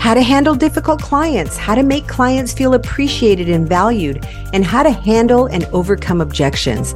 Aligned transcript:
How 0.00 0.14
to 0.14 0.22
handle 0.22 0.54
difficult 0.54 1.02
clients, 1.02 1.58
how 1.58 1.74
to 1.74 1.82
make 1.82 2.08
clients 2.08 2.54
feel 2.54 2.72
appreciated 2.72 3.50
and 3.50 3.68
valued, 3.68 4.26
and 4.54 4.64
how 4.64 4.82
to 4.82 4.90
handle 4.90 5.44
and 5.46 5.66
overcome 5.66 6.22
objections. 6.22 6.94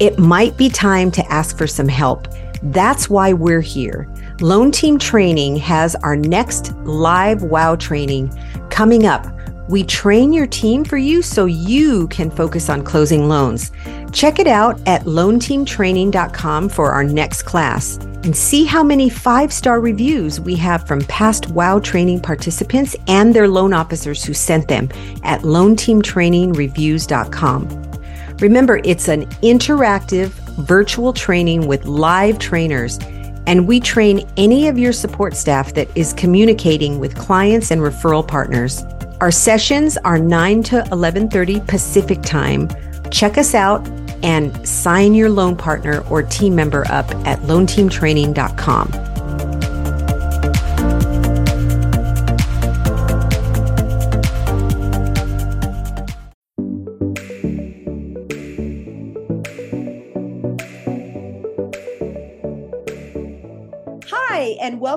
It 0.00 0.18
might 0.18 0.56
be 0.56 0.70
time 0.70 1.10
to 1.10 1.24
ask 1.30 1.58
for 1.58 1.66
some 1.66 1.88
help. 1.88 2.26
That's 2.62 3.10
why 3.10 3.34
we're 3.34 3.60
here. 3.60 4.08
Loan 4.40 4.72
Team 4.72 4.98
Training 4.98 5.56
has 5.56 5.94
our 5.96 6.16
next 6.16 6.74
live 6.84 7.42
WOW 7.42 7.76
training 7.76 8.34
coming 8.70 9.04
up 9.04 9.26
we 9.72 9.82
train 9.82 10.32
your 10.34 10.46
team 10.46 10.84
for 10.84 10.98
you 10.98 11.22
so 11.22 11.46
you 11.46 12.06
can 12.08 12.30
focus 12.30 12.68
on 12.68 12.84
closing 12.84 13.26
loans. 13.26 13.72
Check 14.12 14.38
it 14.38 14.46
out 14.46 14.78
at 14.86 15.04
loanteamtraining.com 15.04 16.68
for 16.68 16.92
our 16.92 17.02
next 17.02 17.44
class 17.44 17.96
and 17.96 18.36
see 18.36 18.66
how 18.66 18.84
many 18.84 19.08
five 19.08 19.50
star 19.50 19.80
reviews 19.80 20.38
we 20.38 20.54
have 20.56 20.86
from 20.86 21.00
past 21.06 21.48
WOW 21.48 21.80
training 21.80 22.20
participants 22.20 22.94
and 23.08 23.34
their 23.34 23.48
loan 23.48 23.72
officers 23.72 24.22
who 24.22 24.34
sent 24.34 24.68
them 24.68 24.90
at 25.22 25.40
loanteamtrainingreviews.com. 25.40 27.92
Remember, 28.40 28.82
it's 28.84 29.08
an 29.08 29.24
interactive 29.40 30.28
virtual 30.66 31.14
training 31.14 31.66
with 31.66 31.86
live 31.86 32.38
trainers 32.38 32.98
and 33.46 33.66
we 33.66 33.80
train 33.80 34.28
any 34.36 34.68
of 34.68 34.78
your 34.78 34.92
support 34.92 35.34
staff 35.34 35.72
that 35.74 35.88
is 35.96 36.12
communicating 36.12 36.98
with 36.98 37.16
clients 37.16 37.70
and 37.70 37.80
referral 37.80 38.28
partners. 38.28 38.84
Our 39.22 39.30
sessions 39.30 39.96
are 39.98 40.18
9 40.18 40.64
to 40.64 40.82
11:30 40.90 41.64
Pacific 41.68 42.22
Time. 42.22 42.68
Check 43.12 43.38
us 43.38 43.54
out 43.54 43.88
and 44.24 44.50
sign 44.66 45.14
your 45.14 45.30
loan 45.30 45.54
partner 45.54 46.02
or 46.10 46.24
team 46.24 46.56
member 46.56 46.84
up 46.90 47.08
at 47.24 47.38
loanteamtraining.com. 47.42 49.11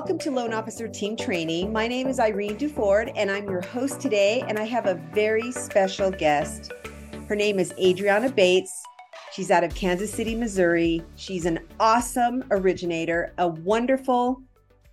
welcome 0.06 0.18
to 0.20 0.30
Loan 0.30 0.54
Officer 0.54 0.86
Team 0.86 1.16
Training. 1.16 1.72
My 1.72 1.88
name 1.88 2.06
is 2.06 2.20
Irene 2.20 2.56
Duford, 2.56 3.10
and 3.16 3.28
I'm 3.28 3.50
your 3.50 3.60
host 3.60 4.00
today. 4.00 4.44
And 4.46 4.56
I 4.56 4.62
have 4.62 4.86
a 4.86 4.94
very 5.12 5.50
special 5.50 6.12
guest. 6.12 6.70
Her 7.28 7.34
name 7.34 7.58
is 7.58 7.74
Adriana 7.76 8.30
Bates. 8.30 8.70
She's 9.32 9.50
out 9.50 9.64
of 9.64 9.74
Kansas 9.74 10.12
City, 10.12 10.36
Missouri. 10.36 11.02
She's 11.16 11.44
an 11.44 11.58
awesome 11.80 12.44
originator, 12.52 13.34
a 13.38 13.48
wonderful 13.48 14.42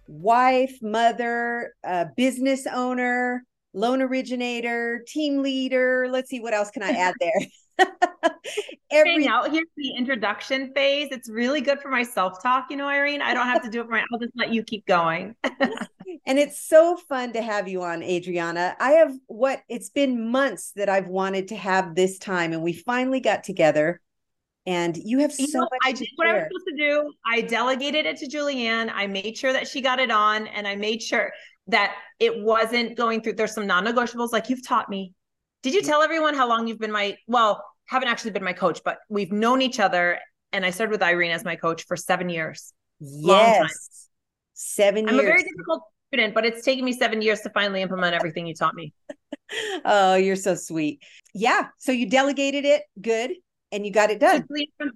wife, 0.07 0.75
mother, 0.81 1.75
business 2.17 2.65
owner, 2.65 3.43
loan 3.75 4.01
originator, 4.01 5.03
team 5.07 5.43
leader. 5.43 6.07
Let's 6.09 6.31
see, 6.31 6.39
what 6.39 6.55
else 6.55 6.71
can 6.71 6.81
I 6.81 6.89
add 6.89 7.13
there? 7.19 7.87
Every 8.93 9.27
out 9.27 9.51
here 9.51 9.63
the 9.75 9.91
introduction 9.97 10.71
phase. 10.73 11.09
It's 11.11 11.29
really 11.29 11.61
good 11.61 11.79
for 11.79 11.89
my 11.89 12.03
self-talk, 12.03 12.67
you 12.69 12.77
know, 12.77 12.87
Irene. 12.87 13.21
I 13.21 13.33
don't 13.33 13.47
have 13.47 13.63
to 13.63 13.69
do 13.69 13.81
it 13.81 13.85
for 13.85 13.91
my 13.91 14.03
I'll 14.11 14.19
just 14.19 14.33
let 14.35 14.53
you 14.53 14.63
keep 14.63 14.85
going. 14.85 15.35
and 15.43 16.39
it's 16.39 16.67
so 16.67 16.97
fun 17.09 17.33
to 17.33 17.41
have 17.41 17.67
you 17.67 17.83
on, 17.83 18.03
Adriana. 18.03 18.75
I 18.79 18.91
have 18.91 19.13
what 19.27 19.61
it's 19.67 19.89
been 19.89 20.31
months 20.31 20.71
that 20.75 20.89
I've 20.89 21.07
wanted 21.07 21.49
to 21.49 21.55
have 21.55 21.95
this 21.95 22.19
time, 22.19 22.53
and 22.53 22.61
we 22.61 22.73
finally 22.73 23.19
got 23.19 23.43
together. 23.43 23.99
And 24.65 24.95
you 24.95 25.19
have 25.19 25.33
you 25.37 25.47
so 25.47 25.59
know, 25.59 25.67
much. 25.71 25.81
I 25.83 25.91
did 25.91 26.07
what 26.15 26.27
I 26.29 26.33
was 26.33 26.43
supposed 26.43 26.67
to 26.67 26.77
do. 26.77 27.11
I 27.25 27.41
delegated 27.41 28.05
it 28.05 28.17
to 28.17 28.29
Julianne. 28.29 28.89
I 28.93 29.07
made 29.07 29.37
sure 29.37 29.51
that 29.51 29.67
she 29.67 29.81
got 29.81 29.99
it 29.99 30.11
on, 30.11 30.47
and 30.47 30.67
I 30.67 30.75
made 30.75 31.01
sure 31.01 31.33
that 31.67 31.95
it 32.19 32.41
wasn't 32.41 32.95
going 32.95 33.21
through. 33.21 33.33
There's 33.33 33.53
some 33.53 33.67
non-negotiables, 33.67 34.31
like 34.31 34.49
you've 34.49 34.65
taught 34.65 34.89
me 34.89 35.13
did 35.63 35.73
you 35.73 35.81
tell 35.81 36.01
everyone 36.01 36.35
how 36.35 36.47
long 36.47 36.67
you've 36.67 36.77
been 36.77 36.91
my 36.91 37.17
well, 37.25 37.63
haven't 37.93 38.09
actually 38.09 38.31
been 38.31 38.43
my 38.43 38.53
coach, 38.53 38.81
but 38.83 38.97
we've 39.07 39.31
known 39.31 39.61
each 39.61 39.79
other 39.79 40.19
and 40.51 40.65
I 40.65 40.71
started 40.71 40.91
with 40.91 41.03
Irene 41.03 41.31
as 41.31 41.45
my 41.45 41.55
coach 41.55 41.85
for 41.85 41.95
7 41.95 42.29
years. 42.29 42.73
Yes. 42.99 44.09
7 44.53 45.07
I'm 45.07 45.15
years. 45.15 45.23
a 45.23 45.27
very 45.27 45.43
difficult 45.43 45.83
student, 46.07 46.33
but 46.33 46.45
it's 46.45 46.63
taken 46.63 46.85
me 46.85 46.93
7 46.93 47.21
years 47.21 47.41
to 47.41 47.49
finally 47.51 47.81
implement 47.81 48.15
everything 48.15 48.47
you 48.47 48.55
taught 48.55 48.75
me. 48.75 48.93
oh, 49.85 50.15
you're 50.15 50.35
so 50.35 50.55
sweet. 50.55 51.03
Yeah, 51.35 51.67
so 51.77 51.91
you 51.91 52.09
delegated 52.09 52.65
it, 52.65 52.83
good, 52.99 53.31
and 53.71 53.85
you 53.85 53.91
got 53.91 54.09
it 54.09 54.19
done. 54.19 54.45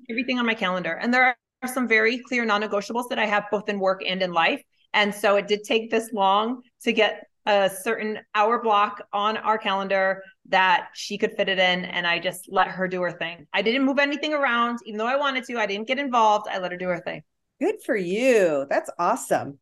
Everything 0.09 0.39
on 0.39 0.45
my 0.45 0.55
calendar. 0.55 0.93
And 0.93 1.13
there 1.13 1.35
are 1.61 1.67
some 1.67 1.87
very 1.87 2.19
clear 2.19 2.45
non-negotiables 2.45 3.09
that 3.09 3.19
I 3.19 3.25
have 3.25 3.45
both 3.51 3.69
in 3.69 3.79
work 3.79 4.01
and 4.07 4.21
in 4.21 4.31
life. 4.31 4.61
And 4.93 5.13
so 5.13 5.35
it 5.35 5.47
did 5.47 5.63
take 5.63 5.91
this 5.91 6.11
long 6.13 6.61
to 6.83 6.93
get 6.93 7.27
a 7.47 7.69
certain 7.69 8.19
hour 8.35 8.61
block 8.61 9.01
on 9.13 9.37
our 9.37 9.57
calendar 9.57 10.21
that 10.49 10.89
she 10.93 11.17
could 11.17 11.31
fit 11.31 11.47
it 11.47 11.57
in 11.57 11.85
and 11.85 12.05
I 12.05 12.19
just 12.19 12.49
let 12.49 12.67
her 12.67 12.89
do 12.89 13.01
her 13.01 13.11
thing. 13.11 13.47
I 13.53 13.61
didn't 13.61 13.85
move 13.85 13.99
anything 13.99 14.33
around 14.33 14.79
even 14.85 14.97
though 14.97 15.07
I 15.07 15.15
wanted 15.15 15.45
to. 15.45 15.57
I 15.57 15.65
didn't 15.65 15.87
get 15.87 15.97
involved. 15.97 16.47
I 16.51 16.59
let 16.59 16.73
her 16.73 16.77
do 16.77 16.89
her 16.89 16.99
thing. 16.99 17.23
Good 17.61 17.75
for 17.85 17.95
you. 17.95 18.67
That's 18.69 18.89
awesome. 18.99 19.59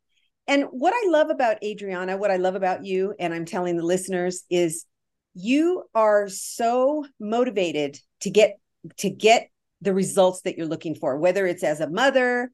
And 0.47 0.63
what 0.71 0.95
I 0.95 1.09
love 1.09 1.29
about 1.29 1.63
Adriana, 1.63 2.17
what 2.17 2.31
I 2.31 2.37
love 2.37 2.55
about 2.55 2.83
you 2.83 3.13
and 3.19 3.33
I'm 3.33 3.45
telling 3.45 3.77
the 3.77 3.85
listeners 3.85 4.43
is 4.49 4.85
you 5.35 5.83
are 5.93 6.27
so 6.27 7.05
motivated 7.19 7.99
to 8.21 8.31
get 8.31 8.57
to 8.97 9.11
get 9.11 9.49
the 9.81 9.93
results 9.93 10.41
that 10.41 10.57
you're 10.57 10.65
looking 10.65 10.95
for 10.95 11.17
whether 11.17 11.45
it's 11.45 11.63
as 11.63 11.81
a 11.81 11.89
mother 11.89 12.49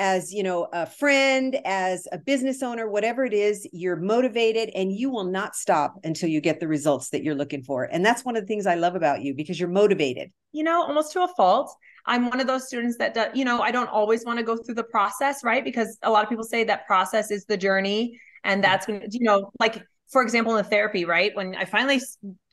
as 0.00 0.32
you 0.32 0.42
know 0.42 0.66
a 0.72 0.86
friend 0.86 1.60
as 1.66 2.08
a 2.10 2.18
business 2.18 2.62
owner 2.62 2.88
whatever 2.88 3.22
it 3.24 3.34
is 3.34 3.68
you're 3.70 3.96
motivated 3.96 4.70
and 4.74 4.90
you 4.90 5.10
will 5.10 5.24
not 5.24 5.54
stop 5.54 5.94
until 6.04 6.28
you 6.28 6.40
get 6.40 6.58
the 6.58 6.66
results 6.66 7.10
that 7.10 7.22
you're 7.22 7.34
looking 7.34 7.62
for 7.62 7.84
and 7.84 8.04
that's 8.04 8.24
one 8.24 8.34
of 8.34 8.42
the 8.42 8.46
things 8.46 8.66
i 8.66 8.74
love 8.74 8.94
about 8.96 9.20
you 9.20 9.34
because 9.34 9.60
you're 9.60 9.68
motivated 9.68 10.30
you 10.52 10.64
know 10.64 10.82
almost 10.82 11.12
to 11.12 11.22
a 11.22 11.28
fault 11.36 11.70
i'm 12.06 12.30
one 12.30 12.40
of 12.40 12.46
those 12.46 12.66
students 12.66 12.96
that 12.96 13.12
do, 13.12 13.26
you 13.34 13.44
know 13.44 13.60
i 13.60 13.70
don't 13.70 13.90
always 13.90 14.24
want 14.24 14.38
to 14.38 14.42
go 14.42 14.56
through 14.56 14.74
the 14.74 14.82
process 14.84 15.44
right 15.44 15.64
because 15.64 15.98
a 16.02 16.10
lot 16.10 16.24
of 16.24 16.30
people 16.30 16.44
say 16.44 16.64
that 16.64 16.86
process 16.86 17.30
is 17.30 17.44
the 17.44 17.56
journey 17.56 18.18
and 18.42 18.64
that's 18.64 18.88
when 18.88 19.02
you 19.10 19.22
know 19.22 19.50
like 19.60 19.84
for 20.10 20.22
example 20.22 20.56
in 20.56 20.64
therapy 20.64 21.04
right 21.04 21.36
when 21.36 21.54
i 21.56 21.64
finally 21.66 22.00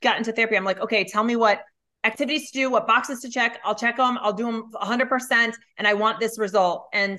got 0.02 0.18
into 0.18 0.32
therapy 0.32 0.54
i'm 0.54 0.64
like 0.64 0.80
okay 0.80 1.02
tell 1.02 1.24
me 1.24 1.34
what 1.34 1.62
activities 2.04 2.50
to 2.50 2.58
do, 2.58 2.70
what 2.70 2.86
boxes 2.86 3.20
to 3.20 3.28
check. 3.28 3.58
I'll 3.64 3.74
check 3.74 3.96
them. 3.96 4.18
I'll 4.22 4.32
do 4.32 4.44
them 4.44 4.70
100%. 4.72 5.52
And 5.78 5.86
I 5.86 5.94
want 5.94 6.20
this 6.20 6.38
result. 6.38 6.86
And 6.92 7.18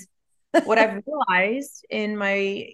what 0.63 0.78
I've 0.78 1.04
realized 1.06 1.86
in 1.90 2.18
my 2.18 2.69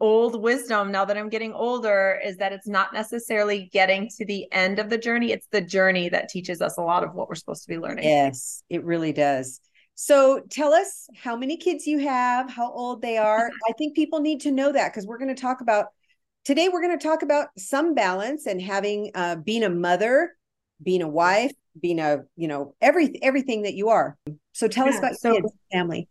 old 0.00 0.42
wisdom 0.42 0.90
now 0.90 1.04
that 1.04 1.16
I'm 1.16 1.28
getting 1.28 1.52
older 1.52 2.18
is 2.24 2.38
that 2.38 2.52
it's 2.52 2.66
not 2.66 2.92
necessarily 2.92 3.68
getting 3.72 4.08
to 4.16 4.24
the 4.24 4.50
end 4.50 4.78
of 4.78 4.88
the 4.88 4.98
journey. 4.98 5.30
It's 5.30 5.46
the 5.50 5.60
journey 5.60 6.08
that 6.08 6.28
teaches 6.28 6.62
us 6.62 6.78
a 6.78 6.82
lot 6.82 7.04
of 7.04 7.14
what 7.14 7.28
we're 7.28 7.34
supposed 7.34 7.62
to 7.62 7.68
be 7.68 7.78
learning. 7.78 8.04
Yes, 8.04 8.62
it 8.70 8.82
really 8.84 9.12
does. 9.12 9.60
So 9.94 10.40
tell 10.48 10.72
us 10.72 11.08
how 11.14 11.36
many 11.36 11.58
kids 11.58 11.86
you 11.86 11.98
have, 11.98 12.50
how 12.50 12.72
old 12.72 13.02
they 13.02 13.18
are. 13.18 13.50
I 13.68 13.72
think 13.72 13.94
people 13.94 14.20
need 14.20 14.40
to 14.40 14.50
know 14.50 14.72
that 14.72 14.92
because 14.92 15.06
we're 15.06 15.18
going 15.18 15.34
to 15.34 15.40
talk 15.40 15.60
about 15.60 15.86
today, 16.44 16.70
we're 16.70 16.80
going 16.80 16.98
to 16.98 17.06
talk 17.06 17.22
about 17.22 17.48
some 17.58 17.94
balance 17.94 18.46
and 18.46 18.62
having 18.62 19.10
uh, 19.14 19.36
being 19.36 19.62
a 19.62 19.68
mother, 19.68 20.34
being 20.82 21.02
a 21.02 21.08
wife, 21.08 21.52
being 21.78 22.00
a, 22.00 22.20
you 22.36 22.48
know, 22.48 22.74
every 22.80 23.22
everything 23.22 23.62
that 23.62 23.74
you 23.74 23.90
are. 23.90 24.16
So 24.52 24.68
tell 24.68 24.86
yeah, 24.86 24.92
us 24.92 24.98
about 24.98 25.16
so, 25.16 25.34
kids, 25.34 25.52
family. 25.70 26.08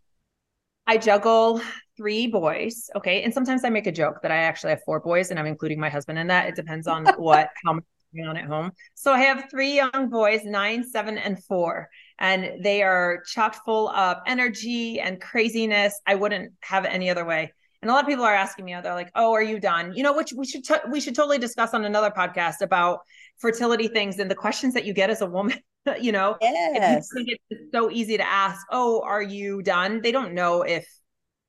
I 0.90 0.98
juggle 0.98 1.62
three 1.98 2.26
boys. 2.26 2.90
Okay. 2.96 3.22
And 3.22 3.32
sometimes 3.32 3.64
I 3.64 3.70
make 3.70 3.86
a 3.86 3.92
joke 3.92 4.24
that 4.24 4.32
I 4.32 4.38
actually 4.38 4.72
have 4.72 4.82
four 4.84 5.00
boys 5.00 5.30
and 5.30 5.40
I'm 5.40 5.46
including 5.46 5.80
my 5.80 5.88
husband 5.88 6.18
in 6.18 6.26
that. 6.28 6.48
It 6.48 6.56
depends 6.56 6.88
on 6.88 7.06
what, 7.18 7.52
how 7.64 7.74
much 7.74 7.84
going 8.16 8.28
on 8.28 8.36
at 8.38 8.46
home. 8.46 8.72
So 8.96 9.14
I 9.14 9.20
have 9.20 9.52
three 9.52 9.76
young 9.76 10.10
boys, 10.10 10.44
nine, 10.46 10.84
seven, 10.84 11.20
and 11.20 11.44
four, 11.44 11.90
and 12.18 12.64
they 12.64 12.82
are 12.82 13.22
chock 13.28 13.64
full 13.64 13.90
of 13.90 14.18
energy 14.26 15.00
and 15.00 15.22
craziness. 15.22 16.02
I 16.08 16.16
wouldn't 16.16 16.54
have 16.62 16.86
it 16.86 16.88
any 16.88 17.12
other 17.12 17.24
way. 17.24 17.54
And 17.84 17.92
a 17.92 17.94
lot 17.94 18.04
of 18.04 18.10
people 18.10 18.26
are 18.26 18.34
asking 18.34 18.66
me, 18.66 18.76
they're 18.82 18.96
like, 18.96 19.12
"Oh, 19.14 19.32
are 19.32 19.44
you 19.44 19.60
done?" 19.60 19.94
You 19.96 20.02
know, 20.02 20.18
which 20.18 20.34
we 20.34 20.48
should 20.48 20.64
t- 20.64 20.90
we 20.90 21.00
should 21.00 21.16
totally 21.16 21.38
discuss 21.38 21.76
on 21.76 21.86
another 21.86 22.10
podcast 22.10 22.62
about 22.62 23.02
fertility 23.38 23.88
things 23.90 24.18
and 24.18 24.30
the 24.30 24.36
questions 24.36 24.74
that 24.74 24.86
you 24.86 24.94
get 24.94 25.12
as 25.12 25.22
a 25.22 25.28
woman. 25.28 25.60
You 26.00 26.12
know, 26.12 26.38
yes. 26.42 27.10
think 27.14 27.30
it's 27.50 27.72
so 27.74 27.90
easy 27.90 28.18
to 28.18 28.28
ask, 28.28 28.66
"Oh, 28.72 29.02
are 29.02 29.22
you 29.22 29.62
done?" 29.62 30.02
They 30.02 30.12
don't 30.12 30.34
know 30.34 30.62
if 30.62 30.88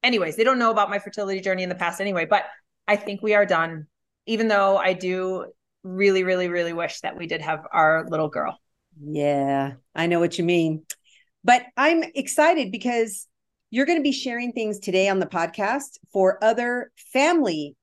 anyways, 0.02 0.36
they 0.36 0.44
don't 0.44 0.58
know 0.58 0.70
about 0.70 0.90
my 0.90 0.98
fertility 0.98 1.40
journey 1.40 1.62
in 1.62 1.68
the 1.68 1.74
past 1.74 2.00
anyway, 2.00 2.26
but 2.26 2.44
I 2.88 2.96
think 2.96 3.22
we 3.22 3.34
are 3.34 3.46
done. 3.46 3.86
Even 4.26 4.48
though 4.48 4.76
I 4.76 4.92
do 4.92 5.46
really, 5.82 6.24
really, 6.24 6.48
really 6.48 6.72
wish 6.72 7.00
that 7.00 7.16
we 7.16 7.26
did 7.26 7.40
have 7.40 7.66
our 7.72 8.06
little 8.08 8.28
girl. 8.28 8.58
Yeah, 9.02 9.72
I 9.94 10.06
know 10.06 10.20
what 10.20 10.38
you 10.38 10.44
mean. 10.44 10.84
But 11.42 11.64
I'm 11.76 12.04
excited 12.14 12.70
because 12.70 13.26
you're 13.70 13.86
going 13.86 13.98
to 13.98 14.02
be 14.02 14.12
sharing 14.12 14.52
things 14.52 14.78
today 14.78 15.08
on 15.08 15.20
the 15.20 15.26
podcast 15.26 15.98
for 16.12 16.42
other 16.44 16.90
family 17.12 17.76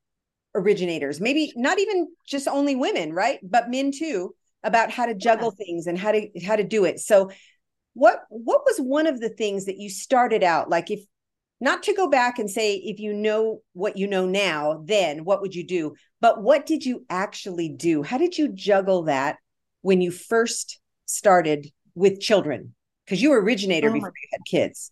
originators, 0.53 1.21
maybe 1.21 1.53
not 1.55 1.79
even 1.79 2.07
just 2.25 2.47
only 2.47 2.75
women, 2.75 3.13
right? 3.13 3.39
But 3.41 3.69
men 3.69 3.91
too, 3.91 4.35
about 4.63 4.91
how 4.91 5.05
to 5.05 5.13
juggle 5.13 5.53
yeah. 5.57 5.65
things 5.65 5.87
and 5.87 5.97
how 5.97 6.11
to 6.11 6.29
how 6.45 6.55
to 6.55 6.63
do 6.63 6.85
it. 6.85 6.99
So 6.99 7.31
what 7.93 8.21
what 8.29 8.61
was 8.65 8.77
one 8.77 9.07
of 9.07 9.19
the 9.19 9.29
things 9.29 9.65
that 9.65 9.77
you 9.77 9.89
started 9.89 10.43
out 10.43 10.69
like 10.69 10.91
if 10.91 11.01
not 11.59 11.81
to 11.81 11.93
go 11.93 12.07
back 12.07 12.37
and 12.37 12.49
say 12.49 12.75
if 12.75 12.99
you 12.99 13.11
know 13.11 13.61
what 13.73 13.97
you 13.97 14.05
know 14.05 14.27
now 14.27 14.83
then 14.85 15.25
what 15.25 15.41
would 15.41 15.55
you 15.55 15.65
do? 15.65 15.95
But 16.21 16.41
what 16.41 16.65
did 16.65 16.85
you 16.85 17.05
actually 17.09 17.69
do? 17.69 18.03
How 18.03 18.17
did 18.17 18.37
you 18.37 18.49
juggle 18.49 19.03
that 19.03 19.37
when 19.81 20.01
you 20.01 20.11
first 20.11 20.79
started 21.05 21.67
with 21.95 22.19
children? 22.19 22.75
Because 23.05 23.21
you 23.21 23.31
were 23.31 23.41
originator 23.41 23.89
oh. 23.89 23.93
before 23.93 24.13
you 24.21 24.29
had 24.31 24.41
kids. 24.45 24.91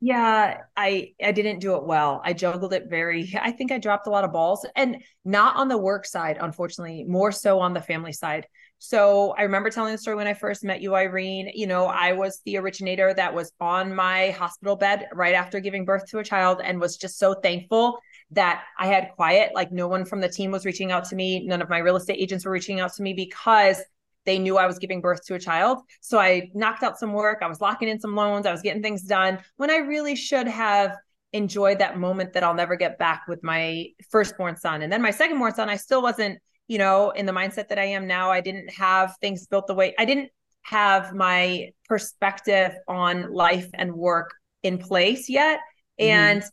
Yeah 0.00 0.62
i 0.76 1.12
i 1.22 1.30
didn't 1.30 1.60
do 1.60 1.76
it 1.76 1.84
well. 1.84 2.20
I 2.24 2.32
juggled 2.32 2.72
it 2.72 2.86
very 2.88 3.32
i 3.40 3.52
think 3.52 3.70
i 3.70 3.78
dropped 3.78 4.06
a 4.06 4.10
lot 4.10 4.24
of 4.24 4.32
balls 4.32 4.66
and 4.74 5.04
not 5.24 5.56
on 5.56 5.68
the 5.68 5.78
work 5.78 6.06
side 6.06 6.38
unfortunately 6.40 7.04
more 7.04 7.30
so 7.30 7.60
on 7.60 7.74
the 7.74 7.80
family 7.80 8.12
side 8.12 8.46
so 8.82 9.34
I 9.36 9.42
remember 9.42 9.68
telling 9.68 9.92
the 9.92 9.98
story 9.98 10.16
when 10.16 10.26
I 10.26 10.32
first 10.32 10.64
met 10.64 10.80
you, 10.80 10.94
Irene. 10.94 11.50
You 11.54 11.66
know, 11.66 11.84
I 11.84 12.14
was 12.14 12.40
the 12.46 12.56
originator 12.56 13.12
that 13.12 13.34
was 13.34 13.52
on 13.60 13.94
my 13.94 14.30
hospital 14.30 14.74
bed 14.74 15.06
right 15.12 15.34
after 15.34 15.60
giving 15.60 15.84
birth 15.84 16.06
to 16.06 16.18
a 16.18 16.24
child 16.24 16.62
and 16.64 16.80
was 16.80 16.96
just 16.96 17.18
so 17.18 17.34
thankful 17.34 17.98
that 18.30 18.62
I 18.78 18.86
had 18.86 19.10
quiet. 19.16 19.52
Like 19.54 19.70
no 19.70 19.86
one 19.86 20.06
from 20.06 20.22
the 20.22 20.30
team 20.30 20.50
was 20.50 20.64
reaching 20.64 20.92
out 20.92 21.04
to 21.10 21.14
me. 21.14 21.46
None 21.46 21.60
of 21.60 21.68
my 21.68 21.76
real 21.76 21.96
estate 21.96 22.16
agents 22.18 22.46
were 22.46 22.52
reaching 22.52 22.80
out 22.80 22.94
to 22.94 23.02
me 23.02 23.12
because 23.12 23.82
they 24.24 24.38
knew 24.38 24.56
I 24.56 24.66
was 24.66 24.78
giving 24.78 25.02
birth 25.02 25.26
to 25.26 25.34
a 25.34 25.38
child. 25.38 25.82
So 26.00 26.18
I 26.18 26.50
knocked 26.54 26.82
out 26.82 26.98
some 26.98 27.12
work. 27.12 27.40
I 27.42 27.48
was 27.48 27.60
locking 27.60 27.88
in 27.90 28.00
some 28.00 28.16
loans. 28.16 28.46
I 28.46 28.52
was 28.52 28.62
getting 28.62 28.82
things 28.82 29.02
done 29.02 29.40
when 29.58 29.70
I 29.70 29.76
really 29.76 30.16
should 30.16 30.48
have 30.48 30.96
enjoyed 31.34 31.80
that 31.80 31.98
moment 31.98 32.32
that 32.32 32.42
I'll 32.42 32.54
never 32.54 32.76
get 32.76 32.98
back 32.98 33.24
with 33.28 33.44
my 33.44 33.88
firstborn 34.08 34.56
son. 34.56 34.80
And 34.80 34.90
then 34.90 35.02
my 35.02 35.12
secondborn 35.12 35.54
son, 35.54 35.68
I 35.68 35.76
still 35.76 36.00
wasn't 36.00 36.38
you 36.70 36.78
know, 36.78 37.10
in 37.10 37.26
the 37.26 37.32
mindset 37.32 37.66
that 37.66 37.80
I 37.80 37.86
am 37.86 38.06
now, 38.06 38.30
I 38.30 38.40
didn't 38.40 38.70
have 38.70 39.16
things 39.20 39.44
built 39.48 39.66
the 39.66 39.74
way 39.74 39.92
I 39.98 40.04
didn't 40.04 40.30
have 40.62 41.12
my 41.12 41.72
perspective 41.88 42.76
on 42.86 43.34
life 43.34 43.68
and 43.74 43.92
work 43.92 44.34
in 44.62 44.78
place 44.78 45.28
yet. 45.28 45.58
Mm-hmm. 46.00 46.10
And 46.10 46.44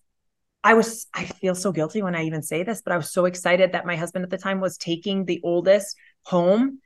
I 0.64 0.74
was, 0.74 1.06
I 1.14 1.26
feel 1.26 1.54
so 1.54 1.72
guilty 1.72 2.02
when 2.02 2.16
I 2.16 2.24
even 2.24 2.42
say 2.42 2.64
this, 2.64 2.82
but 2.82 2.94
I 2.94 2.98
was 2.98 3.14
so 3.14 3.26
excited 3.26 3.74
that 3.74 3.86
my 3.86 3.96
husband 3.96 4.24
at 4.24 4.32
the 4.32 4.40
time 4.40 4.60
was 4.60 4.76
taking 4.80 5.24
the 5.24 5.40
oldest 5.44 5.96
home. 6.26 6.80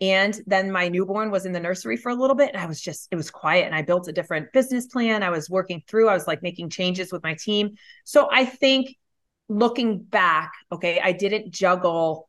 And 0.00 0.40
then 0.46 0.70
my 0.70 0.86
newborn 0.86 1.32
was 1.32 1.46
in 1.46 1.52
the 1.52 1.58
nursery 1.58 1.96
for 1.96 2.10
a 2.10 2.14
little 2.14 2.36
bit. 2.36 2.50
And 2.50 2.62
I 2.62 2.66
was 2.66 2.80
just, 2.80 3.08
it 3.10 3.16
was 3.16 3.32
quiet. 3.32 3.66
And 3.66 3.74
I 3.74 3.82
built 3.82 4.06
a 4.06 4.12
different 4.12 4.52
business 4.52 4.86
plan. 4.86 5.24
I 5.24 5.30
was 5.30 5.50
working 5.50 5.82
through, 5.88 6.08
I 6.08 6.14
was 6.14 6.28
like 6.28 6.40
making 6.40 6.70
changes 6.70 7.10
with 7.10 7.24
my 7.24 7.34
team. 7.34 7.70
So 8.04 8.28
I 8.30 8.44
think 8.44 8.96
looking 9.48 10.04
back, 10.04 10.52
okay, 10.70 11.00
I 11.02 11.10
didn't 11.10 11.50
juggle 11.50 12.28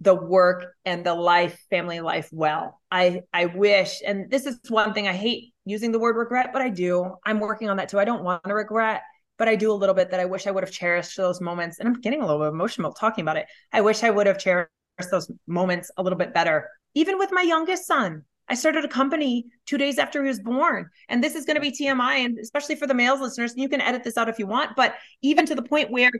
the 0.00 0.14
work 0.14 0.74
and 0.84 1.04
the 1.04 1.14
life 1.14 1.58
family 1.70 2.00
life 2.00 2.28
well 2.32 2.80
i 2.90 3.20
i 3.32 3.46
wish 3.46 4.00
and 4.06 4.30
this 4.30 4.46
is 4.46 4.58
one 4.68 4.94
thing 4.94 5.08
i 5.08 5.12
hate 5.12 5.52
using 5.64 5.90
the 5.90 5.98
word 5.98 6.16
regret 6.16 6.50
but 6.52 6.62
i 6.62 6.68
do 6.68 7.14
i'm 7.26 7.40
working 7.40 7.68
on 7.68 7.76
that 7.76 7.88
too 7.88 7.98
i 7.98 8.04
don't 8.04 8.22
want 8.22 8.42
to 8.44 8.54
regret 8.54 9.02
but 9.38 9.48
i 9.48 9.56
do 9.56 9.72
a 9.72 9.74
little 9.74 9.94
bit 9.94 10.10
that 10.10 10.20
i 10.20 10.24
wish 10.24 10.46
i 10.46 10.50
would 10.50 10.62
have 10.62 10.72
cherished 10.72 11.16
those 11.16 11.40
moments 11.40 11.78
and 11.78 11.88
i'm 11.88 12.00
getting 12.00 12.22
a 12.22 12.26
little 12.26 12.40
bit 12.40 12.48
emotional 12.48 12.92
talking 12.92 13.22
about 13.22 13.36
it 13.36 13.46
i 13.72 13.80
wish 13.80 14.04
i 14.04 14.10
would 14.10 14.26
have 14.26 14.38
cherished 14.38 14.70
those 15.10 15.30
moments 15.46 15.90
a 15.96 16.02
little 16.02 16.18
bit 16.18 16.32
better 16.32 16.68
even 16.94 17.18
with 17.18 17.30
my 17.32 17.42
youngest 17.42 17.86
son 17.86 18.24
I 18.50 18.54
started 18.54 18.84
a 18.84 18.88
company 18.88 19.46
two 19.66 19.76
days 19.76 19.98
after 19.98 20.22
he 20.22 20.28
was 20.28 20.40
born. 20.40 20.88
And 21.08 21.22
this 21.22 21.34
is 21.34 21.44
going 21.44 21.56
to 21.56 21.60
be 21.60 21.70
TMI, 21.70 22.24
and 22.24 22.38
especially 22.38 22.76
for 22.76 22.86
the 22.86 22.94
males 22.94 23.20
listeners, 23.20 23.52
you 23.56 23.68
can 23.68 23.80
edit 23.80 24.04
this 24.04 24.16
out 24.16 24.28
if 24.28 24.38
you 24.38 24.46
want. 24.46 24.74
But 24.74 24.94
even 25.20 25.44
to 25.46 25.54
the 25.54 25.62
point 25.62 25.90
where 25.90 26.10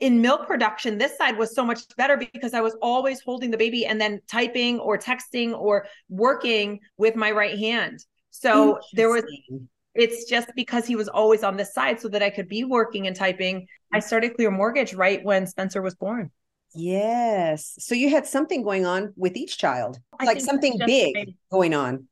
in 0.00 0.20
milk 0.20 0.46
production, 0.46 0.98
this 0.98 1.16
side 1.16 1.36
was 1.36 1.54
so 1.54 1.64
much 1.64 1.80
better 1.96 2.16
because 2.16 2.54
I 2.54 2.60
was 2.60 2.76
always 2.82 3.20
holding 3.20 3.50
the 3.50 3.56
baby 3.56 3.86
and 3.86 4.00
then 4.00 4.20
typing 4.28 4.78
or 4.78 4.98
texting 4.98 5.58
or 5.58 5.86
working 6.08 6.80
with 6.96 7.16
my 7.16 7.30
right 7.30 7.58
hand. 7.58 8.04
So 8.30 8.78
there 8.92 9.10
was, 9.10 9.24
it's 9.94 10.28
just 10.28 10.48
because 10.54 10.86
he 10.86 10.96
was 10.96 11.08
always 11.08 11.42
on 11.42 11.56
this 11.56 11.74
side 11.74 12.00
so 12.00 12.08
that 12.08 12.22
I 12.22 12.30
could 12.30 12.48
be 12.48 12.64
working 12.64 13.06
and 13.06 13.16
typing. 13.16 13.66
I 13.92 14.00
started 14.00 14.36
Clear 14.36 14.50
Mortgage 14.50 14.94
right 14.94 15.22
when 15.24 15.46
Spencer 15.46 15.82
was 15.82 15.94
born. 15.94 16.30
Yes. 16.74 17.74
So 17.78 17.94
you 17.94 18.10
had 18.10 18.26
something 18.26 18.62
going 18.62 18.86
on 18.86 19.12
with 19.16 19.36
each 19.36 19.58
child, 19.58 19.98
I 20.18 20.24
like 20.24 20.40
something 20.40 20.78
big 20.86 21.14
my, 21.14 21.26
going 21.50 21.74
on. 21.74 22.06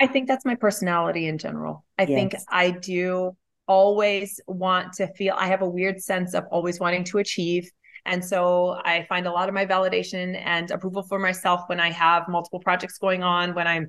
I 0.00 0.06
think 0.06 0.28
that's 0.28 0.44
my 0.44 0.54
personality 0.54 1.26
in 1.26 1.38
general. 1.38 1.84
I 1.98 2.02
yes. 2.02 2.08
think 2.08 2.34
I 2.48 2.70
do 2.70 3.36
always 3.66 4.40
want 4.46 4.94
to 4.94 5.06
feel 5.14 5.34
I 5.36 5.46
have 5.48 5.62
a 5.62 5.68
weird 5.68 6.02
sense 6.02 6.34
of 6.34 6.44
always 6.50 6.80
wanting 6.80 7.04
to 7.04 7.18
achieve. 7.18 7.70
And 8.06 8.22
so 8.24 8.78
I 8.84 9.06
find 9.08 9.26
a 9.26 9.32
lot 9.32 9.48
of 9.48 9.54
my 9.54 9.64
validation 9.64 10.38
and 10.44 10.70
approval 10.70 11.02
for 11.02 11.18
myself 11.18 11.62
when 11.68 11.80
I 11.80 11.90
have 11.90 12.28
multiple 12.28 12.60
projects 12.60 12.98
going 12.98 13.22
on, 13.22 13.54
when 13.54 13.66
I'm 13.66 13.88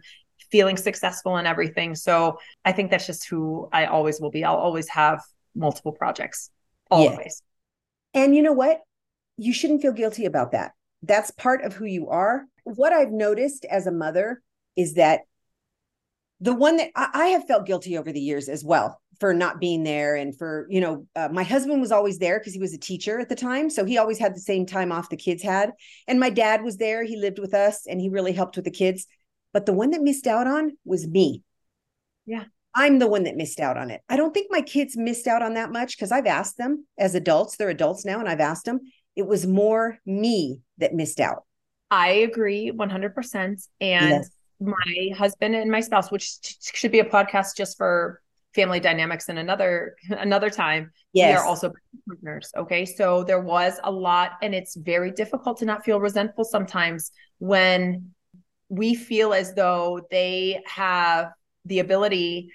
feeling 0.52 0.78
successful 0.78 1.36
and 1.36 1.48
everything. 1.48 1.96
So 1.96 2.40
I 2.64 2.72
think 2.72 2.92
that's 2.92 3.08
just 3.08 3.28
who 3.28 3.68
I 3.74 3.86
always 3.86 4.22
will 4.22 4.32
be. 4.32 4.44
I'll 4.44 4.56
always 4.56 4.88
have 4.90 5.22
multiple 5.54 5.92
projects, 5.92 6.50
always. 6.90 7.42
Yeah. 8.14 8.24
And 8.24 8.36
you 8.36 8.42
know 8.42 8.54
what? 8.54 8.82
You 9.38 9.52
shouldn't 9.54 9.82
feel 9.82 9.92
guilty 9.92 10.26
about 10.26 10.54
that. 10.54 10.72
That's 11.04 11.32
part 11.32 11.64
of 11.64 11.74
who 11.74 11.86
you 11.86 12.10
are. 12.10 12.46
What 12.64 12.94
I've 12.94 13.12
noticed 13.12 13.66
as 13.66 13.86
a 13.86 13.92
mother 13.92 14.42
is 14.78 14.94
that 14.94 15.22
the 16.40 16.54
one 16.54 16.78
that 16.78 16.92
I 16.96 17.28
have 17.28 17.46
felt 17.46 17.66
guilty 17.66 17.98
over 17.98 18.12
the 18.12 18.20
years 18.20 18.50
as 18.50 18.64
well 18.64 19.02
for 19.20 19.34
not 19.34 19.60
being 19.60 19.84
there 19.84 20.16
and 20.16 20.38
for 20.38 20.68
you 20.70 20.82
know 20.82 21.06
uh, 21.16 21.30
my 21.32 21.44
husband 21.44 21.82
was 21.82 21.92
always 21.92 22.18
there 22.18 22.40
because 22.40 22.54
he 22.54 22.60
was 22.60 22.74
a 22.74 22.78
teacher 22.78 23.20
at 23.20 23.30
the 23.30 23.36
time 23.36 23.70
so 23.70 23.86
he 23.86 23.98
always 23.98 24.20
had 24.20 24.36
the 24.36 24.40
same 24.40 24.66
time 24.66 24.92
off 24.92 25.10
the 25.10 25.18
kids 25.18 25.44
had. 25.44 25.72
And 26.08 26.20
my 26.20 26.30
dad 26.30 26.64
was 26.64 26.78
there 26.78 27.04
he 27.04 27.18
lived 27.18 27.40
with 27.40 27.54
us 27.54 27.86
and 27.88 28.00
he 28.00 28.10
really 28.10 28.34
helped 28.34 28.56
with 28.56 28.66
the 28.66 28.72
kids. 28.72 29.08
But 29.54 29.66
the 29.66 29.74
one 29.74 29.92
that 29.92 30.02
missed 30.02 30.28
out 30.28 30.48
on 30.48 30.78
was 30.84 31.08
me. 31.08 31.44
Yeah. 32.26 32.46
I'm 32.74 33.00
the 33.00 33.08
one 33.08 33.24
that 33.24 33.38
missed 33.38 33.62
out 33.62 33.78
on 33.78 33.90
it. 33.90 34.02
I 34.10 34.18
don't 34.18 34.34
think 34.34 34.48
my 34.50 34.62
kids 34.62 34.98
missed 34.98 35.28
out 35.28 35.42
on 35.42 35.54
that 35.54 35.72
much 35.72 35.96
because 35.96 36.12
i've 36.12 36.26
asked 36.26 36.58
them 36.58 36.86
as 36.98 37.16
adults 37.16 37.56
they're 37.56 37.70
adults 37.70 38.06
now 38.06 38.20
and 38.20 38.28
i've 38.28 38.42
asked 38.42 38.66
them. 38.66 38.82
It 39.16 39.26
was 39.26 39.48
more 39.48 39.98
me 40.06 40.60
that 40.78 40.94
missed 40.94 41.22
out. 41.22 41.46
I 41.90 42.10
agree 42.10 42.72
100% 42.76 43.36
and 43.38 44.10
yes. 44.10 44.30
my 44.60 45.16
husband 45.16 45.56
and 45.56 45.72
my 45.72 45.80
spouse 45.80 46.12
which 46.12 46.38
should 46.60 46.92
be 46.92 47.00
a 47.00 47.06
podcast 47.06 47.56
just 47.56 47.78
for 47.78 48.22
family 48.56 48.80
dynamics 48.80 49.30
in 49.30 49.38
another 49.38 49.96
another 50.10 50.50
time 50.50 50.92
yes. 51.14 51.30
we 51.30 51.36
are 51.36 51.46
also 51.46 51.72
partners 52.08 52.52
okay 52.58 52.86
so 52.86 53.24
there 53.24 53.42
was 53.42 53.80
a 53.84 53.92
lot 53.92 54.32
and 54.42 54.56
it's 54.56 54.76
very 54.76 55.12
difficult 55.12 55.58
to 55.58 55.66
not 55.66 55.84
feel 55.84 56.00
resentful 56.00 56.44
sometimes 56.44 57.12
when 57.40 58.12
we 58.70 58.96
feel 58.96 59.34
as 59.34 59.54
though 59.54 60.02
they 60.10 60.62
have 60.66 61.32
the 61.66 61.80
ability 61.80 62.50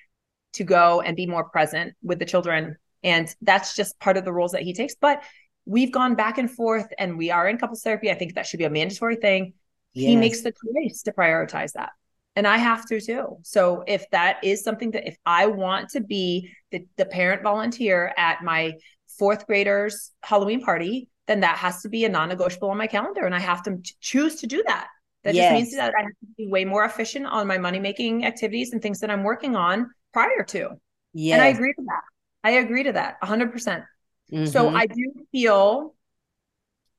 to 0.53 0.65
go 0.65 1.01
and 1.01 1.17
be 1.17 1.27
more 1.27 1.45
present 1.45 1.95
with 2.03 2.19
the 2.19 2.25
children 2.25 2.77
and 3.05 3.35
that's 3.43 3.77
just 3.77 3.99
part 4.01 4.17
of 4.17 4.25
the 4.25 4.33
roles 4.33 4.53
that 4.53 4.63
he 4.63 4.73
takes 4.73 4.95
but 4.95 5.23
we've 5.71 5.93
gone 5.93 6.15
back 6.15 6.39
and 6.39 6.51
forth 6.51 6.89
and 6.99 7.17
we 7.17 7.31
are 7.31 7.49
in 7.49 7.59
couples 7.59 7.83
therapy. 7.83 8.11
I 8.11 8.15
think 8.15 8.35
that 8.35 8.47
should 8.47 8.59
be 8.59 8.65
a 8.65 8.71
mandatory 8.71 9.17
thing. 9.17 9.55
Yes. 9.93 10.09
He 10.09 10.17
makes 10.17 10.43
the 10.43 10.53
choice 10.53 11.03
to 11.03 11.13
prioritize 11.13 11.73
that. 11.73 11.91
And 12.37 12.47
I 12.47 12.59
have 12.59 12.87
to 12.87 13.01
too. 13.01 13.39
So 13.43 13.85
if 13.87 14.09
that 14.11 14.43
is 14.45 14.63
something 14.63 14.93
that 14.93 15.07
if 15.07 15.17
I 15.27 15.47
want 15.47 15.91
to 15.91 16.01
be 16.01 16.51
the, 16.71 16.87
the 16.97 17.05
parent 17.05 17.43
volunteer 17.43 18.13
at 18.17 18.43
my 18.43 18.75
fourth 19.19 19.47
graders 19.47 20.13
Halloween 20.23 20.61
party, 20.63 21.09
then 21.27 21.41
that 21.41 21.59
has 21.59 21.83
to 21.83 21.89
be 21.89 22.05
a 22.05 22.09
non-negotiable 22.09 22.71
on 22.71 22.79
my 22.79 22.87
calendar. 22.87 23.25
And 23.25 23.35
I 23.35 23.41
have 23.41 23.63
to 23.65 23.79
choose 24.01 24.37
to 24.37 24.47
do 24.47 24.63
that. 24.67 24.89
That 25.25 25.35
yes. 25.35 25.51
just 25.51 25.55
means 25.55 25.77
that 25.77 25.93
I 25.97 26.03
have 26.03 26.11
to 26.11 26.27
be 26.39 26.49
way 26.49 26.65
more 26.65 26.85
efficient 26.85 27.27
on 27.27 27.47
my 27.47 27.59
money 27.59 27.79
making 27.79 28.25
activities 28.25 28.73
and 28.73 28.81
things 28.81 29.01
that 29.01 29.11
I'm 29.11 29.23
working 29.23 29.55
on 29.55 29.91
prior 30.13 30.45
to. 30.49 30.71
Yeah. 31.13 31.35
And 31.35 31.43
I 31.43 31.49
agree 31.49 31.75
to 31.75 31.83
that. 31.83 32.01
I 32.43 32.53
agree 32.53 32.85
to 32.85 32.93
that 32.93 33.21
100%. 33.23 33.53
percent 33.53 33.85
mm 34.33 34.39
hmm 34.39 34.47
So 34.47 34.69
I 34.69 34.87
do 34.87 35.13
feel 35.33 35.95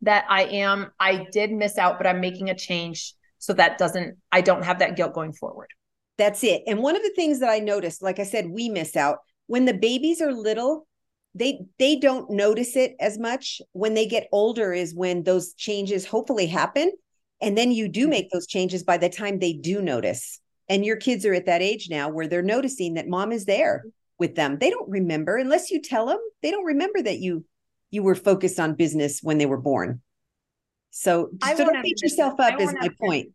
that 0.01 0.25
I 0.29 0.43
am, 0.43 0.91
I 0.99 1.27
did 1.31 1.51
miss 1.51 1.77
out, 1.77 1.97
but 1.97 2.05
I'm 2.05 2.19
making 2.19 2.49
a 2.49 2.55
change 2.55 3.13
so 3.41 3.53
that 3.53 3.79
doesn't, 3.79 4.17
I 4.31 4.41
don't 4.41 4.63
have 4.63 4.79
that 4.79 4.95
guilt 4.95 5.13
going 5.13 5.33
forward. 5.33 5.69
That's 6.17 6.43
it. 6.43 6.61
And 6.67 6.79
one 6.79 6.95
of 6.95 7.01
the 7.01 7.13
things 7.15 7.39
that 7.39 7.49
I 7.49 7.57
noticed, 7.57 8.03
like 8.03 8.19
I 8.19 8.23
said, 8.23 8.49
we 8.49 8.69
miss 8.69 8.95
out 8.95 9.17
when 9.47 9.65
the 9.65 9.73
babies 9.73 10.21
are 10.21 10.31
little, 10.31 10.87
they 11.33 11.61
they 11.79 11.95
don't 11.95 12.29
notice 12.29 12.75
it 12.75 12.95
as 12.99 13.17
much 13.17 13.61
when 13.71 13.95
they 13.95 14.05
get 14.05 14.27
older 14.31 14.73
is 14.73 14.93
when 14.93 15.23
those 15.23 15.53
changes 15.53 16.05
hopefully 16.05 16.45
happen 16.45 16.91
and 17.41 17.57
then 17.57 17.71
you 17.71 17.87
do 17.87 18.01
mm-hmm. 18.01 18.11
make 18.11 18.29
those 18.29 18.45
changes 18.45 18.83
by 18.83 18.97
the 18.97 19.09
time 19.09 19.39
they 19.39 19.53
do 19.53 19.81
notice. 19.81 20.39
And 20.69 20.85
your 20.85 20.97
kids 20.97 21.25
are 21.25 21.33
at 21.33 21.47
that 21.47 21.61
age 21.61 21.87
now 21.89 22.09
where 22.09 22.27
they're 22.27 22.43
noticing 22.43 22.93
that 22.93 23.07
mom 23.07 23.31
is 23.31 23.45
there 23.45 23.83
with 24.19 24.35
them. 24.35 24.57
They 24.59 24.69
don't 24.69 24.89
remember 24.89 25.37
unless 25.37 25.71
you 25.71 25.81
tell 25.81 26.05
them. 26.05 26.19
They 26.43 26.51
don't 26.51 26.65
remember 26.65 27.01
that 27.01 27.19
you 27.19 27.43
you 27.89 28.03
were 28.03 28.15
focused 28.15 28.59
on 28.59 28.75
business 28.75 29.21
when 29.21 29.37
they 29.37 29.47
were 29.47 29.57
born. 29.57 30.01
So, 30.91 31.29
so 31.43 31.57
don't 31.57 31.81
beat 31.81 32.01
yourself 32.01 32.39
up 32.39 32.59
is 32.59 32.73
my 32.73 32.89
point. 32.99 33.29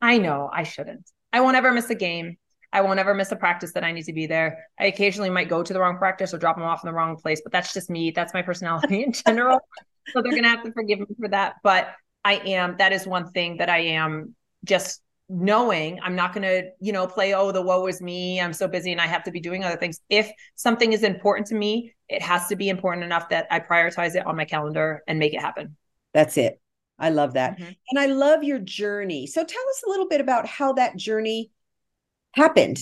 I 0.00 0.18
know 0.18 0.50
I 0.52 0.62
shouldn't. 0.62 1.10
I 1.32 1.40
won't 1.40 1.56
ever 1.56 1.72
miss 1.72 1.90
a 1.90 1.94
game. 1.94 2.36
I 2.72 2.82
won't 2.82 2.98
ever 2.98 3.14
miss 3.14 3.32
a 3.32 3.36
practice 3.36 3.72
that 3.72 3.84
I 3.84 3.92
need 3.92 4.04
to 4.04 4.12
be 4.12 4.26
there. 4.26 4.66
I 4.78 4.86
occasionally 4.86 5.30
might 5.30 5.48
go 5.48 5.62
to 5.62 5.72
the 5.72 5.80
wrong 5.80 5.96
practice 5.96 6.34
or 6.34 6.38
drop 6.38 6.56
them 6.56 6.64
off 6.64 6.84
in 6.84 6.88
the 6.88 6.92
wrong 6.92 7.16
place, 7.16 7.40
but 7.42 7.52
that's 7.52 7.72
just 7.72 7.88
me. 7.88 8.10
That's 8.10 8.34
my 8.34 8.42
personality 8.42 9.02
in 9.04 9.12
general. 9.12 9.60
so 10.12 10.20
they're 10.20 10.34
gonna 10.34 10.48
have 10.48 10.64
to 10.64 10.72
forgive 10.72 11.00
me 11.00 11.06
for 11.18 11.28
that. 11.28 11.54
But 11.62 11.88
I 12.24 12.34
am, 12.34 12.76
that 12.78 12.92
is 12.92 13.06
one 13.06 13.30
thing 13.30 13.56
that 13.58 13.70
I 13.70 13.78
am 13.78 14.34
just 14.64 15.00
knowing 15.28 15.98
I'm 16.02 16.14
not 16.14 16.32
going 16.32 16.42
to, 16.42 16.70
you 16.80 16.92
know, 16.92 17.06
play, 17.06 17.34
oh, 17.34 17.52
the 17.52 17.62
woe 17.62 17.86
is 17.86 18.00
me. 18.00 18.40
I'm 18.40 18.52
so 18.52 18.68
busy 18.68 18.92
and 18.92 19.00
I 19.00 19.06
have 19.06 19.24
to 19.24 19.30
be 19.30 19.40
doing 19.40 19.64
other 19.64 19.76
things. 19.76 20.00
If 20.08 20.30
something 20.54 20.92
is 20.92 21.02
important 21.02 21.48
to 21.48 21.54
me, 21.54 21.94
it 22.08 22.22
has 22.22 22.48
to 22.48 22.56
be 22.56 22.68
important 22.68 23.04
enough 23.04 23.28
that 23.30 23.46
I 23.50 23.60
prioritize 23.60 24.14
it 24.14 24.26
on 24.26 24.36
my 24.36 24.44
calendar 24.44 25.02
and 25.06 25.18
make 25.18 25.34
it 25.34 25.40
happen. 25.40 25.76
That's 26.14 26.36
it. 26.36 26.60
I 26.98 27.10
love 27.10 27.34
that. 27.34 27.58
Mm-hmm. 27.58 27.72
And 27.90 27.98
I 27.98 28.06
love 28.06 28.42
your 28.42 28.58
journey. 28.58 29.26
So 29.26 29.44
tell 29.44 29.68
us 29.68 29.82
a 29.86 29.90
little 29.90 30.08
bit 30.08 30.20
about 30.20 30.46
how 30.46 30.72
that 30.74 30.96
journey 30.96 31.50
happened. 32.32 32.78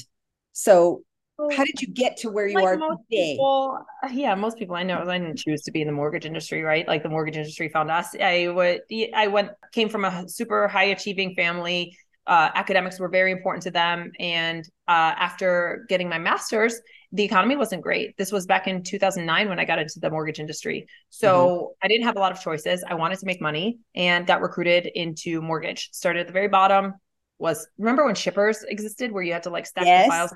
So 0.53 1.03
how 1.39 1.65
did 1.65 1.83
you 1.83 1.89
get 1.89 2.19
to 2.19 2.31
where 2.31 2.47
you 2.47 2.55
like 2.55 2.65
are 2.65 2.77
today? 2.77 3.33
People, 3.33 3.85
yeah, 4.13 4.37
most 4.37 4.57
people 4.57 4.77
I 4.77 4.85
know 4.85 4.99
I 5.09 5.19
didn't 5.19 5.39
choose 5.39 5.63
to 5.63 5.73
be 5.73 5.81
in 5.81 5.89
the 5.89 5.93
mortgage 5.93 6.27
industry, 6.27 6.63
right? 6.63 6.87
Like 6.87 7.03
the 7.03 7.09
mortgage 7.09 7.37
industry 7.37 7.69
found 7.69 7.91
us. 7.91 8.15
I 8.15 8.47
would 8.49 8.83
I 9.15 9.27
went 9.27 9.51
came 9.73 9.89
from 9.89 10.05
a 10.05 10.29
super 10.29 10.69
high 10.69 10.85
achieving 10.85 11.35
family. 11.35 11.99
Uh, 12.27 12.51
academics 12.55 12.99
were 12.99 13.09
very 13.09 13.31
important 13.31 13.63
to 13.63 13.71
them, 13.71 14.13
and 14.19 14.65
uh, 14.89 15.13
after 15.19 15.85
getting 15.89 16.09
my 16.09 16.19
master's, 16.19 16.81
the 17.13 17.23
economy 17.23 17.55
wasn't 17.55 17.81
great. 17.81 18.17
This 18.17 18.33
was 18.33 18.45
back 18.45 18.67
in 18.67 18.83
2009 18.83 19.49
when 19.49 19.61
I 19.61 19.65
got 19.65 19.79
into 19.79 20.01
the 20.01 20.11
mortgage 20.11 20.41
industry. 20.41 20.87
So 21.11 21.47
mm-hmm. 21.47 21.87
I 21.87 21.89
didn't 21.89 22.07
have 22.07 22.17
a 22.17 22.19
lot 22.19 22.33
of 22.33 22.41
choices. 22.41 22.83
I 22.89 22.95
wanted 22.95 23.21
to 23.21 23.27
make 23.27 23.41
money 23.41 23.79
and 23.95 24.27
got 24.27 24.41
recruited 24.41 24.87
into 24.87 25.41
mortgage. 25.41 25.91
Started 25.93 26.21
at 26.21 26.27
the 26.27 26.33
very 26.33 26.49
bottom. 26.49 26.95
Was 27.39 27.69
remember 27.79 28.05
when 28.05 28.15
shippers 28.15 28.65
existed, 28.65 29.13
where 29.13 29.23
you 29.23 29.33
had 29.33 29.45
to 29.45 29.51
like 29.51 29.67
stack 29.67 29.87
yes. 29.87 30.07
the 30.07 30.11
files 30.11 30.33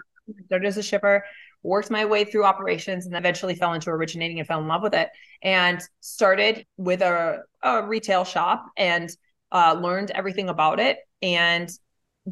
started 0.47 0.67
as 0.67 0.77
a 0.77 0.83
shipper, 0.83 1.25
worked 1.63 1.91
my 1.91 2.05
way 2.05 2.25
through 2.25 2.45
operations, 2.45 3.07
and 3.07 3.17
eventually 3.17 3.55
fell 3.55 3.73
into 3.73 3.91
originating 3.91 4.39
and 4.39 4.47
fell 4.47 4.61
in 4.61 4.69
love 4.69 4.83
with 4.83 4.95
it. 4.95 5.09
And 5.43 5.81
started 6.01 6.65
with 6.77 7.03
a, 7.03 7.41
a 7.63 7.87
retail 7.87 8.25
shop 8.25 8.67
and 8.77 9.11
uh, 9.51 9.77
learned 9.81 10.11
everything 10.13 10.49
about 10.49 10.81
it. 10.81 10.99
And 11.23 11.71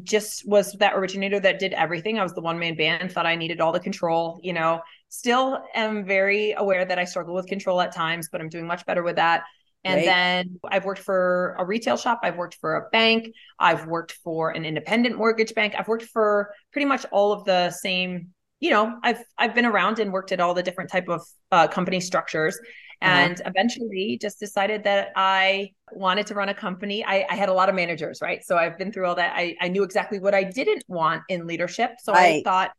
just 0.03 0.47
was 0.47 0.73
that 0.73 0.93
originator 0.95 1.39
that 1.39 1.59
did 1.59 1.73
everything. 1.73 2.19
I 2.19 2.23
was 2.23 2.33
the 2.33 2.41
one 2.41 2.59
man 2.59 2.75
band, 2.75 3.11
thought 3.11 3.25
I 3.25 3.35
needed 3.35 3.61
all 3.61 3.71
the 3.71 3.79
control, 3.79 4.39
you 4.43 4.53
know, 4.53 4.81
still 5.09 5.63
am 5.73 6.05
very 6.05 6.53
aware 6.53 6.85
that 6.85 6.99
I 6.99 7.05
struggle 7.05 7.33
with 7.33 7.47
control 7.47 7.81
at 7.81 7.93
times, 7.93 8.29
but 8.31 8.41
I'm 8.41 8.49
doing 8.49 8.67
much 8.67 8.85
better 8.85 9.03
with 9.03 9.15
that. 9.15 9.43
And 9.83 9.97
right. 9.97 10.05
then 10.05 10.59
I've 10.69 10.85
worked 10.85 11.01
for 11.01 11.55
a 11.57 11.65
retail 11.65 11.97
shop. 11.97 12.19
I've 12.23 12.35
worked 12.35 12.57
for 12.59 12.75
a 12.75 12.89
bank. 12.89 13.33
I've 13.59 13.85
worked 13.85 14.13
for 14.23 14.49
an 14.49 14.65
independent 14.65 15.17
mortgage 15.17 15.53
bank. 15.53 15.75
I've 15.77 15.87
worked 15.87 16.05
for 16.05 16.53
pretty 16.73 16.85
much 16.85 17.05
all 17.11 17.31
of 17.31 17.45
the 17.45 17.71
same, 17.71 18.29
you 18.59 18.71
know, 18.71 18.97
I've, 19.03 19.19
I've 19.37 19.55
been 19.55 19.65
around 19.65 19.99
and 19.99 20.11
worked 20.11 20.31
at 20.31 20.39
all 20.39 20.53
the 20.53 20.63
different 20.63 20.89
type 20.89 21.07
of 21.07 21.21
uh, 21.51 21.67
company 21.67 22.01
structures. 22.01 22.59
And 23.01 23.39
uh-huh. 23.39 23.49
eventually 23.49 24.17
just 24.19 24.39
decided 24.39 24.83
that 24.83 25.11
I 25.15 25.73
wanted 25.91 26.27
to 26.27 26.33
run 26.33 26.49
a 26.49 26.53
company. 26.53 27.03
I, 27.05 27.25
I, 27.29 27.35
had 27.35 27.49
a 27.49 27.53
lot 27.53 27.69
of 27.69 27.75
managers, 27.75 28.21
right? 28.21 28.43
So 28.43 28.57
I've 28.57 28.77
been 28.77 28.91
through 28.91 29.05
all 29.05 29.15
that. 29.15 29.33
I, 29.35 29.55
I 29.61 29.67
knew 29.67 29.83
exactly 29.83 30.19
what 30.19 30.33
I 30.33 30.43
didn't 30.43 30.83
want 30.87 31.21
in 31.29 31.45
leadership. 31.45 31.97
So 32.01 32.13
right. 32.13 32.39
I 32.39 32.43
thought 32.43 32.71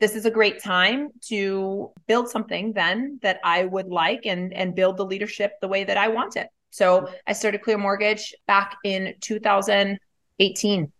this 0.00 0.14
is 0.14 0.24
a 0.24 0.30
great 0.30 0.62
time 0.62 1.08
to 1.28 1.90
build 2.06 2.28
something 2.28 2.72
then 2.72 3.18
that 3.22 3.40
I 3.42 3.64
would 3.64 3.88
like 3.88 4.26
and 4.26 4.52
and 4.52 4.74
build 4.74 4.96
the 4.96 5.04
leadership 5.04 5.52
the 5.60 5.68
way 5.68 5.84
that 5.84 5.96
I 5.96 6.08
want 6.08 6.36
it. 6.36 6.48
So 6.70 7.08
I 7.26 7.32
started 7.32 7.62
Clear 7.62 7.78
Mortgage 7.78 8.34
back 8.46 8.76
in 8.84 9.14
2018. 9.20 10.92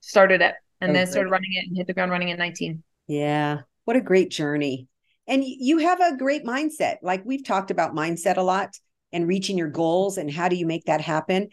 Started 0.00 0.42
it 0.42 0.54
and 0.80 0.90
oh, 0.90 0.94
then 0.94 1.06
started 1.06 1.30
running 1.30 1.52
it 1.54 1.66
and 1.66 1.76
hit 1.76 1.86
the 1.86 1.94
ground 1.94 2.10
running 2.10 2.28
in 2.28 2.38
19. 2.38 2.82
Yeah. 3.06 3.60
What 3.84 3.96
a 3.96 4.00
great 4.00 4.30
journey. 4.30 4.88
And 5.26 5.42
you 5.44 5.78
have 5.78 6.00
a 6.00 6.16
great 6.16 6.44
mindset. 6.44 6.96
Like 7.02 7.24
we've 7.24 7.44
talked 7.44 7.70
about 7.70 7.94
mindset 7.94 8.36
a 8.36 8.42
lot 8.42 8.78
and 9.12 9.26
reaching 9.28 9.56
your 9.56 9.70
goals 9.70 10.18
and 10.18 10.30
how 10.30 10.48
do 10.48 10.56
you 10.56 10.66
make 10.66 10.84
that 10.84 11.00
happen. 11.00 11.48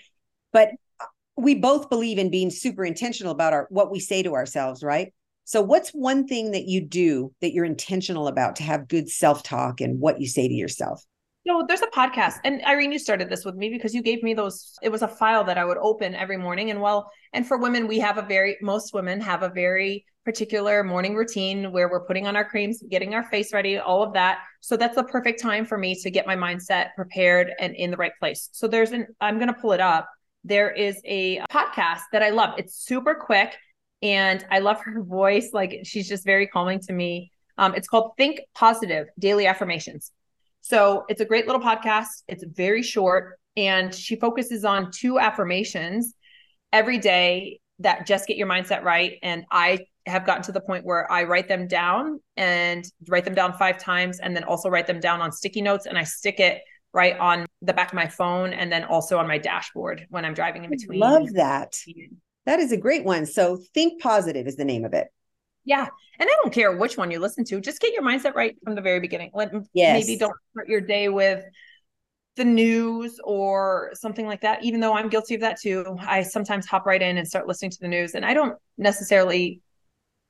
But 0.51 0.71
uh, 0.99 1.05
we 1.37 1.55
both 1.55 1.89
believe 1.89 2.17
in 2.17 2.29
being 2.29 2.49
super 2.49 2.83
intentional 2.83 3.31
about 3.31 3.53
our 3.53 3.67
what 3.69 3.91
we 3.91 3.99
say 3.99 4.23
to 4.23 4.33
ourselves, 4.33 4.83
right? 4.83 5.13
So, 5.45 5.61
what's 5.61 5.89
one 5.91 6.27
thing 6.27 6.51
that 6.51 6.65
you 6.65 6.81
do 6.81 7.33
that 7.41 7.53
you're 7.53 7.65
intentional 7.65 8.27
about 8.27 8.57
to 8.57 8.63
have 8.63 8.87
good 8.87 9.09
self 9.09 9.43
talk 9.43 9.81
and 9.81 9.99
what 9.99 10.19
you 10.19 10.27
say 10.27 10.47
to 10.47 10.53
yourself? 10.53 11.03
No, 11.43 11.65
there's 11.67 11.81
a 11.81 11.88
podcast. 11.88 12.36
And 12.43 12.63
Irene, 12.65 12.91
you 12.91 13.00
started 13.00 13.27
this 13.27 13.45
with 13.45 13.55
me 13.55 13.69
because 13.69 13.95
you 13.95 14.03
gave 14.03 14.21
me 14.21 14.36
those. 14.36 14.77
It 14.83 14.89
was 14.89 15.01
a 15.01 15.07
file 15.07 15.43
that 15.45 15.57
I 15.57 15.65
would 15.65 15.77
open 15.77 16.13
every 16.13 16.38
morning. 16.38 16.69
And 16.69 16.79
well, 16.79 17.12
and 17.33 17.48
for 17.48 17.57
women, 17.57 17.88
we 17.88 17.98
have 17.98 18.19
a 18.19 18.21
very, 18.21 18.57
most 18.62 18.93
women 18.93 19.19
have 19.21 19.41
a 19.41 19.50
very 19.50 20.05
particular 20.24 20.83
morning 20.83 21.15
routine 21.15 21.71
where 21.71 21.89
we're 21.89 22.05
putting 22.05 22.27
on 22.27 22.36
our 22.36 22.45
creams, 22.48 22.83
getting 22.91 23.15
our 23.15 23.24
face 23.24 23.53
ready, 23.53 23.79
all 23.79 24.03
of 24.03 24.13
that. 24.13 24.39
So 24.60 24.77
that's 24.77 24.95
the 24.95 25.03
perfect 25.03 25.41
time 25.41 25.65
for 25.65 25.79
me 25.79 25.95
to 26.01 26.12
get 26.12 26.27
my 26.27 26.36
mindset 26.36 26.89
prepared 26.95 27.51
and 27.60 27.75
in 27.75 27.89
the 27.89 27.98
right 27.98 28.13
place. 28.19 28.50
So 28.51 28.67
there's 28.67 28.91
an, 28.91 29.07
I'm 29.19 29.38
going 29.39 29.51
to 29.51 29.60
pull 29.60 29.71
it 29.71 29.81
up. 29.81 30.07
There 30.43 30.69
is 30.69 31.01
a 31.05 31.39
podcast 31.51 32.01
that 32.12 32.21
I 32.21 32.29
love. 32.29 32.53
It's 32.60 32.75
super 32.75 33.15
quick 33.15 33.57
and 34.03 34.45
I 34.51 34.60
love 34.60 34.79
her 34.81 35.01
voice. 35.03 35.50
Like 35.53 35.79
she's 35.86 36.07
just 36.07 36.24
very 36.24 36.45
calming 36.45 36.81
to 36.81 36.93
me. 36.93 37.31
Um, 37.57 37.74
it's 37.74 37.88
called 37.88 38.12
Think 38.15 38.41
Positive 38.53 39.07
Daily 39.17 39.48
Affirmations. 39.48 40.12
So 40.61 41.05
it's 41.09 41.21
a 41.21 41.25
great 41.25 41.47
little 41.47 41.61
podcast. 41.61 42.23
It's 42.27 42.43
very 42.43 42.83
short, 42.83 43.39
and 43.57 43.93
she 43.93 44.15
focuses 44.15 44.63
on 44.63 44.91
two 44.91 45.19
affirmations 45.19 46.13
every 46.71 46.97
day 46.97 47.59
that 47.79 48.05
just 48.05 48.27
get 48.27 48.37
your 48.37 48.47
mindset 48.47 48.83
right. 48.83 49.17
And 49.23 49.43
I 49.51 49.79
have 50.05 50.25
gotten 50.25 50.43
to 50.43 50.51
the 50.51 50.61
point 50.61 50.85
where 50.85 51.11
I 51.11 51.23
write 51.23 51.47
them 51.47 51.67
down 51.67 52.19
and 52.37 52.85
write 53.07 53.25
them 53.25 53.35
down 53.35 53.53
five 53.53 53.77
times, 53.77 54.19
and 54.19 54.35
then 54.35 54.43
also 54.43 54.69
write 54.69 54.87
them 54.87 54.99
down 54.99 55.21
on 55.21 55.31
sticky 55.31 55.61
notes, 55.61 55.85
and 55.85 55.97
I 55.97 56.03
stick 56.03 56.39
it 56.39 56.61
right 56.93 57.17
on 57.19 57.45
the 57.61 57.73
back 57.73 57.87
of 57.89 57.93
my 57.93 58.07
phone 58.07 58.51
and 58.51 58.71
then 58.71 58.83
also 58.83 59.17
on 59.17 59.27
my 59.27 59.37
dashboard 59.37 60.05
when 60.09 60.25
I'm 60.25 60.33
driving 60.33 60.65
in 60.65 60.69
between. 60.69 60.99
Love 60.99 61.33
that. 61.33 61.73
That 62.45 62.59
is 62.59 62.71
a 62.71 62.77
great 62.77 63.05
one. 63.05 63.25
So 63.25 63.59
think 63.73 64.01
positive 64.01 64.45
is 64.45 64.57
the 64.57 64.65
name 64.65 64.83
of 64.83 64.93
it. 64.93 65.07
Yeah. 65.63 65.87
And 66.19 66.29
I 66.29 66.35
don't 66.41 66.53
care 66.53 66.75
which 66.75 66.97
one 66.97 67.11
you 67.11 67.19
listen 67.19 67.43
to, 67.45 67.61
just 67.61 67.81
get 67.81 67.93
your 67.93 68.03
mindset 68.03 68.35
right 68.35 68.55
from 68.63 68.75
the 68.75 68.81
very 68.81 68.99
beginning. 68.99 69.31
Let 69.33 69.51
yes. 69.73 70.05
maybe 70.05 70.17
don't 70.17 70.33
start 70.51 70.67
your 70.67 70.81
day 70.81 71.09
with 71.09 71.43
the 72.37 72.45
news 72.45 73.19
or 73.23 73.91
something 73.93 74.25
like 74.25 74.41
that, 74.41 74.63
even 74.63 74.79
though 74.79 74.93
I'm 74.93 75.09
guilty 75.09 75.35
of 75.35 75.41
that 75.41 75.59
too. 75.59 75.97
I 75.99 76.23
sometimes 76.23 76.65
hop 76.65 76.85
right 76.85 77.01
in 77.01 77.17
and 77.17 77.27
start 77.27 77.47
listening 77.47 77.71
to 77.71 77.79
the 77.81 77.87
news. 77.87 78.15
And 78.15 78.25
I 78.25 78.33
don't 78.33 78.57
necessarily 78.77 79.61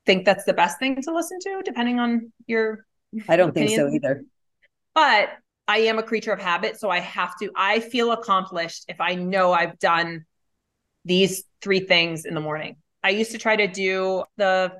think 0.04 0.24
that's 0.24 0.44
the 0.44 0.52
best 0.52 0.78
thing 0.78 1.00
to 1.00 1.14
listen 1.14 1.38
to, 1.40 1.62
depending 1.64 2.00
on 2.00 2.32
your 2.46 2.86
I 3.28 3.36
don't 3.36 3.50
opinion. 3.50 3.68
think 3.68 3.90
so 3.90 3.94
either. 3.94 4.24
But 4.94 5.30
I 5.68 5.78
am 5.78 5.98
a 5.98 6.02
creature 6.02 6.32
of 6.32 6.40
habit. 6.40 6.78
So 6.80 6.90
I 6.90 7.00
have 7.00 7.38
to, 7.38 7.50
I 7.56 7.80
feel 7.80 8.12
accomplished 8.12 8.84
if 8.88 9.00
I 9.00 9.14
know 9.14 9.52
I've 9.52 9.78
done 9.78 10.24
these 11.04 11.44
three 11.60 11.80
things 11.80 12.24
in 12.24 12.34
the 12.34 12.40
morning. 12.40 12.76
I 13.02 13.10
used 13.10 13.32
to 13.32 13.38
try 13.38 13.56
to 13.56 13.66
do 13.66 14.24
the 14.36 14.72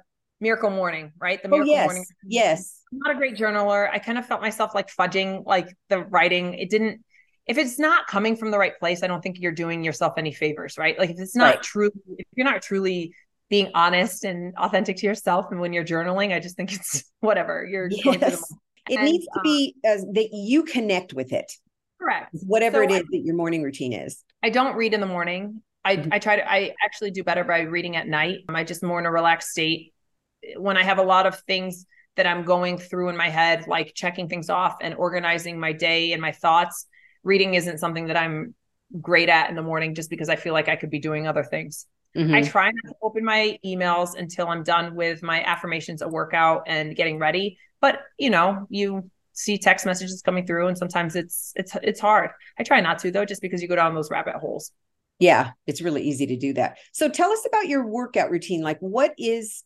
miracle 0.43 0.69
morning, 0.69 1.13
right? 1.19 1.41
The 1.41 1.49
oh, 1.49 1.53
miracle 1.53 1.73
oh, 1.73 1.77
yes. 1.77 1.87
morning. 1.87 2.07
Yes. 2.27 2.81
not 2.93 3.15
a 3.15 3.19
great 3.19 3.37
journaler. 3.37 3.89
I 3.91 3.99
kind 3.99 4.19
of 4.19 4.27
felt 4.27 4.43
myself 4.43 4.75
like 4.75 4.89
fudging 4.95 5.47
like 5.47 5.75
the 5.89 6.01
writing. 6.01 6.55
It 6.55 6.69
didn't 6.69 7.03
if 7.47 7.59
it's 7.59 7.79
not 7.79 8.07
coming 8.07 8.37
from 8.37 8.51
the 8.51 8.59
right 8.59 8.79
place, 8.79 9.03
I 9.03 9.09
don't 9.09 9.21
think 9.21 9.41
you're 9.41 9.53
doing 9.53 9.83
yourself 9.83 10.15
any 10.17 10.33
favors, 10.33 10.79
right? 10.79 10.97
Like 10.99 11.11
if 11.11 11.19
it's 11.19 11.35
not 11.35 11.57
right. 11.57 11.63
true, 11.63 11.91
if 12.19 12.27
you're 12.37 12.45
not 12.45 12.63
truly 12.63 13.15
being 13.51 13.71
honest 13.75 14.25
and 14.25 14.55
authentic 14.57 14.97
to 14.99 15.07
yourself 15.07 15.47
and 15.51 15.61
when 15.61 15.73
you're 15.73 15.85
journaling, 15.85 16.35
I 16.35 16.41
just 16.41 16.57
think 16.57 16.73
it's 16.73 17.05
whatever. 17.21 17.67
You're 17.69 17.89
yes. 17.91 18.43
It 18.89 18.99
and, 18.99 19.05
needs 19.05 19.25
to 19.27 19.41
be 19.43 19.77
uh, 19.85 19.97
that 20.13 20.31
you 20.33 20.65
connect 20.65 21.15
with 21.15 21.33
it. 21.33 21.51
Correct. 22.01 22.31
Whatever 22.47 22.79
so 22.79 22.83
it 22.83 22.91
is 22.91 23.01
I, 23.01 23.05
that 23.13 23.23
your 23.25 23.37
morning 23.37 23.63
routine 23.63 23.93
is. 23.93 24.25
I 24.43 24.51
don't 24.51 24.75
read 24.75 24.93
in 24.93 25.01
the 25.01 25.07
morning. 25.07 25.63
I, 25.85 25.97
mm-hmm. 25.97 26.13
I 26.13 26.19
try 26.19 26.37
to 26.37 26.51
I 26.51 26.75
actually 26.85 27.11
do 27.11 27.23
better 27.25 27.45
by 27.45 27.61
reading 27.61 27.97
at 27.97 28.09
night. 28.09 28.41
I 28.49 28.65
just 28.65 28.83
more 28.83 28.99
in 28.99 29.07
a 29.07 29.11
relaxed 29.11 29.51
state. 29.51 29.93
When 30.57 30.77
I 30.77 30.83
have 30.83 30.99
a 30.99 31.03
lot 31.03 31.27
of 31.27 31.39
things 31.41 31.87
that 32.17 32.27
I'm 32.27 32.45
going 32.45 32.79
through 32.79 33.09
in 33.09 33.17
my 33.17 33.29
head, 33.29 33.67
like 33.67 33.93
checking 33.95 34.29
things 34.29 34.51
off 34.51 34.77
and 34.81 34.95
organizing 34.95 35.59
my 35.59 35.73
day 35.73 36.13
and 36.13 36.21
my 36.21 36.33
thoughts, 36.33 36.87
reading 37.23 37.55
isn't 37.55 37.79
something 37.79 38.07
that 38.09 38.17
I'm 38.17 38.55
great 39.01 39.29
at 39.29 39.49
in 39.49 39.57
the 39.57 39.63
morning 39.63 39.95
just 39.95 40.11
because 40.11 40.29
I 40.29 40.37
feel 40.37 40.53
like 40.53 40.69
I 40.69 40.77
could 40.77 40.91
be 40.91 40.99
doing 40.99 41.27
other 41.27 41.45
things. 41.45 41.87
Mm-hmm. 42.17 42.35
I 42.35 42.43
try 42.43 42.67
not 42.67 42.91
to 42.91 42.95
open 43.01 43.25
my 43.25 43.59
emails 43.65 44.17
until 44.17 44.49
I'm 44.49 44.63
done 44.63 44.95
with 44.95 45.23
my 45.23 45.43
affirmations, 45.45 46.03
a 46.03 46.09
workout, 46.09 46.65
and 46.67 46.95
getting 46.95 47.19
ready. 47.19 47.59
But 47.81 48.01
you 48.19 48.29
know, 48.29 48.67
you 48.69 49.11
see 49.33 49.57
text 49.57 49.87
messages 49.87 50.21
coming 50.21 50.47
through, 50.47 50.69
and 50.69 50.77
sometimes 50.77 51.17
it's 51.17 51.53
it's 51.57 51.75
it's 51.83 52.01
hard. 52.01 52.31
I 52.59 52.65
try 52.65 52.81
not 52.81 52.99
to 53.01 53.11
though, 53.11 53.25
just 53.25 53.41
because 53.41 53.63
you 53.63 53.69
go 53.69 53.77
down 53.77 53.95
those 53.95 54.11
rabbit 54.11 54.35
holes. 54.35 54.73
Yeah, 55.19 55.53
it's 55.67 55.81
really 55.81 56.03
easy 56.03 56.27
to 56.27 56.37
do 56.37 56.53
that. 56.55 56.79
So 56.93 57.09
tell 57.09 57.31
us 57.31 57.47
about 57.47 57.69
your 57.69 57.87
workout 57.87 58.31
routine. 58.31 58.63
Like, 58.63 58.79
what 58.81 59.15
is? 59.17 59.65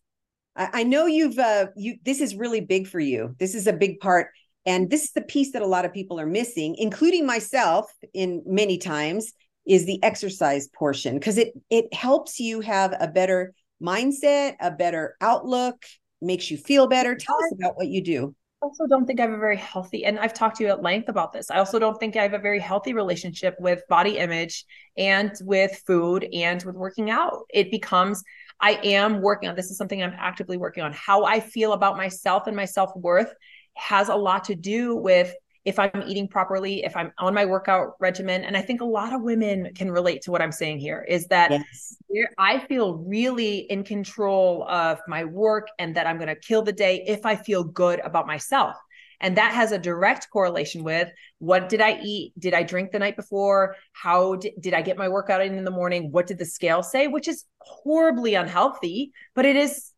I, 0.57 0.69
I 0.73 0.83
know 0.83 1.07
you've 1.07 1.39
uh 1.39 1.67
you. 1.77 1.97
This 2.05 2.21
is 2.21 2.35
really 2.35 2.61
big 2.61 2.87
for 2.87 3.01
you. 3.01 3.35
This 3.39 3.55
is 3.55 3.67
a 3.67 3.73
big 3.73 4.01
part 4.01 4.29
and 4.67 4.91
this 4.91 5.05
is 5.05 5.13
the 5.13 5.23
piece 5.23 5.53
that 5.53 5.63
a 5.63 5.67
lot 5.67 5.85
of 5.85 5.93
people 5.95 6.19
are 6.19 6.27
missing, 6.27 6.75
including 6.77 7.25
myself 7.25 7.91
in 8.13 8.43
many 8.45 8.79
times, 8.79 9.33
is 9.67 9.87
the 9.87 10.03
exercise 10.03 10.69
portion 10.69 11.15
because 11.15 11.39
it 11.39 11.53
it 11.71 11.93
helps 11.95 12.39
you 12.39 12.61
have 12.61 12.95
a 13.01 13.09
better 13.09 13.55
mindset, 13.83 14.57
a 14.61 14.71
better 14.71 15.17
outlook, 15.21 15.85
makes 16.21 16.51
you 16.51 16.57
feel 16.57 16.87
better. 16.87 17.15
Tell 17.15 17.37
us 17.37 17.53
about 17.59 17.77
what 17.77 17.89
you 17.89 18.03
do. 18.03 18.35
I 18.63 18.67
also 18.67 18.87
don't 18.87 19.07
think 19.07 19.21
I 19.21 19.25
have 19.25 19.33
a 19.33 19.39
very 19.39 19.57
healthy, 19.57 20.05
and 20.05 20.19
I've 20.19 20.35
talked 20.35 20.57
to 20.57 20.65
you 20.65 20.71
at 20.71 20.83
length 20.83 21.09
about 21.09 21.33
this. 21.33 21.51
I 21.51 21.59
also 21.59 21.79
don't 21.79 21.99
think 21.99 22.17
I 22.17 22.23
have 22.23 22.33
a 22.33 22.39
very 22.39 22.59
healthy 22.59 22.95
relationship 22.95 23.55
with 23.61 23.83
body 23.89 24.19
image 24.19 24.65
and 24.97 25.31
with 25.43 25.83
food 25.87 26.27
and 26.33 26.63
with 26.65 26.75
working 26.75 27.11
out. 27.11 27.43
It 27.53 27.71
becomes, 27.71 28.23
I 28.61 28.73
am 28.83 29.21
working 29.21 29.49
on 29.49 29.55
this 29.55 29.71
is 29.71 29.77
something 29.77 30.03
I'm 30.03 30.15
actively 30.19 30.57
working 30.57 30.83
on 30.83 30.93
how 30.93 31.25
I 31.25 31.41
feel 31.41 31.73
about 31.73 31.97
myself 31.97 32.47
and 32.47 32.57
my 32.57 32.65
self 32.65 32.95
worth 32.97 33.33
has 33.75 34.09
a 34.09 34.15
lot 34.15 34.45
to 34.45 34.55
do 34.55 34.97
with 34.97 35.35
if 35.67 35.81
I'm 35.81 36.05
eating 36.07 36.29
properly, 36.29 36.85
if 36.85 36.97
I'm 36.97 37.13
on 37.19 37.35
my 37.35 37.45
workout 37.45 37.95
regimen. 37.99 38.45
And 38.45 38.57
I 38.57 38.63
think 38.63 38.81
a 38.81 38.85
lot 38.85 39.13
of 39.13 39.23
women 39.23 39.75
can 39.75 39.91
relate 39.91 40.23
to 40.23 40.31
what 40.31 40.41
I'm 40.41 40.53
saying 40.53 40.79
here 40.79 41.05
is 41.09 41.27
that 41.27 41.51
yes. 41.51 41.97
I 42.39 42.61
feel 42.61 42.95
really 42.99 43.59
in 43.69 43.83
control 43.83 44.65
of 44.69 45.01
my 45.09 45.25
work 45.25 45.67
and 45.81 45.95
that 45.97 46.07
I'm 46.07 46.19
going 46.19 46.29
to 46.29 46.37
kill 46.37 46.63
the 46.63 46.73
day 46.73 47.05
if 47.09 47.27
I 47.27 47.35
feel 47.35 47.65
good 47.65 47.99
about 48.01 48.29
myself. 48.29 48.77
And 49.21 49.37
that 49.37 49.53
has 49.53 49.73
a 49.73 49.79
direct 49.79 50.29
correlation 50.31 50.85
with 50.85 51.09
what 51.39 51.69
did 51.69 51.81
I 51.81 51.99
eat? 52.03 52.33
Did 52.39 52.55
I 52.55 52.63
drink 52.63 52.93
the 52.93 52.99
night 52.99 53.17
before? 53.17 53.77
How 53.93 54.37
did, 54.37 54.53
did 54.61 54.75
I 54.75 54.83
get 54.83 54.99
my 54.99 55.09
workout 55.09 55.45
in 55.45 55.57
in 55.57 55.65
the 55.65 55.71
morning? 55.71 56.13
What 56.13 56.27
did 56.27 56.39
the 56.39 56.45
scale 56.45 56.83
say? 56.83 57.07
Which 57.07 57.29
is 57.29 57.45
horribly 57.61 58.35
unhealthy, 58.35 59.13
but 59.35 59.45
it 59.45 59.57
is 59.57 59.93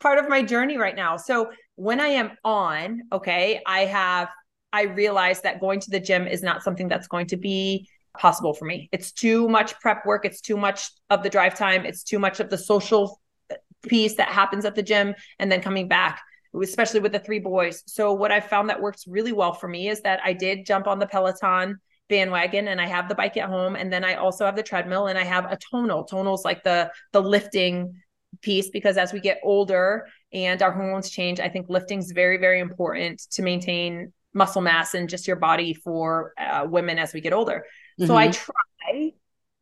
part 0.00 0.18
of 0.18 0.28
my 0.28 0.42
journey 0.42 0.76
right 0.76 0.96
now. 0.96 1.16
So 1.16 1.50
when 1.76 2.00
I 2.00 2.08
am 2.08 2.32
on, 2.44 3.02
okay, 3.12 3.60
I 3.66 3.80
have, 3.80 4.28
I 4.72 4.82
realize 4.82 5.42
that 5.42 5.60
going 5.60 5.80
to 5.80 5.90
the 5.90 6.00
gym 6.00 6.26
is 6.26 6.42
not 6.42 6.62
something 6.62 6.88
that's 6.88 7.08
going 7.08 7.26
to 7.28 7.36
be 7.36 7.88
possible 8.18 8.54
for 8.54 8.64
me. 8.64 8.88
It's 8.92 9.12
too 9.12 9.48
much 9.48 9.78
prep 9.80 10.06
work. 10.06 10.24
It's 10.24 10.40
too 10.40 10.56
much 10.56 10.90
of 11.10 11.22
the 11.22 11.30
drive 11.30 11.56
time. 11.56 11.84
It's 11.84 12.02
too 12.02 12.18
much 12.18 12.40
of 12.40 12.50
the 12.50 12.58
social 12.58 13.20
uh, 13.50 13.56
piece 13.82 14.16
that 14.16 14.28
happens 14.28 14.64
at 14.64 14.74
the 14.74 14.82
gym 14.82 15.14
and 15.38 15.50
then 15.50 15.60
coming 15.60 15.88
back 15.88 16.22
especially 16.62 17.00
with 17.00 17.12
the 17.12 17.18
three 17.18 17.38
boys. 17.38 17.82
So 17.86 18.12
what 18.12 18.30
I 18.32 18.40
found 18.40 18.70
that 18.70 18.80
works 18.80 19.06
really 19.06 19.32
well 19.32 19.52
for 19.52 19.68
me 19.68 19.88
is 19.88 20.00
that 20.02 20.20
I 20.24 20.32
did 20.32 20.66
jump 20.66 20.86
on 20.86 20.98
the 20.98 21.06
Peloton 21.06 21.78
bandwagon 22.08 22.68
and 22.68 22.80
I 22.80 22.86
have 22.86 23.08
the 23.08 23.14
bike 23.14 23.36
at 23.36 23.48
home 23.48 23.76
and 23.76 23.92
then 23.92 24.04
I 24.04 24.14
also 24.14 24.44
have 24.44 24.56
the 24.56 24.62
treadmill 24.62 25.06
and 25.06 25.18
I 25.18 25.24
have 25.24 25.50
a 25.50 25.58
tonal. 25.70 26.04
Tonal's 26.04 26.44
like 26.44 26.62
the 26.62 26.90
the 27.12 27.22
lifting 27.22 27.94
piece 28.42 28.68
because 28.70 28.96
as 28.96 29.12
we 29.12 29.20
get 29.20 29.40
older 29.42 30.06
and 30.32 30.62
our 30.62 30.72
hormones 30.72 31.10
change, 31.10 31.40
I 31.40 31.48
think 31.48 31.66
lifting 31.68 31.98
is 32.00 32.12
very, 32.12 32.36
very 32.36 32.60
important 32.60 33.20
to 33.32 33.42
maintain 33.42 34.12
muscle 34.32 34.62
mass 34.62 34.94
and 34.94 35.08
just 35.08 35.26
your 35.26 35.36
body 35.36 35.74
for 35.74 36.32
uh, 36.38 36.66
women 36.68 36.98
as 36.98 37.14
we 37.14 37.20
get 37.20 37.32
older. 37.32 37.64
Mm-hmm. 37.98 38.06
So 38.06 38.16
I 38.16 38.28
mm-hmm. 38.28 38.52
try 38.90 39.12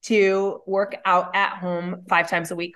to 0.04 0.60
work 0.66 0.96
out 1.04 1.36
at 1.36 1.58
home 1.58 2.04
five 2.08 2.28
times 2.28 2.50
a 2.50 2.56
week. 2.56 2.74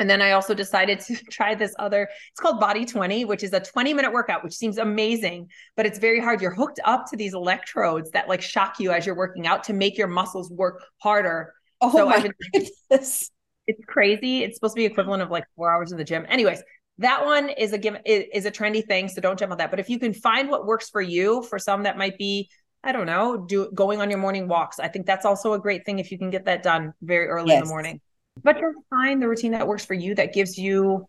And 0.00 0.10
then 0.10 0.20
I 0.20 0.32
also 0.32 0.54
decided 0.54 0.98
to 1.00 1.14
try 1.30 1.54
this 1.54 1.74
other, 1.78 2.08
it's 2.32 2.40
called 2.40 2.58
Body 2.58 2.84
20, 2.84 3.26
which 3.26 3.44
is 3.44 3.52
a 3.52 3.60
20 3.60 3.94
minute 3.94 4.12
workout, 4.12 4.42
which 4.42 4.54
seems 4.54 4.78
amazing, 4.78 5.48
but 5.76 5.86
it's 5.86 6.00
very 6.00 6.18
hard. 6.18 6.40
You're 6.40 6.54
hooked 6.54 6.80
up 6.84 7.08
to 7.10 7.16
these 7.16 7.34
electrodes 7.34 8.10
that 8.10 8.28
like 8.28 8.42
shock 8.42 8.80
you 8.80 8.90
as 8.90 9.06
you're 9.06 9.14
working 9.14 9.46
out 9.46 9.62
to 9.64 9.72
make 9.72 9.96
your 9.96 10.08
muscles 10.08 10.50
work 10.50 10.82
harder. 10.98 11.54
Oh 11.80 11.92
so 11.92 12.06
my 12.06 12.16
I've 12.16 12.22
been, 12.24 12.32
goodness 12.90 13.30
it's 13.70 13.84
crazy. 13.84 14.42
It's 14.42 14.56
supposed 14.56 14.74
to 14.74 14.80
be 14.80 14.84
equivalent 14.84 15.22
of 15.22 15.30
like 15.30 15.44
four 15.56 15.70
hours 15.70 15.92
in 15.92 15.98
the 15.98 16.04
gym. 16.04 16.26
Anyways, 16.28 16.62
that 16.98 17.24
one 17.24 17.48
is 17.50 17.72
a 17.72 17.78
given 17.78 18.02
is 18.04 18.44
a 18.44 18.50
trendy 18.50 18.84
thing. 18.84 19.08
So 19.08 19.20
don't 19.20 19.38
jump 19.38 19.52
on 19.52 19.58
that. 19.58 19.70
But 19.70 19.80
if 19.80 19.88
you 19.88 19.98
can 19.98 20.12
find 20.12 20.48
what 20.48 20.66
works 20.66 20.90
for 20.90 21.00
you, 21.00 21.42
for 21.42 21.58
some 21.58 21.84
that 21.84 21.96
might 21.96 22.18
be, 22.18 22.50
I 22.82 22.92
don't 22.92 23.06
know, 23.06 23.36
do 23.36 23.70
going 23.72 24.00
on 24.00 24.10
your 24.10 24.18
morning 24.18 24.48
walks. 24.48 24.80
I 24.80 24.88
think 24.88 25.06
that's 25.06 25.24
also 25.24 25.52
a 25.52 25.58
great 25.58 25.86
thing 25.86 25.98
if 25.98 26.10
you 26.10 26.18
can 26.18 26.30
get 26.30 26.46
that 26.46 26.62
done 26.62 26.92
very 27.00 27.28
early 27.28 27.50
yes. 27.50 27.58
in 27.58 27.64
the 27.64 27.70
morning. 27.70 28.00
But 28.42 28.58
just 28.58 28.78
find 28.90 29.22
the 29.22 29.28
routine 29.28 29.52
that 29.52 29.66
works 29.66 29.84
for 29.84 29.94
you 29.94 30.14
that 30.14 30.32
gives 30.32 30.56
you 30.58 31.06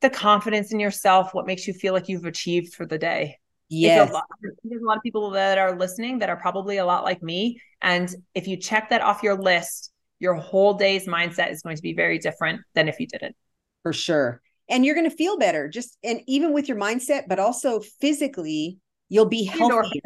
the 0.00 0.10
confidence 0.10 0.72
in 0.72 0.80
yourself, 0.80 1.34
what 1.34 1.46
makes 1.46 1.66
you 1.68 1.74
feel 1.74 1.92
like 1.92 2.08
you've 2.08 2.24
achieved 2.24 2.74
for 2.74 2.86
the 2.86 2.98
day. 2.98 3.38
Yes. 3.68 4.10
A 4.10 4.12
lot, 4.12 4.24
there's 4.64 4.82
a 4.82 4.84
lot 4.84 4.96
of 4.96 5.02
people 5.02 5.30
that 5.30 5.58
are 5.58 5.78
listening 5.78 6.18
that 6.20 6.28
are 6.28 6.36
probably 6.36 6.78
a 6.78 6.84
lot 6.84 7.04
like 7.04 7.22
me. 7.22 7.60
And 7.80 8.12
if 8.34 8.48
you 8.48 8.56
check 8.56 8.90
that 8.90 9.00
off 9.00 9.22
your 9.22 9.40
list, 9.40 9.92
your 10.18 10.34
whole 10.34 10.74
day's 10.74 11.06
mindset 11.06 11.50
is 11.50 11.62
going 11.62 11.76
to 11.76 11.82
be 11.82 11.94
very 11.94 12.18
different 12.18 12.62
than 12.74 12.88
if 12.88 12.98
you 12.98 13.06
didn't. 13.06 13.36
For 13.82 13.92
sure. 13.92 14.42
And 14.68 14.84
you're 14.84 14.94
going 14.94 15.08
to 15.08 15.16
feel 15.16 15.38
better 15.38 15.68
just 15.68 15.98
and 16.02 16.20
even 16.26 16.52
with 16.52 16.68
your 16.68 16.78
mindset, 16.78 17.24
but 17.28 17.38
also 17.38 17.80
physically, 18.00 18.78
you'll 19.08 19.26
be 19.26 19.44
healthier 19.44 20.02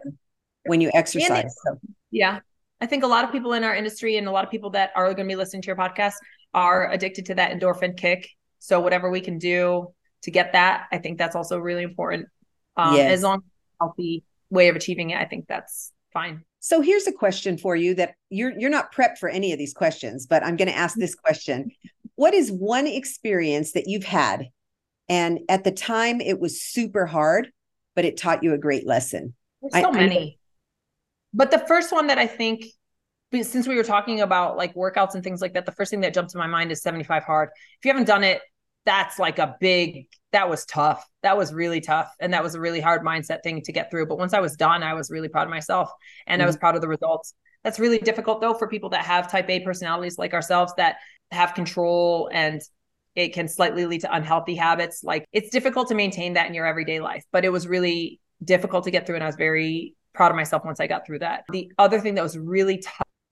when 0.67 0.81
you 0.81 0.91
exercise. 0.95 1.55
So. 1.65 1.79
Yeah. 2.11 2.41
I 2.81 2.87
think 2.87 3.05
a 3.05 3.07
lot 3.07 3.25
of 3.25 3.33
people 3.33 3.53
in 3.53 3.65
our 3.65 3.75
industry 3.75 4.17
and 4.17 4.27
a 4.27 4.31
lot 4.31 4.45
of 4.45 4.51
people 4.51 4.71
that 4.71 4.91
are 4.95 5.07
going 5.15 5.29
to 5.29 5.33
be 5.33 5.37
listening 5.37 5.63
to 5.63 5.67
your 5.67 5.77
podcast 5.77 6.15
are 6.53 6.91
addicted 6.91 7.27
to 7.27 7.35
that 7.37 7.53
endorphin 7.53 7.97
kick. 7.97 8.29
So 8.59 8.81
whatever 8.81 9.11
we 9.11 9.21
can 9.21 9.39
do 9.39 9.93
to 10.23 10.31
get 10.31 10.53
that, 10.53 10.87
I 10.91 10.99
think 10.99 11.19
that's 11.19 11.37
also 11.37 11.59
really 11.59 11.83
important. 11.83 12.29
Um, 12.77 12.97
yes. 12.97 13.13
As 13.13 13.23
long 13.23 13.37
as 13.37 13.43
a 13.43 13.85
healthy 13.85 14.25
way 14.51 14.69
of 14.69 14.77
achieving 14.77 15.11
it, 15.11 15.19
I 15.19 15.25
think 15.25 15.47
that's 15.47 15.93
fine. 16.13 16.45
So 16.61 16.81
here's 16.81 17.07
a 17.07 17.13
question 17.13 17.59
for 17.59 17.77
you 17.77 17.95
that 17.97 18.15
you're 18.31 18.59
you're 18.59 18.71
not 18.71 18.95
prepped 18.95 19.19
for 19.19 19.29
any 19.29 19.53
of 19.53 19.59
these 19.59 19.75
questions, 19.75 20.27
but 20.27 20.43
I'm 20.43 20.57
going 20.57 20.69
to 20.69 20.77
ask 20.77 20.97
this 20.97 21.15
question. 21.15 21.71
What 22.15 22.33
is 22.33 22.51
one 22.51 22.87
experience 22.87 23.73
that 23.73 23.87
you've 23.87 24.05
had 24.05 24.49
and 25.09 25.41
at 25.49 25.65
the 25.65 25.73
time 25.73 26.21
it 26.21 26.41
was 26.41 26.63
super 26.63 27.05
hard, 27.05 27.51
but 27.95 28.07
it 28.07 28.17
taught 28.17 28.43
you 28.43 28.55
a 28.55 28.59
great 28.59 28.87
lesson? 28.87 29.35
There's 29.61 29.75
so 29.75 29.91
I, 29.91 29.93
many. 29.93 30.39
But 31.35 31.51
the 31.51 31.59
first 31.59 31.93
one 31.93 32.07
that 32.07 32.19
I 32.19 32.27
think 32.27 32.65
since 33.43 33.67
we 33.67 33.75
were 33.75 33.83
talking 33.83 34.21
about 34.21 34.57
like 34.57 34.75
workouts 34.75 35.15
and 35.15 35.25
things 35.25 35.41
like 35.43 35.55
that, 35.55 35.67
the 35.67 35.73
first 35.73 35.91
thing 35.91 36.01
that 36.03 36.15
jumped 36.15 36.31
to 36.33 36.39
my 36.39 36.47
mind 36.47 36.71
is 36.71 36.83
75 36.83 37.25
hard. 37.25 37.49
If 37.79 37.85
you 37.85 37.91
haven't 37.91 38.07
done 38.07 38.23
it, 38.23 38.41
that's 38.85 39.19
like 39.19 39.39
a 39.39 39.57
big 39.61 40.07
that 40.33 40.49
was 40.49 40.65
tough 40.67 41.07
that 41.23 41.37
was 41.37 41.53
really 41.53 41.81
tough 41.81 42.13
and 42.21 42.33
that 42.35 42.43
was 42.43 42.55
a 42.55 42.61
really 42.61 42.81
hard 42.81 43.03
mindset 43.03 43.43
thing 43.43 43.63
to 43.63 43.73
get 43.73 43.91
through 43.91 44.07
but 44.07 44.19
once 44.19 44.35
i 44.35 44.41
was 44.41 44.57
done 44.57 44.83
i 44.83 44.95
was 44.95 45.11
really 45.11 45.29
proud 45.29 45.45
of 45.45 45.51
myself 45.51 45.91
and 46.27 46.41
mm-hmm. 46.41 46.45
i 46.45 46.47
was 46.47 46.57
mm-hmm. 46.57 46.61
proud 46.61 46.75
of 46.75 46.81
the 46.81 46.89
results 46.89 47.35
that's 47.63 47.79
really 47.79 47.99
difficult 47.99 48.41
though 48.41 48.55
for 48.55 48.69
people 48.69 48.91
that 48.91 49.05
have 49.05 49.31
type 49.31 49.49
a 49.49 49.61
personalities 49.61 50.19
like 50.19 50.35
ourselves 50.35 50.73
that 50.77 50.97
have 51.31 51.55
control 51.55 52.29
and 52.33 52.61
it 53.15 53.33
can 53.33 53.49
slightly 53.49 53.87
lead 53.87 54.01
to 54.01 54.15
unhealthy 54.15 54.55
habits 54.55 55.03
like 55.05 55.25
it's 55.33 55.51
difficult 55.51 55.89
to 55.89 55.95
maintain 55.95 56.35
that 56.35 56.47
in 56.47 56.55
your 56.55 56.67
everyday 56.67 57.01
life 57.01 57.25
but 57.33 57.45
it 57.45 57.51
was 57.51 57.67
really 57.67 58.21
difficult 58.45 58.85
to 58.85 58.91
get 58.91 59.07
through 59.07 59.15
and 59.15 59.25
i 59.25 59.29
was 59.29 59.37
very 59.37 59.95
proud 60.15 60.31
of 60.31 60.37
myself 60.37 60.65
once 60.65 60.81
i 60.81 60.87
got 60.87 61.07
through 61.07 61.19
that 61.19 61.45
the 61.51 61.71
other 61.79 62.01
thing 62.01 62.15
that 62.15 62.23
was 62.23 62.39
really 62.39 62.83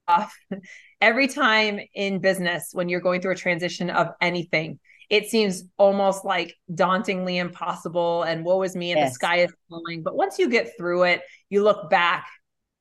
tough 0.07 0.35
every 1.01 1.27
time 1.27 1.79
in 1.95 2.19
business 2.19 2.69
when 2.73 2.89
you're 2.89 3.01
going 3.01 3.21
through 3.21 3.31
a 3.31 3.35
transition 3.35 3.89
of 3.89 4.09
anything 4.21 4.79
it 5.09 5.29
seems 5.29 5.63
almost 5.77 6.25
like 6.25 6.55
dauntingly 6.73 7.37
impossible 7.37 8.23
and 8.23 8.43
woe 8.43 8.63
is 8.63 8.75
me 8.75 8.91
and 8.91 8.99
yes. 8.99 9.11
the 9.11 9.13
sky 9.13 9.37
is 9.41 9.53
falling. 9.69 10.01
But 10.01 10.15
once 10.15 10.39
you 10.39 10.49
get 10.49 10.71
through 10.77 11.03
it, 11.03 11.21
you 11.49 11.63
look 11.63 11.89
back 11.89 12.25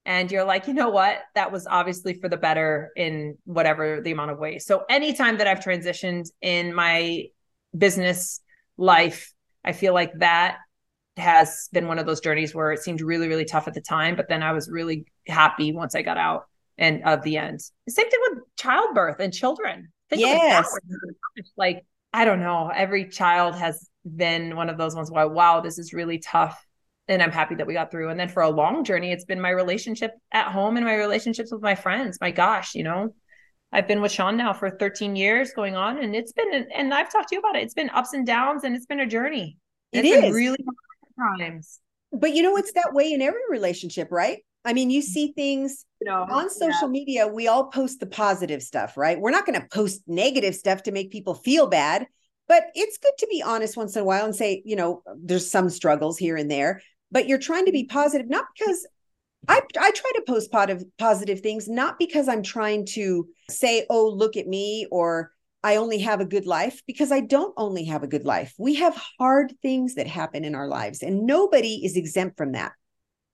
and 0.04 0.30
you're 0.30 0.44
like, 0.44 0.66
you 0.66 0.74
know 0.74 0.88
what? 0.88 1.18
That 1.34 1.52
was 1.52 1.66
obviously 1.66 2.14
for 2.14 2.28
the 2.28 2.36
better 2.36 2.90
in 2.96 3.36
whatever 3.44 4.00
the 4.00 4.12
amount 4.12 4.30
of 4.30 4.38
ways. 4.38 4.66
So 4.66 4.84
anytime 4.88 5.38
that 5.38 5.46
I've 5.46 5.60
transitioned 5.60 6.30
in 6.40 6.74
my 6.74 7.26
business 7.76 8.40
life, 8.76 9.32
I 9.64 9.72
feel 9.72 9.94
like 9.94 10.12
that 10.18 10.58
has 11.16 11.68
been 11.72 11.86
one 11.86 11.98
of 11.98 12.06
those 12.06 12.20
journeys 12.20 12.54
where 12.54 12.72
it 12.72 12.80
seemed 12.80 13.00
really, 13.00 13.28
really 13.28 13.44
tough 13.44 13.68
at 13.68 13.74
the 13.74 13.80
time, 13.80 14.16
but 14.16 14.28
then 14.28 14.42
I 14.42 14.52
was 14.52 14.70
really 14.70 15.04
happy 15.26 15.72
once 15.72 15.94
I 15.94 16.02
got 16.02 16.16
out 16.16 16.46
and 16.78 17.02
of 17.04 17.22
the 17.22 17.36
end. 17.36 17.60
Same 17.88 18.10
thing 18.10 18.20
with 18.30 18.38
childbirth 18.56 19.20
and 19.20 19.32
children. 19.32 19.92
Think 20.08 20.20
yes. 20.20 20.74
Like, 21.56 21.84
I 22.12 22.24
don't 22.24 22.40
know. 22.40 22.70
Every 22.74 23.08
child 23.08 23.54
has 23.56 23.88
been 24.04 24.56
one 24.56 24.68
of 24.68 24.78
those 24.78 24.94
ones 24.94 25.10
where, 25.10 25.28
wow, 25.28 25.60
this 25.60 25.78
is 25.78 25.92
really 25.92 26.18
tough. 26.18 26.64
And 27.08 27.22
I'm 27.22 27.32
happy 27.32 27.56
that 27.56 27.66
we 27.66 27.74
got 27.74 27.90
through. 27.90 28.08
And 28.10 28.18
then 28.18 28.28
for 28.28 28.42
a 28.42 28.50
long 28.50 28.84
journey, 28.84 29.12
it's 29.12 29.24
been 29.24 29.40
my 29.40 29.50
relationship 29.50 30.12
at 30.32 30.52
home 30.52 30.76
and 30.76 30.86
my 30.86 30.94
relationships 30.94 31.52
with 31.52 31.60
my 31.60 31.74
friends. 31.74 32.18
My 32.20 32.30
gosh, 32.30 32.74
you 32.74 32.84
know, 32.84 33.14
I've 33.72 33.88
been 33.88 34.00
with 34.00 34.12
Sean 34.12 34.36
now 34.36 34.52
for 34.52 34.70
13 34.70 35.16
years 35.16 35.52
going 35.54 35.74
on, 35.74 35.98
and 35.98 36.14
it's 36.14 36.32
been, 36.32 36.66
and 36.74 36.92
I've 36.92 37.10
talked 37.10 37.30
to 37.30 37.34
you 37.34 37.40
about 37.40 37.56
it. 37.56 37.62
It's 37.62 37.74
been 37.74 37.90
ups 37.90 38.12
and 38.12 38.26
downs, 38.26 38.64
and 38.64 38.76
it's 38.76 38.86
been 38.86 39.00
a 39.00 39.06
journey. 39.06 39.56
It 39.92 40.04
it's 40.04 40.26
is. 40.26 40.34
really 40.34 40.58
times. 41.18 41.78
But 42.12 42.34
you 42.34 42.42
know, 42.42 42.56
it's 42.56 42.70
mm-hmm. 42.70 42.80
that 42.84 42.94
way 42.94 43.12
in 43.12 43.22
every 43.22 43.40
relationship, 43.50 44.08
right? 44.10 44.38
I 44.64 44.72
mean, 44.72 44.90
you 44.90 45.02
see 45.02 45.28
mm-hmm. 45.28 45.40
things 45.40 45.84
you 46.00 46.10
know, 46.10 46.26
on 46.30 46.50
social 46.50 46.88
yeah. 46.88 46.88
media, 46.88 47.26
we 47.28 47.48
all 47.48 47.66
post 47.66 48.00
the 48.00 48.06
positive 48.06 48.62
stuff, 48.62 48.96
right? 48.96 49.20
We're 49.20 49.30
not 49.30 49.46
going 49.46 49.60
to 49.60 49.66
post 49.68 50.02
negative 50.06 50.54
stuff 50.54 50.84
to 50.84 50.92
make 50.92 51.10
people 51.10 51.34
feel 51.34 51.66
bad, 51.66 52.06
but 52.48 52.64
it's 52.74 52.98
good 52.98 53.14
to 53.18 53.26
be 53.28 53.42
honest 53.42 53.76
once 53.76 53.96
in 53.96 54.02
a 54.02 54.04
while 54.04 54.24
and 54.24 54.34
say, 54.34 54.62
you 54.64 54.76
know, 54.76 55.02
there's 55.16 55.50
some 55.50 55.70
struggles 55.70 56.18
here 56.18 56.36
and 56.36 56.50
there, 56.50 56.82
but 57.10 57.26
you're 57.26 57.38
trying 57.38 57.66
to 57.66 57.72
be 57.72 57.84
mm-hmm. 57.84 57.96
positive, 57.96 58.28
not 58.28 58.46
because 58.56 58.86
I, 59.48 59.60
I 59.78 59.90
try 59.90 60.12
to 60.14 60.22
post 60.26 60.52
positive 60.52 60.84
positive 60.98 61.40
things, 61.40 61.68
not 61.68 61.98
because 61.98 62.28
I'm 62.28 62.42
trying 62.42 62.86
to 62.86 63.26
say, 63.50 63.86
oh, 63.90 64.08
look 64.08 64.36
at 64.36 64.46
me, 64.46 64.86
or 64.90 65.32
I 65.62 65.76
only 65.76 65.98
have 65.98 66.20
a 66.20 66.26
good 66.26 66.46
life, 66.46 66.82
because 66.86 67.12
I 67.12 67.20
don't 67.20 67.54
only 67.56 67.84
have 67.84 68.02
a 68.02 68.08
good 68.08 68.24
life. 68.24 68.52
We 68.58 68.74
have 68.76 69.00
hard 69.18 69.54
things 69.62 69.94
that 69.94 70.06
happen 70.06 70.44
in 70.44 70.54
our 70.54 70.68
lives, 70.68 71.02
and 71.02 71.26
nobody 71.26 71.84
is 71.84 71.96
exempt 71.96 72.36
from 72.36 72.52
that. 72.52 72.72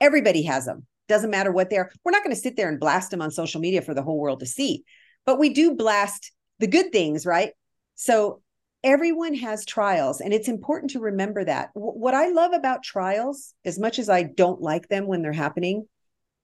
Everybody 0.01 0.43
has 0.43 0.67
them. 0.67 0.87
Doesn't 1.09 1.31
matter 1.31 1.51
what 1.51 1.71
they're. 1.71 1.91
We're 2.05 2.13
not 2.13 2.23
going 2.23 2.35
to 2.35 2.41
sit 2.41 2.57
there 2.57 2.69
and 2.69 2.79
blast 2.79 3.11
them 3.11 3.23
on 3.23 3.31
social 3.31 3.61
media 3.61 3.83
for 3.83 3.95
the 3.95 4.03
whole 4.03 4.19
world 4.19 4.41
to 4.41 4.47
see, 4.47 4.85
but 5.25 5.39
we 5.39 5.51
do 5.51 5.75
blast 5.75 6.33
the 6.59 6.67
good 6.67 6.93
things, 6.93 7.25
right? 7.25 7.53
So 7.95 8.43
everyone 8.85 9.35
has 9.35 9.65
trials 9.65 10.21
and 10.21 10.33
it's 10.33 10.49
important 10.49 10.93
to 10.93 11.01
remember 11.01 11.45
that 11.45 11.69
what 11.75 12.15
i 12.15 12.29
love 12.29 12.53
about 12.53 12.81
trials 12.81 13.53
as 13.65 13.77
much 13.77 13.99
as 13.99 14.09
i 14.09 14.23
don't 14.23 14.63
like 14.63 14.87
them 14.87 15.09
when 15.09 15.21
they're 15.21 15.33
happening 15.33 15.85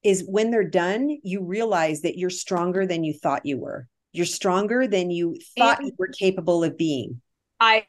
is 0.04 0.22
when 0.28 0.50
they're 0.50 0.68
done, 0.68 1.18
you 1.22 1.42
realize 1.42 2.02
that 2.02 2.18
you're 2.18 2.30
stronger 2.30 2.86
than 2.86 3.02
you 3.02 3.14
thought 3.14 3.46
you 3.46 3.58
were. 3.58 3.88
You're 4.14 4.26
stronger 4.26 4.86
than 4.86 5.10
you 5.10 5.36
thought 5.58 5.82
you 5.82 5.92
were 5.98 6.08
capable 6.08 6.64
of 6.64 6.78
being. 6.78 7.20
I, 7.60 7.86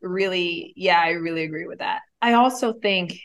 really, 0.00 0.72
yeah, 0.76 1.00
I 1.00 1.10
really 1.10 1.44
agree 1.44 1.66
with 1.66 1.78
that. 1.78 2.00
I 2.20 2.32
also 2.32 2.72
think 2.72 3.18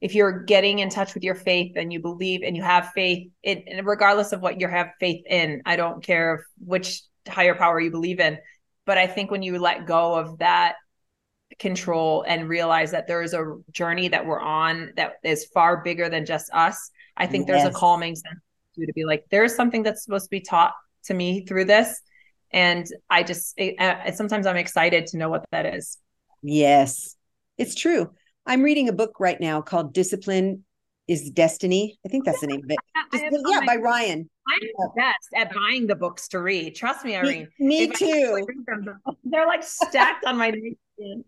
if 0.00 0.14
you're 0.14 0.44
getting 0.44 0.78
in 0.78 0.88
touch 0.88 1.14
with 1.14 1.22
your 1.22 1.34
faith 1.34 1.72
and 1.76 1.92
you 1.92 2.00
believe 2.00 2.42
and 2.42 2.56
you 2.56 2.62
have 2.62 2.90
faith, 2.94 3.28
it 3.42 3.64
regardless 3.84 4.32
of 4.32 4.40
what 4.40 4.60
you 4.60 4.68
have 4.68 4.90
faith 4.98 5.24
in, 5.28 5.62
I 5.66 5.76
don't 5.76 6.02
care 6.02 6.46
which 6.64 7.02
higher 7.28 7.54
power 7.54 7.78
you 7.78 7.90
believe 7.90 8.20
in, 8.20 8.38
but 8.86 8.98
I 8.98 9.06
think 9.06 9.30
when 9.30 9.42
you 9.42 9.58
let 9.58 9.86
go 9.86 10.14
of 10.14 10.38
that 10.38 10.76
control 11.58 12.24
and 12.26 12.48
realize 12.48 12.90
that 12.92 13.06
there 13.06 13.22
is 13.22 13.34
a 13.34 13.56
journey 13.72 14.08
that 14.08 14.24
we're 14.24 14.40
on 14.40 14.92
that 14.96 15.14
is 15.24 15.46
far 15.46 15.82
bigger 15.82 16.08
than 16.08 16.24
just 16.24 16.50
us 16.52 16.90
I 17.18 17.26
think 17.26 17.48
yes. 17.48 17.62
there's 17.62 17.74
a 17.74 17.78
calming 17.78 18.14
sense 18.14 18.40
to 18.76 18.92
be 18.92 19.04
like, 19.04 19.24
there's 19.30 19.54
something 19.56 19.82
that's 19.82 20.04
supposed 20.04 20.26
to 20.26 20.30
be 20.30 20.40
taught 20.40 20.72
to 21.04 21.14
me 21.14 21.44
through 21.46 21.66
this. 21.66 22.00
And 22.50 22.86
I 23.10 23.22
just, 23.22 23.54
it, 23.56 24.16
sometimes 24.16 24.46
I'm 24.46 24.56
excited 24.56 25.06
to 25.08 25.18
know 25.18 25.28
what 25.28 25.44
that 25.50 25.66
is. 25.66 25.98
Yes, 26.42 27.16
it's 27.58 27.74
true. 27.74 28.10
I'm 28.46 28.62
reading 28.62 28.88
a 28.88 28.92
book 28.92 29.16
right 29.20 29.38
now 29.40 29.60
called 29.60 29.92
Discipline 29.92 30.64
is 31.08 31.30
Destiny. 31.30 31.98
I 32.04 32.08
think 32.08 32.24
that's 32.24 32.40
the 32.40 32.46
name 32.46 32.62
of 32.64 32.70
it. 32.70 32.78
yeah, 33.48 33.60
by 33.66 33.76
Ryan. 33.76 34.28
I'm 34.46 34.60
the 34.60 34.90
best 34.96 35.28
at 35.34 35.52
buying 35.54 35.86
the 35.86 35.96
books 35.96 36.28
to 36.28 36.40
read. 36.40 36.74
Trust 36.74 37.04
me, 37.04 37.16
Irene. 37.16 37.48
Me, 37.58 37.86
me 37.86 37.88
too. 37.88 38.46
Them, 38.66 39.00
they're 39.24 39.46
like 39.46 39.62
stacked 39.62 40.24
on 40.24 40.36
my 40.36 40.50
nightstand. 40.50 41.24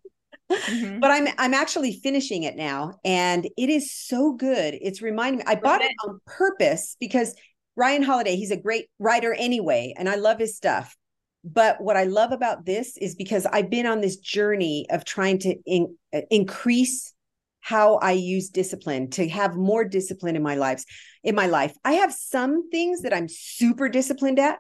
Mm-hmm. 0.51 0.99
But 0.99 1.11
I'm 1.13 1.29
I'm 1.39 1.55
actually 1.55 1.93
finishing 1.93 2.43
it 2.43 2.57
now 2.57 2.99
and 3.05 3.49
it 3.57 3.71
is 3.71 3.95
so 3.95 4.33
good. 4.33 4.77
It's 4.81 5.01
reminding 5.01 5.39
me 5.39 5.45
I 5.47 5.55
bought 5.55 5.81
it 5.81 5.93
on 6.05 6.21
purpose 6.27 6.97
because 6.99 7.35
Ryan 7.77 8.03
Holiday, 8.03 8.37
he's 8.37 8.51
a 8.51 8.57
great 8.57 8.87
writer 8.99 9.33
anyway 9.33 9.95
and 9.97 10.09
I 10.09 10.17
love 10.17 10.39
his 10.39 10.57
stuff. 10.57 10.97
But 11.43 11.81
what 11.81 11.97
I 11.97 12.05
love 12.05 12.33
about 12.33 12.67
this 12.67 12.97
is 12.99 13.15
because 13.15 13.47
I've 13.47 13.71
been 13.71 13.87
on 13.87 14.01
this 14.01 14.17
journey 14.17 14.87
of 14.91 15.05
trying 15.05 15.39
to 15.41 15.57
in, 15.65 15.97
uh, 16.15 16.21
increase 16.31 17.15
how 17.61 17.97
I 17.97 18.13
use 18.13 18.51
discipline 18.51 19.11
to 19.11 19.29
have 19.29 19.57
more 19.57 19.85
discipline 19.85 20.37
in 20.37 20.43
my 20.43 20.57
lives 20.57 20.85
in 21.23 21.35
my 21.35 21.47
life. 21.47 21.75
I 21.85 21.95
have 21.95 22.13
some 22.13 22.71
things 22.71 23.03
that 23.03 23.15
I'm 23.15 23.29
super 23.29 23.89
disciplined 23.89 24.39
at, 24.39 24.59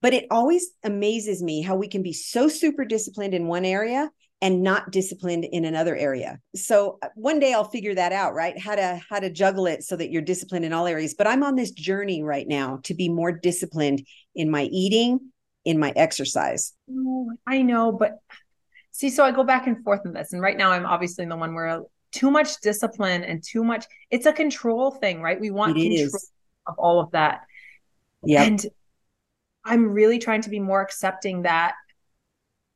but 0.00 0.14
it 0.14 0.26
always 0.30 0.70
amazes 0.84 1.42
me 1.42 1.62
how 1.62 1.76
we 1.76 1.88
can 1.88 2.02
be 2.02 2.12
so 2.12 2.48
super 2.48 2.84
disciplined 2.84 3.34
in 3.34 3.46
one 3.46 3.64
area 3.64 4.10
and 4.40 4.62
not 4.62 4.92
disciplined 4.92 5.44
in 5.44 5.64
another 5.64 5.96
area. 5.96 6.38
So 6.54 6.98
uh, 7.02 7.08
one 7.14 7.40
day 7.40 7.52
I'll 7.52 7.64
figure 7.64 7.94
that 7.94 8.12
out, 8.12 8.34
right? 8.34 8.58
How 8.58 8.76
to 8.76 9.00
how 9.08 9.18
to 9.18 9.30
juggle 9.30 9.66
it 9.66 9.82
so 9.82 9.96
that 9.96 10.10
you're 10.10 10.22
disciplined 10.22 10.64
in 10.64 10.72
all 10.72 10.86
areas. 10.86 11.14
But 11.16 11.26
I'm 11.26 11.42
on 11.42 11.56
this 11.56 11.72
journey 11.72 12.22
right 12.22 12.46
now 12.46 12.80
to 12.84 12.94
be 12.94 13.08
more 13.08 13.32
disciplined 13.32 14.06
in 14.34 14.50
my 14.50 14.64
eating, 14.64 15.32
in 15.64 15.78
my 15.78 15.92
exercise. 15.96 16.72
Oh, 16.90 17.32
I 17.46 17.62
know, 17.62 17.90
but 17.90 18.18
see, 18.92 19.10
so 19.10 19.24
I 19.24 19.32
go 19.32 19.44
back 19.44 19.66
and 19.66 19.82
forth 19.82 20.02
in 20.04 20.12
this. 20.12 20.32
And 20.32 20.40
right 20.40 20.56
now 20.56 20.70
I'm 20.70 20.86
obviously 20.86 21.24
in 21.24 21.28
the 21.28 21.36
one 21.36 21.54
where 21.54 21.82
too 22.12 22.30
much 22.30 22.60
discipline 22.60 23.24
and 23.24 23.42
too 23.42 23.62
much 23.62 23.86
it's 24.10 24.26
a 24.26 24.32
control 24.32 24.92
thing, 24.92 25.20
right? 25.20 25.40
We 25.40 25.50
want 25.50 25.76
it 25.76 25.82
control 25.82 26.06
is. 26.06 26.30
of 26.66 26.78
all 26.78 27.00
of 27.00 27.10
that. 27.10 27.40
Yeah. 28.22 28.44
And 28.44 28.64
I'm 29.64 29.90
really 29.90 30.18
trying 30.18 30.42
to 30.42 30.50
be 30.50 30.60
more 30.60 30.80
accepting 30.80 31.42
that 31.42 31.74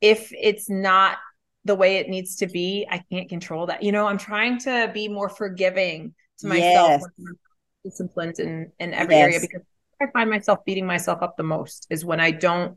if 0.00 0.32
it's 0.32 0.68
not 0.68 1.18
the 1.64 1.74
way 1.74 1.96
it 1.96 2.08
needs 2.08 2.36
to 2.36 2.46
be, 2.46 2.86
I 2.90 3.02
can't 3.10 3.28
control 3.28 3.66
that. 3.66 3.82
You 3.82 3.92
know, 3.92 4.06
I'm 4.06 4.18
trying 4.18 4.58
to 4.60 4.90
be 4.92 5.08
more 5.08 5.28
forgiving 5.28 6.14
to 6.38 6.48
myself, 6.48 7.02
yes. 7.18 7.32
disciplined 7.84 8.38
in 8.38 8.72
in 8.78 8.94
every 8.94 9.14
yes. 9.14 9.22
area 9.22 9.40
because 9.40 9.62
I 10.00 10.06
find 10.12 10.28
myself 10.28 10.64
beating 10.64 10.86
myself 10.86 11.22
up 11.22 11.36
the 11.36 11.44
most 11.44 11.86
is 11.90 12.04
when 12.04 12.20
I 12.20 12.32
don't 12.32 12.76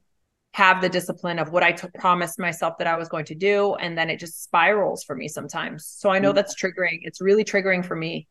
have 0.54 0.82
the 0.82 0.88
discipline 0.88 1.38
of 1.40 1.52
what 1.52 1.64
I 1.64 1.74
t- 1.74 1.88
promised 1.96 2.40
myself 2.40 2.78
that 2.78 2.88
I 2.88 2.96
was 2.96 3.10
going 3.10 3.26
to 3.26 3.36
do, 3.36 3.76
and 3.76 3.98
then 3.98 4.10
it 4.10 4.20
just 4.20 4.44
spirals 4.44 5.04
for 5.04 5.16
me 5.16 5.28
sometimes. 5.28 5.86
So 5.86 6.10
I 6.10 6.20
know 6.20 6.30
mm-hmm. 6.30 6.36
that's 6.36 6.56
triggering. 6.56 7.00
It's 7.02 7.20
really 7.20 7.44
triggering 7.44 7.84
for 7.84 7.96
me, 7.96 8.28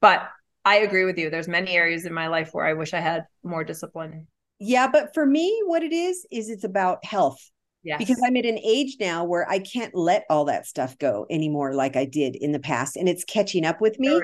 but 0.00 0.28
I 0.64 0.78
agree 0.78 1.04
with 1.04 1.16
you. 1.16 1.30
There's 1.30 1.48
many 1.48 1.70
areas 1.76 2.04
in 2.04 2.12
my 2.12 2.26
life 2.26 2.50
where 2.52 2.66
I 2.66 2.74
wish 2.74 2.92
I 2.92 3.00
had 3.00 3.24
more 3.44 3.62
discipline. 3.62 4.26
Yeah, 4.58 4.88
but 4.88 5.14
for 5.14 5.24
me, 5.24 5.62
what 5.64 5.82
it 5.82 5.92
is 5.92 6.26
is 6.30 6.50
it's 6.50 6.64
about 6.64 7.04
health 7.04 7.38
Yes. 7.86 7.98
Because 8.00 8.20
I'm 8.26 8.36
at 8.36 8.44
an 8.44 8.58
age 8.58 8.96
now 8.98 9.22
where 9.22 9.48
I 9.48 9.60
can't 9.60 9.94
let 9.94 10.24
all 10.28 10.46
that 10.46 10.66
stuff 10.66 10.98
go 10.98 11.24
anymore 11.30 11.72
like 11.72 11.94
I 11.94 12.04
did 12.04 12.34
in 12.34 12.50
the 12.50 12.58
past. 12.58 12.96
And 12.96 13.08
it's 13.08 13.22
catching 13.22 13.64
up 13.64 13.80
with 13.80 14.00
me. 14.00 14.20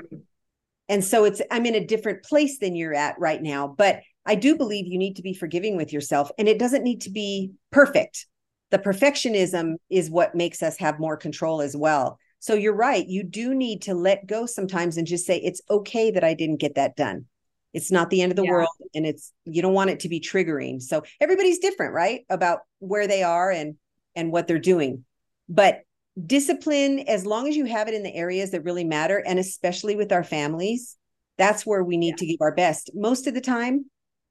And 0.88 1.04
so 1.04 1.22
it's 1.22 1.40
I'm 1.48 1.64
in 1.64 1.76
a 1.76 1.86
different 1.86 2.24
place 2.24 2.58
than 2.58 2.74
you're 2.74 2.92
at 2.92 3.14
right 3.20 3.40
now. 3.40 3.68
But 3.68 4.00
I 4.26 4.34
do 4.34 4.56
believe 4.56 4.88
you 4.88 4.98
need 4.98 5.14
to 5.14 5.22
be 5.22 5.32
forgiving 5.32 5.76
with 5.76 5.92
yourself. 5.92 6.28
And 6.38 6.48
it 6.48 6.58
doesn't 6.58 6.82
need 6.82 7.02
to 7.02 7.10
be 7.10 7.52
perfect. 7.70 8.26
The 8.72 8.80
perfectionism 8.80 9.74
is 9.88 10.10
what 10.10 10.34
makes 10.34 10.60
us 10.60 10.76
have 10.78 10.98
more 10.98 11.16
control 11.16 11.62
as 11.62 11.76
well. 11.76 12.18
So 12.40 12.54
you're 12.54 12.74
right. 12.74 13.06
You 13.06 13.22
do 13.22 13.54
need 13.54 13.82
to 13.82 13.94
let 13.94 14.26
go 14.26 14.44
sometimes 14.44 14.96
and 14.96 15.06
just 15.06 15.24
say, 15.24 15.38
it's 15.38 15.62
okay 15.70 16.10
that 16.10 16.24
I 16.24 16.34
didn't 16.34 16.56
get 16.56 16.74
that 16.74 16.96
done. 16.96 17.26
It's 17.72 17.90
not 17.90 18.10
the 18.10 18.22
end 18.22 18.32
of 18.32 18.36
the 18.36 18.44
yeah. 18.44 18.50
world 18.50 18.68
and 18.94 19.06
it's 19.06 19.32
you 19.44 19.62
don't 19.62 19.74
want 19.74 19.90
it 19.90 20.00
to 20.00 20.08
be 20.08 20.20
triggering. 20.20 20.80
So 20.82 21.02
everybody's 21.20 21.58
different, 21.58 21.94
right? 21.94 22.24
About 22.28 22.60
where 22.78 23.06
they 23.06 23.22
are 23.22 23.50
and 23.50 23.76
and 24.14 24.30
what 24.30 24.46
they're 24.46 24.58
doing. 24.58 25.04
But 25.48 25.80
discipline 26.26 27.00
as 27.00 27.24
long 27.24 27.48
as 27.48 27.56
you 27.56 27.64
have 27.64 27.88
it 27.88 27.94
in 27.94 28.02
the 28.02 28.14
areas 28.14 28.50
that 28.50 28.64
really 28.64 28.84
matter 28.84 29.22
and 29.26 29.38
especially 29.38 29.96
with 29.96 30.12
our 30.12 30.24
families, 30.24 30.96
that's 31.38 31.64
where 31.64 31.82
we 31.82 31.96
need 31.96 32.10
yeah. 32.10 32.16
to 32.16 32.26
give 32.26 32.40
our 32.40 32.54
best. 32.54 32.90
Most 32.94 33.26
of 33.26 33.34
the 33.34 33.40
time 33.40 33.86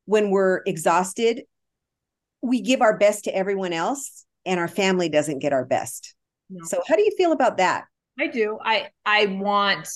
when 0.05 0.29
we're 0.29 0.61
exhausted, 0.65 1.43
we 2.41 2.61
give 2.61 2.81
our 2.81 2.97
best 2.97 3.23
to 3.23 3.35
everyone 3.35 3.73
else 3.73 4.25
and 4.45 4.59
our 4.59 4.67
family 4.67 5.09
doesn't 5.09 5.39
get 5.39 5.53
our 5.53 5.65
best. 5.65 6.15
No. 6.49 6.63
So 6.65 6.81
how 6.87 6.95
do 6.95 7.01
you 7.01 7.11
feel 7.17 7.31
about 7.31 7.57
that? 7.57 7.85
I 8.19 8.27
do. 8.27 8.59
I 8.63 8.89
I 9.05 9.25
want 9.27 9.89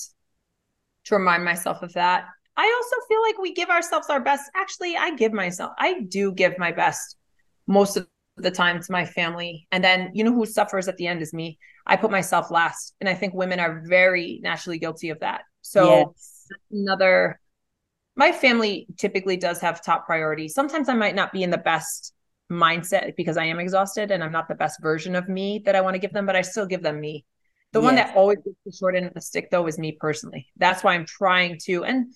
to 1.04 1.14
remind 1.14 1.44
myself 1.44 1.82
of 1.82 1.92
that 1.92 2.26
I 2.56 2.72
also 2.76 2.96
feel 3.08 3.22
like 3.22 3.38
we 3.38 3.52
give 3.52 3.68
ourselves 3.68 4.08
our 4.08 4.20
best. 4.20 4.50
Actually, 4.54 4.96
I 4.96 5.14
give 5.14 5.32
myself, 5.32 5.72
I 5.78 6.00
do 6.00 6.32
give 6.32 6.58
my 6.58 6.72
best 6.72 7.16
most 7.66 7.96
of 7.96 8.08
the 8.36 8.50
time 8.50 8.82
to 8.82 8.92
my 8.92 9.04
family. 9.04 9.66
And 9.72 9.82
then, 9.82 10.10
you 10.14 10.24
know, 10.24 10.32
who 10.32 10.46
suffers 10.46 10.88
at 10.88 10.96
the 10.96 11.06
end 11.06 11.22
is 11.22 11.32
me. 11.32 11.58
I 11.86 11.96
put 11.96 12.10
myself 12.10 12.50
last. 12.50 12.94
And 13.00 13.08
I 13.08 13.14
think 13.14 13.34
women 13.34 13.60
are 13.60 13.82
very 13.86 14.40
naturally 14.42 14.78
guilty 14.78 15.10
of 15.10 15.20
that. 15.20 15.42
So, 15.62 16.14
yes. 16.14 16.46
another, 16.70 17.40
my 18.14 18.32
family 18.32 18.86
typically 18.96 19.36
does 19.36 19.60
have 19.60 19.84
top 19.84 20.06
priority. 20.06 20.48
Sometimes 20.48 20.88
I 20.88 20.94
might 20.94 21.14
not 21.14 21.32
be 21.32 21.42
in 21.42 21.50
the 21.50 21.58
best 21.58 22.14
mindset 22.50 23.16
because 23.16 23.36
I 23.36 23.44
am 23.44 23.58
exhausted 23.58 24.10
and 24.10 24.22
I'm 24.22 24.32
not 24.32 24.48
the 24.48 24.54
best 24.54 24.80
version 24.80 25.16
of 25.16 25.28
me 25.28 25.62
that 25.64 25.74
I 25.74 25.80
want 25.80 25.94
to 25.94 25.98
give 25.98 26.12
them, 26.12 26.26
but 26.26 26.36
I 26.36 26.42
still 26.42 26.66
give 26.66 26.82
them 26.82 27.00
me. 27.00 27.24
The 27.72 27.80
yes. 27.80 27.84
one 27.84 27.94
that 27.96 28.16
always 28.16 28.38
gets 28.38 28.56
the 28.64 28.72
short 28.72 28.96
end 28.96 29.06
of 29.06 29.14
the 29.14 29.20
stick 29.20 29.50
though 29.50 29.66
is 29.66 29.78
me 29.78 29.92
personally. 29.92 30.46
That's 30.56 30.84
why 30.84 30.94
I'm 30.94 31.04
trying 31.04 31.58
to 31.64 31.84
and 31.84 32.12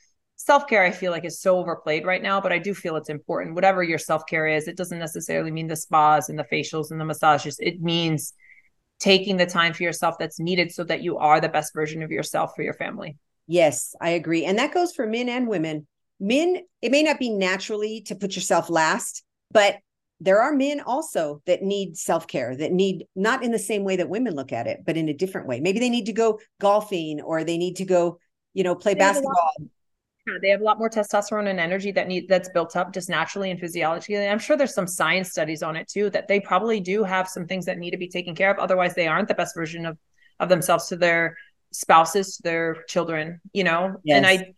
self-care 0.47 0.83
I 0.83 0.91
feel 0.91 1.13
like 1.13 1.27
is 1.27 1.39
so 1.39 1.59
overplayed 1.59 2.07
right 2.07 2.23
now, 2.23 2.41
but 2.41 2.51
I 2.51 2.59
do 2.59 2.73
feel 2.73 2.97
it's 2.97 3.11
important. 3.11 3.55
Whatever 3.55 3.83
your 3.83 3.99
self-care 3.99 4.47
is, 4.47 4.69
it 4.69 4.77
doesn't 4.77 4.99
necessarily 4.99 5.51
mean 5.51 5.67
the 5.67 5.77
spas 5.77 6.31
and 6.31 6.39
the 6.39 6.47
facials 6.51 6.91
and 6.91 6.99
the 6.99 7.05
massages. 7.05 7.59
It 7.61 7.83
means 7.83 8.33
taking 8.99 9.37
the 9.37 9.45
time 9.45 9.75
for 9.75 9.83
yourself 9.83 10.17
that's 10.19 10.41
needed 10.41 10.73
so 10.73 10.83
that 10.85 11.03
you 11.03 11.19
are 11.19 11.43
the 11.43 11.51
best 11.51 11.75
version 11.75 12.03
of 12.03 12.11
yourself 12.11 12.53
for 12.57 12.63
your 12.63 12.73
family. 12.73 13.19
Yes, 13.49 13.95
I 14.01 14.11
agree. 14.11 14.47
And 14.47 14.59
that 14.59 14.73
goes 14.73 14.95
for 14.95 15.07
men 15.07 15.29
and 15.29 15.47
women. 15.47 15.87
Men, 16.19 16.57
it 16.81 16.91
may 16.91 17.03
not 17.03 17.19
be 17.19 17.29
naturally 17.29 18.01
to 18.03 18.15
put 18.15 18.35
yourself 18.35 18.71
last, 18.71 19.23
but 19.51 19.77
there 20.21 20.41
are 20.41 20.55
men 20.55 20.81
also 20.81 21.43
that 21.45 21.63
need 21.63 21.99
self-care 21.99 22.57
that 22.57 22.73
need 22.73 23.05
not 23.15 23.43
in 23.43 23.53
the 23.53 23.59
same 23.59 23.85
way 23.85 23.97
that 23.97 24.09
women 24.09 24.35
look 24.35 24.53
at 24.53 24.67
it 24.67 24.81
but 24.85 24.99
in 24.99 25.09
a 25.09 25.15
different 25.15 25.47
way 25.47 25.61
maybe 25.61 25.79
they 25.79 25.89
need 25.89 26.05
to 26.05 26.13
go 26.13 26.39
golfing 26.61 27.23
or 27.23 27.43
they 27.43 27.57
need 27.57 27.77
to 27.77 27.87
go 27.87 28.19
you 28.53 28.63
know 28.63 28.75
play 28.75 28.93
basketball 28.95 29.51
yeah, 30.27 30.35
they 30.41 30.49
have 30.51 30.61
a 30.61 30.65
lot 30.65 30.79
more 30.79 30.91
testosterone 30.91 31.49
and 31.49 31.59
energy 31.59 31.93
that 31.93 32.07
need 32.07 32.29
that's 32.29 32.51
built 32.51 32.77
up 32.77 32.93
just 32.93 33.09
naturally 33.09 33.51
and 33.51 33.59
physiologically. 33.59 34.29
I'm 34.29 34.39
sure 34.39 34.57
there's 34.57 34.75
some 34.75 34.87
science 34.87 35.31
studies 35.31 35.63
on 35.63 35.77
it 35.77 35.89
too 35.89 36.11
that 36.11 36.29
they 36.29 36.41
probably 36.41 36.81
do 36.81 37.05
have 37.05 37.29
some 37.29 37.47
things 37.47 37.65
that 37.67 37.79
need 37.79 37.93
to 37.93 37.97
be 37.97 38.09
taken 38.09 38.35
care 38.35 38.51
of. 38.51 38.59
Otherwise, 38.59 38.95
they 38.95 39.09
aren't 39.09 39.29
the 39.29 39.35
best 39.35 39.55
version 39.55 39.87
of 39.87 39.99
of 40.39 40.49
themselves 40.49 40.89
to 40.89 40.97
their 40.97 41.37
spouses, 41.73 42.37
to 42.37 42.43
their 42.43 42.83
children. 42.89 43.41
You 43.53 43.65
know, 43.65 43.97
yes. 44.05 44.17
and 44.17 44.27
I 44.27 44.55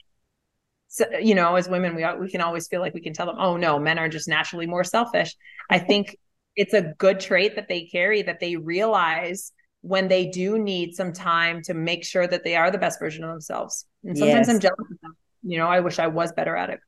so, 0.88 1.06
you 1.20 1.34
know, 1.34 1.54
as 1.54 1.68
women, 1.68 1.94
we 1.94 2.04
we 2.18 2.30
can 2.30 2.40
always 2.40 2.68
feel 2.68 2.80
like 2.80 2.92
we 2.92 3.00
can 3.00 3.12
tell 3.12 3.26
them, 3.26 3.36
oh 3.38 3.56
no, 3.56 3.78
men 3.78 3.98
are 3.98 4.08
just 4.08 4.28
naturally 4.28 4.66
more 4.66 4.84
selfish. 4.84 5.34
I 5.70 5.78
mm-hmm. 5.78 5.86
think 5.86 6.16
it's 6.56 6.74
a 6.74 6.92
good 6.98 7.20
trait 7.20 7.56
that 7.56 7.68
they 7.68 7.86
carry 7.86 8.22
that 8.22 8.40
they 8.40 8.56
realize 8.56 9.52
when 9.80 10.08
they 10.08 10.26
do 10.26 10.58
need 10.58 10.94
some 10.94 11.12
time 11.12 11.62
to 11.62 11.74
make 11.74 12.04
sure 12.04 12.26
that 12.26 12.44
they 12.44 12.56
are 12.56 12.70
the 12.70 12.78
best 12.78 12.98
version 12.98 13.24
of 13.24 13.30
themselves. 13.30 13.86
And 14.04 14.18
sometimes 14.18 14.48
yes. 14.48 14.54
I'm 14.54 14.60
jealous 14.60 14.78
of 14.80 15.00
them. 15.02 15.16
You 15.42 15.58
know, 15.58 15.66
I 15.66 15.80
wish 15.80 15.98
I 15.98 16.08
was 16.08 16.32
better 16.32 16.56
at 16.56 16.70
it. 16.70 16.80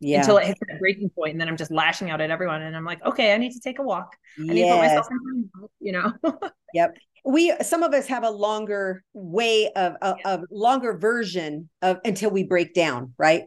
Yeah. 0.00 0.20
Until 0.20 0.38
it 0.38 0.46
hits 0.46 0.60
that 0.60 0.78
breaking 0.78 1.10
point, 1.10 1.32
and 1.32 1.40
then 1.40 1.48
I'm 1.48 1.56
just 1.56 1.72
lashing 1.72 2.08
out 2.08 2.20
at 2.20 2.30
everyone, 2.30 2.62
and 2.62 2.76
I'm 2.76 2.84
like, 2.84 3.04
okay, 3.04 3.34
I 3.34 3.36
need 3.36 3.52
to 3.52 3.60
take 3.60 3.80
a 3.80 3.82
walk. 3.82 4.14
I 4.38 4.42
yes. 4.42 4.54
need 4.54 4.62
to 4.62 4.70
put 4.70 4.78
myself 4.78 5.06
in, 5.10 5.50
you 5.80 5.92
know. 5.92 6.12
yep 6.74 6.94
we 7.24 7.52
some 7.62 7.82
of 7.82 7.92
us 7.92 8.06
have 8.06 8.24
a 8.24 8.30
longer 8.30 9.04
way 9.12 9.70
of 9.76 9.94
a, 10.00 10.14
yeah. 10.18 10.36
a 10.36 10.40
longer 10.50 10.96
version 10.96 11.68
of 11.82 11.98
until 12.04 12.30
we 12.30 12.42
break 12.42 12.74
down 12.74 13.12
right 13.18 13.44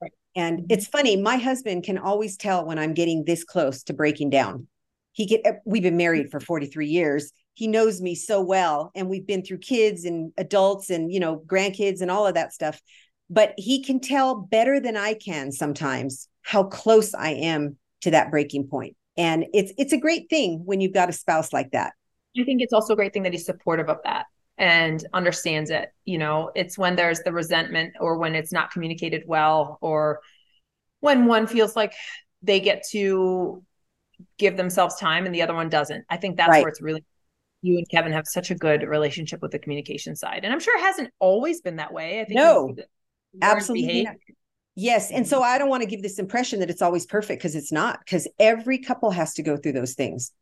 right 0.00 0.12
and 0.34 0.58
mm-hmm. 0.58 0.66
it's 0.70 0.86
funny 0.86 1.16
my 1.16 1.36
husband 1.36 1.82
can 1.84 1.98
always 1.98 2.36
tell 2.36 2.64
when 2.64 2.78
i'm 2.78 2.94
getting 2.94 3.24
this 3.24 3.44
close 3.44 3.82
to 3.82 3.92
breaking 3.92 4.30
down 4.30 4.66
he 5.12 5.26
get 5.26 5.44
uh, 5.46 5.52
we've 5.64 5.82
been 5.82 5.96
married 5.96 6.30
for 6.30 6.40
43 6.40 6.86
years 6.86 7.32
he 7.54 7.66
knows 7.66 8.00
me 8.00 8.14
so 8.14 8.40
well 8.40 8.92
and 8.94 9.08
we've 9.08 9.26
been 9.26 9.42
through 9.42 9.58
kids 9.58 10.04
and 10.04 10.32
adults 10.36 10.90
and 10.90 11.12
you 11.12 11.20
know 11.20 11.42
grandkids 11.46 12.02
and 12.02 12.10
all 12.10 12.26
of 12.26 12.34
that 12.34 12.52
stuff 12.52 12.80
but 13.28 13.54
he 13.56 13.82
can 13.82 14.00
tell 14.00 14.34
better 14.34 14.80
than 14.80 14.96
i 14.96 15.14
can 15.14 15.52
sometimes 15.52 16.28
how 16.42 16.62
close 16.62 17.14
i 17.14 17.30
am 17.30 17.76
to 18.00 18.10
that 18.10 18.30
breaking 18.30 18.66
point 18.66 18.96
and 19.16 19.46
it's 19.52 19.72
it's 19.78 19.92
a 19.92 19.98
great 19.98 20.28
thing 20.28 20.62
when 20.64 20.80
you've 20.80 20.94
got 20.94 21.08
a 21.08 21.12
spouse 21.12 21.52
like 21.52 21.70
that 21.72 21.92
I 22.40 22.44
think 22.44 22.62
it's 22.62 22.72
also 22.72 22.92
a 22.92 22.96
great 22.96 23.12
thing 23.12 23.22
that 23.22 23.32
he's 23.32 23.46
supportive 23.46 23.88
of 23.88 23.98
that 24.04 24.26
and 24.58 25.04
understands 25.12 25.70
it. 25.70 25.90
You 26.04 26.18
know, 26.18 26.50
it's 26.54 26.78
when 26.78 26.96
there's 26.96 27.20
the 27.20 27.32
resentment 27.32 27.94
or 28.00 28.18
when 28.18 28.34
it's 28.34 28.52
not 28.52 28.70
communicated 28.70 29.24
well 29.26 29.78
or 29.80 30.20
when 31.00 31.26
one 31.26 31.46
feels 31.46 31.76
like 31.76 31.94
they 32.42 32.60
get 32.60 32.84
to 32.90 33.62
give 34.38 34.56
themselves 34.56 34.96
time 34.96 35.26
and 35.26 35.34
the 35.34 35.42
other 35.42 35.54
one 35.54 35.68
doesn't. 35.68 36.04
I 36.08 36.16
think 36.16 36.36
that's 36.36 36.50
right. 36.50 36.62
where 36.62 36.68
it's 36.68 36.82
really 36.82 37.04
you 37.62 37.78
and 37.78 37.88
Kevin 37.88 38.12
have 38.12 38.26
such 38.26 38.50
a 38.50 38.54
good 38.54 38.82
relationship 38.82 39.42
with 39.42 39.50
the 39.50 39.58
communication 39.58 40.14
side. 40.14 40.40
And 40.44 40.52
I'm 40.52 40.60
sure 40.60 40.76
it 40.76 40.82
hasn't 40.82 41.10
always 41.18 41.60
been 41.60 41.76
that 41.76 41.92
way. 41.92 42.20
I 42.20 42.24
think 42.24 42.38
no, 42.38 42.74
absolutely. 43.42 44.08
Yes. 44.78 45.10
And 45.10 45.26
so 45.26 45.42
I 45.42 45.56
don't 45.56 45.70
want 45.70 45.82
to 45.82 45.88
give 45.88 46.02
this 46.02 46.18
impression 46.18 46.60
that 46.60 46.68
it's 46.68 46.82
always 46.82 47.06
perfect 47.06 47.40
because 47.40 47.56
it's 47.56 47.72
not, 47.72 48.00
because 48.00 48.28
every 48.38 48.78
couple 48.78 49.10
has 49.10 49.32
to 49.34 49.42
go 49.42 49.56
through 49.56 49.72
those 49.72 49.94
things 49.94 50.32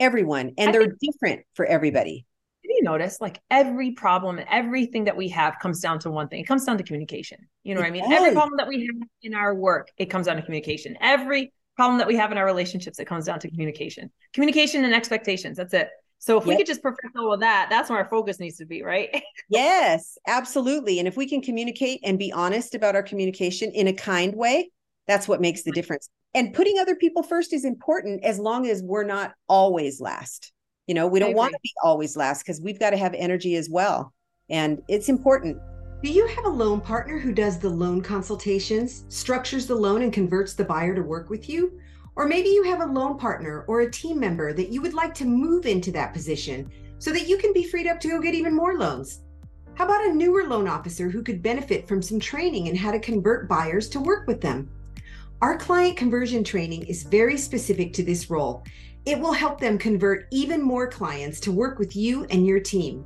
everyone 0.00 0.52
and 0.58 0.70
I 0.70 0.72
they're 0.72 0.82
think, 0.82 0.98
different 1.00 1.40
for 1.54 1.64
everybody 1.64 2.26
have 2.64 2.70
you 2.70 2.82
notice 2.82 3.20
like 3.20 3.40
every 3.50 3.92
problem 3.92 4.38
and 4.38 4.48
everything 4.50 5.04
that 5.04 5.16
we 5.16 5.28
have 5.28 5.58
comes 5.60 5.80
down 5.80 5.98
to 6.00 6.10
one 6.10 6.28
thing 6.28 6.40
it 6.40 6.46
comes 6.46 6.64
down 6.64 6.78
to 6.78 6.84
communication 6.84 7.38
you 7.62 7.74
know 7.74 7.80
it 7.80 7.84
what 7.84 7.88
i 7.88 7.92
mean 7.92 8.02
does. 8.02 8.18
every 8.18 8.32
problem 8.32 8.56
that 8.56 8.68
we 8.68 8.86
have 8.86 9.08
in 9.22 9.34
our 9.34 9.54
work 9.54 9.88
it 9.96 10.06
comes 10.06 10.26
down 10.26 10.36
to 10.36 10.42
communication 10.42 10.96
every 11.00 11.52
problem 11.76 11.98
that 11.98 12.06
we 12.06 12.16
have 12.16 12.32
in 12.32 12.38
our 12.38 12.44
relationships 12.44 12.98
it 12.98 13.06
comes 13.06 13.26
down 13.26 13.38
to 13.38 13.48
communication 13.50 14.10
communication 14.32 14.84
and 14.84 14.94
expectations 14.94 15.56
that's 15.56 15.74
it 15.74 15.88
so 16.22 16.38
if 16.38 16.42
yep. 16.42 16.48
we 16.48 16.56
could 16.56 16.66
just 16.66 16.82
perfect 16.82 17.16
all 17.16 17.32
of 17.32 17.40
that 17.40 17.68
that's 17.68 17.90
where 17.90 17.98
our 17.98 18.08
focus 18.08 18.38
needs 18.40 18.56
to 18.56 18.64
be 18.64 18.82
right 18.82 19.22
yes 19.48 20.16
absolutely 20.26 20.98
and 20.98 21.08
if 21.08 21.16
we 21.16 21.28
can 21.28 21.42
communicate 21.42 22.00
and 22.04 22.18
be 22.18 22.32
honest 22.32 22.74
about 22.74 22.94
our 22.94 23.02
communication 23.02 23.70
in 23.72 23.88
a 23.88 23.92
kind 23.92 24.34
way 24.34 24.70
that's 25.06 25.28
what 25.28 25.40
makes 25.40 25.62
the 25.62 25.72
difference. 25.72 26.08
And 26.34 26.54
putting 26.54 26.78
other 26.78 26.96
people 26.96 27.22
first 27.22 27.52
is 27.52 27.64
important 27.64 28.24
as 28.24 28.38
long 28.38 28.66
as 28.66 28.82
we're 28.82 29.04
not 29.04 29.32
always 29.48 30.00
last. 30.00 30.52
You 30.86 30.94
know, 30.94 31.06
we 31.06 31.20
don't 31.20 31.34
want 31.34 31.52
to 31.52 31.58
be 31.62 31.72
always 31.82 32.16
last 32.16 32.42
because 32.42 32.60
we've 32.60 32.80
got 32.80 32.90
to 32.90 32.96
have 32.96 33.14
energy 33.14 33.56
as 33.56 33.68
well. 33.70 34.12
And 34.50 34.82
it's 34.88 35.08
important. 35.08 35.58
Do 36.02 36.10
you 36.10 36.26
have 36.26 36.44
a 36.44 36.48
loan 36.48 36.80
partner 36.80 37.18
who 37.18 37.32
does 37.32 37.58
the 37.58 37.68
loan 37.68 38.00
consultations, 38.00 39.04
structures 39.08 39.66
the 39.66 39.74
loan, 39.74 40.02
and 40.02 40.12
converts 40.12 40.54
the 40.54 40.64
buyer 40.64 40.94
to 40.94 41.02
work 41.02 41.30
with 41.30 41.48
you? 41.48 41.78
Or 42.14 42.26
maybe 42.26 42.50
you 42.50 42.62
have 42.64 42.80
a 42.80 42.92
loan 42.92 43.18
partner 43.18 43.64
or 43.68 43.80
a 43.80 43.90
team 43.90 44.20
member 44.20 44.52
that 44.52 44.68
you 44.68 44.82
would 44.82 44.94
like 44.94 45.14
to 45.14 45.24
move 45.24 45.66
into 45.66 45.90
that 45.92 46.12
position 46.12 46.70
so 46.98 47.12
that 47.12 47.26
you 47.26 47.38
can 47.38 47.52
be 47.52 47.64
freed 47.64 47.86
up 47.86 47.98
to 48.00 48.08
go 48.08 48.20
get 48.20 48.34
even 48.34 48.54
more 48.54 48.78
loans. 48.78 49.22
How 49.74 49.86
about 49.86 50.04
a 50.04 50.12
newer 50.12 50.44
loan 50.46 50.68
officer 50.68 51.08
who 51.08 51.22
could 51.22 51.42
benefit 51.42 51.88
from 51.88 52.02
some 52.02 52.20
training 52.20 52.66
in 52.66 52.76
how 52.76 52.92
to 52.92 53.00
convert 53.00 53.48
buyers 53.48 53.88
to 53.90 54.00
work 54.00 54.26
with 54.26 54.40
them? 54.40 54.70
Our 55.40 55.56
client 55.56 55.96
conversion 55.96 56.44
training 56.44 56.84
is 56.84 57.02
very 57.02 57.36
specific 57.36 57.92
to 57.94 58.04
this 58.04 58.30
role. 58.30 58.64
It 59.06 59.18
will 59.18 59.32
help 59.32 59.58
them 59.58 59.78
convert 59.78 60.28
even 60.30 60.62
more 60.62 60.86
clients 60.86 61.40
to 61.40 61.50
work 61.50 61.78
with 61.78 61.96
you 61.96 62.24
and 62.30 62.46
your 62.46 62.60
team. 62.60 63.04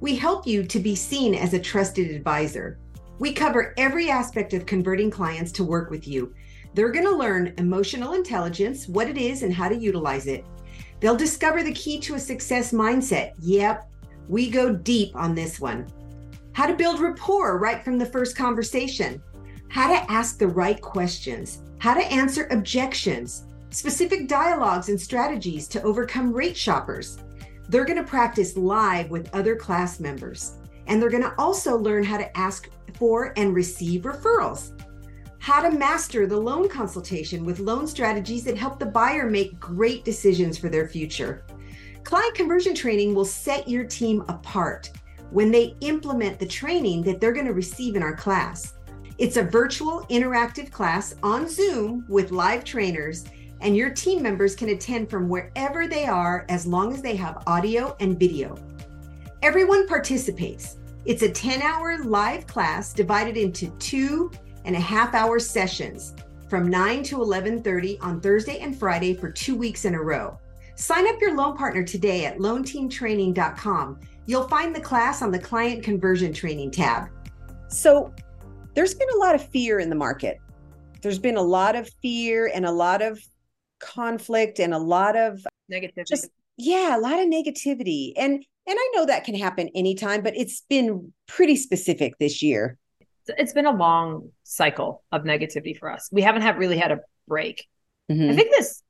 We 0.00 0.16
help 0.16 0.46
you 0.46 0.64
to 0.64 0.80
be 0.80 0.96
seen 0.96 1.34
as 1.34 1.54
a 1.54 1.60
trusted 1.60 2.10
advisor. 2.10 2.78
We 3.18 3.32
cover 3.32 3.72
every 3.76 4.10
aspect 4.10 4.52
of 4.52 4.66
converting 4.66 5.10
clients 5.10 5.52
to 5.52 5.64
work 5.64 5.90
with 5.90 6.08
you. 6.08 6.34
They're 6.76 6.92
going 6.92 7.06
to 7.06 7.16
learn 7.16 7.54
emotional 7.56 8.12
intelligence, 8.12 8.86
what 8.86 9.08
it 9.08 9.16
is, 9.16 9.42
and 9.42 9.52
how 9.52 9.70
to 9.70 9.74
utilize 9.74 10.26
it. 10.26 10.44
They'll 11.00 11.16
discover 11.16 11.62
the 11.62 11.72
key 11.72 11.98
to 12.00 12.16
a 12.16 12.20
success 12.20 12.70
mindset. 12.70 13.32
Yep, 13.40 13.88
we 14.28 14.50
go 14.50 14.74
deep 14.74 15.16
on 15.16 15.34
this 15.34 15.58
one. 15.58 15.86
How 16.52 16.66
to 16.66 16.74
build 16.74 17.00
rapport 17.00 17.58
right 17.58 17.82
from 17.82 17.96
the 17.96 18.04
first 18.04 18.36
conversation. 18.36 19.22
How 19.70 19.88
to 19.88 20.12
ask 20.12 20.38
the 20.38 20.48
right 20.48 20.78
questions 20.78 21.62
how 21.78 21.94
to 21.94 22.12
answer 22.12 22.48
objections, 22.50 23.44
specific 23.70 24.28
dialogues 24.28 24.90
and 24.90 25.00
strategies 25.00 25.68
to 25.68 25.82
overcome 25.82 26.32
rate 26.32 26.56
shoppers. 26.56 27.18
They're 27.68 27.84
going 27.84 28.02
to 28.02 28.04
practice 28.04 28.56
live 28.56 29.10
with 29.10 29.34
other 29.34 29.56
class 29.56 29.98
members, 30.00 30.56
and 30.86 31.00
they're 31.00 31.10
going 31.10 31.22
to 31.22 31.34
also 31.38 31.76
learn 31.76 32.04
how 32.04 32.18
to 32.18 32.36
ask 32.36 32.68
for 32.94 33.32
and 33.36 33.54
receive 33.54 34.02
referrals. 34.02 34.75
How 35.46 35.62
to 35.62 35.70
master 35.70 36.26
the 36.26 36.36
loan 36.36 36.68
consultation 36.68 37.44
with 37.44 37.60
loan 37.60 37.86
strategies 37.86 38.42
that 38.42 38.58
help 38.58 38.80
the 38.80 38.86
buyer 38.86 39.30
make 39.30 39.60
great 39.60 40.04
decisions 40.04 40.58
for 40.58 40.68
their 40.68 40.88
future. 40.88 41.44
Client 42.02 42.34
conversion 42.34 42.74
training 42.74 43.14
will 43.14 43.24
set 43.24 43.68
your 43.68 43.84
team 43.84 44.24
apart 44.26 44.90
when 45.30 45.52
they 45.52 45.76
implement 45.82 46.40
the 46.40 46.46
training 46.46 47.04
that 47.04 47.20
they're 47.20 47.32
going 47.32 47.46
to 47.46 47.52
receive 47.52 47.94
in 47.94 48.02
our 48.02 48.16
class. 48.16 48.74
It's 49.18 49.36
a 49.36 49.44
virtual 49.44 50.04
interactive 50.10 50.72
class 50.72 51.14
on 51.22 51.48
Zoom 51.48 52.04
with 52.08 52.32
live 52.32 52.64
trainers, 52.64 53.24
and 53.60 53.76
your 53.76 53.90
team 53.90 54.24
members 54.24 54.56
can 54.56 54.70
attend 54.70 55.08
from 55.08 55.28
wherever 55.28 55.86
they 55.86 56.06
are 56.06 56.44
as 56.48 56.66
long 56.66 56.92
as 56.92 57.02
they 57.02 57.14
have 57.14 57.44
audio 57.46 57.96
and 58.00 58.18
video. 58.18 58.58
Everyone 59.42 59.86
participates. 59.86 60.78
It's 61.04 61.22
a 61.22 61.30
10 61.30 61.62
hour 61.62 61.98
live 62.02 62.48
class 62.48 62.92
divided 62.92 63.36
into 63.36 63.70
two 63.78 64.32
and 64.66 64.76
a 64.76 64.80
half 64.80 65.14
hour 65.14 65.38
sessions 65.38 66.14
from 66.48 66.68
9 66.68 67.02
to 67.04 67.20
11:30 67.20 67.98
on 68.00 68.20
Thursday 68.20 68.58
and 68.58 68.76
Friday 68.76 69.14
for 69.14 69.30
2 69.30 69.56
weeks 69.56 69.84
in 69.84 69.94
a 69.94 70.02
row. 70.02 70.38
Sign 70.74 71.08
up 71.08 71.20
your 71.20 71.34
loan 71.34 71.56
partner 71.56 71.82
today 71.82 72.26
at 72.26 72.38
loanteamtraining.com. 72.38 74.00
You'll 74.26 74.48
find 74.48 74.74
the 74.74 74.80
class 74.80 75.22
on 75.22 75.30
the 75.30 75.38
client 75.38 75.82
conversion 75.82 76.32
training 76.32 76.70
tab. 76.70 77.08
So, 77.68 78.12
there's 78.74 78.94
been 78.94 79.08
a 79.14 79.18
lot 79.18 79.34
of 79.34 79.48
fear 79.48 79.78
in 79.78 79.88
the 79.88 79.96
market. 79.96 80.38
There's 81.00 81.18
been 81.18 81.36
a 81.36 81.42
lot 81.42 81.76
of 81.76 81.88
fear 82.02 82.50
and 82.52 82.66
a 82.66 82.70
lot 82.70 83.00
of 83.00 83.18
conflict 83.80 84.58
and 84.58 84.74
a 84.74 84.78
lot 84.78 85.16
of 85.16 85.44
negativity. 85.72 86.06
Just, 86.06 86.28
yeah, 86.58 86.96
a 86.96 87.00
lot 87.00 87.18
of 87.18 87.26
negativity. 87.26 88.12
And 88.16 88.44
and 88.68 88.76
I 88.78 88.92
know 88.94 89.06
that 89.06 89.24
can 89.24 89.36
happen 89.36 89.70
anytime, 89.74 90.22
but 90.22 90.36
it's 90.36 90.62
been 90.62 91.12
pretty 91.28 91.56
specific 91.56 92.18
this 92.18 92.42
year. 92.42 92.78
It's 93.28 93.52
been 93.52 93.66
a 93.66 93.74
long 93.74 94.30
cycle 94.44 95.02
of 95.12 95.22
negativity 95.24 95.76
for 95.78 95.90
us. 95.90 96.08
We 96.12 96.22
haven't 96.22 96.42
had 96.42 96.58
really 96.58 96.78
had 96.78 96.92
a 96.92 97.00
break. 97.28 97.66
Mm-hmm. 98.10 98.30
I 98.30 98.34
think 98.34 98.50
this 98.50 98.82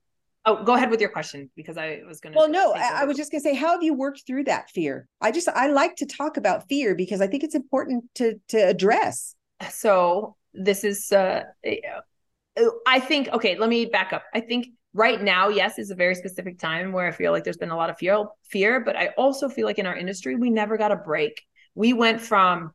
Oh, 0.48 0.62
go 0.62 0.74
ahead 0.74 0.92
with 0.92 1.00
your 1.00 1.10
question 1.10 1.50
because 1.56 1.76
I 1.76 2.02
was 2.06 2.20
going 2.20 2.32
to. 2.32 2.38
Well, 2.38 2.48
no, 2.48 2.72
I, 2.72 3.02
I, 3.02 3.04
was 3.04 3.16
just 3.16 3.32
going 3.32 3.42
to 3.42 3.48
say, 3.48 3.56
how 3.56 3.72
have 3.72 3.82
you 3.82 3.94
worked 3.94 4.22
through 4.28 4.44
that 4.44 4.70
fear? 4.70 5.08
I 5.20 5.32
just, 5.32 5.48
I 5.48 5.66
like 5.66 5.96
to 5.96 6.06
talk 6.06 6.36
about 6.36 6.68
fear 6.68 6.94
because 6.94 7.20
I 7.20 7.26
think 7.26 7.42
it's 7.42 7.56
important 7.56 8.04
to 8.14 8.40
to 8.48 8.58
address. 8.58 9.34
So 9.70 10.36
this 10.54 10.84
is, 10.84 11.10
uh, 11.10 11.42
I 12.86 13.00
think, 13.00 13.28
okay, 13.28 13.58
let 13.58 13.68
me 13.68 13.86
back 13.86 14.12
up. 14.12 14.22
I 14.34 14.40
think 14.40 14.68
right 14.94 15.20
now, 15.20 15.48
yes, 15.48 15.80
is 15.80 15.90
a 15.90 15.96
very 15.96 16.14
specific 16.14 16.60
time 16.60 16.92
where 16.92 17.08
I 17.08 17.10
feel 17.10 17.32
like 17.32 17.42
there's 17.42 17.56
been 17.56 17.70
a 17.70 17.76
lot 17.76 17.90
of 17.90 17.98
fear, 17.98 18.24
fear, 18.44 18.80
but 18.80 18.94
I 18.94 19.08
also 19.18 19.48
feel 19.48 19.66
like 19.66 19.80
in 19.80 19.86
our 19.86 19.96
industry, 19.96 20.36
we 20.36 20.50
never 20.50 20.76
got 20.76 20.92
a 20.92 20.96
break. 20.96 21.42
We 21.74 21.92
went 21.92 22.20
from 22.20 22.72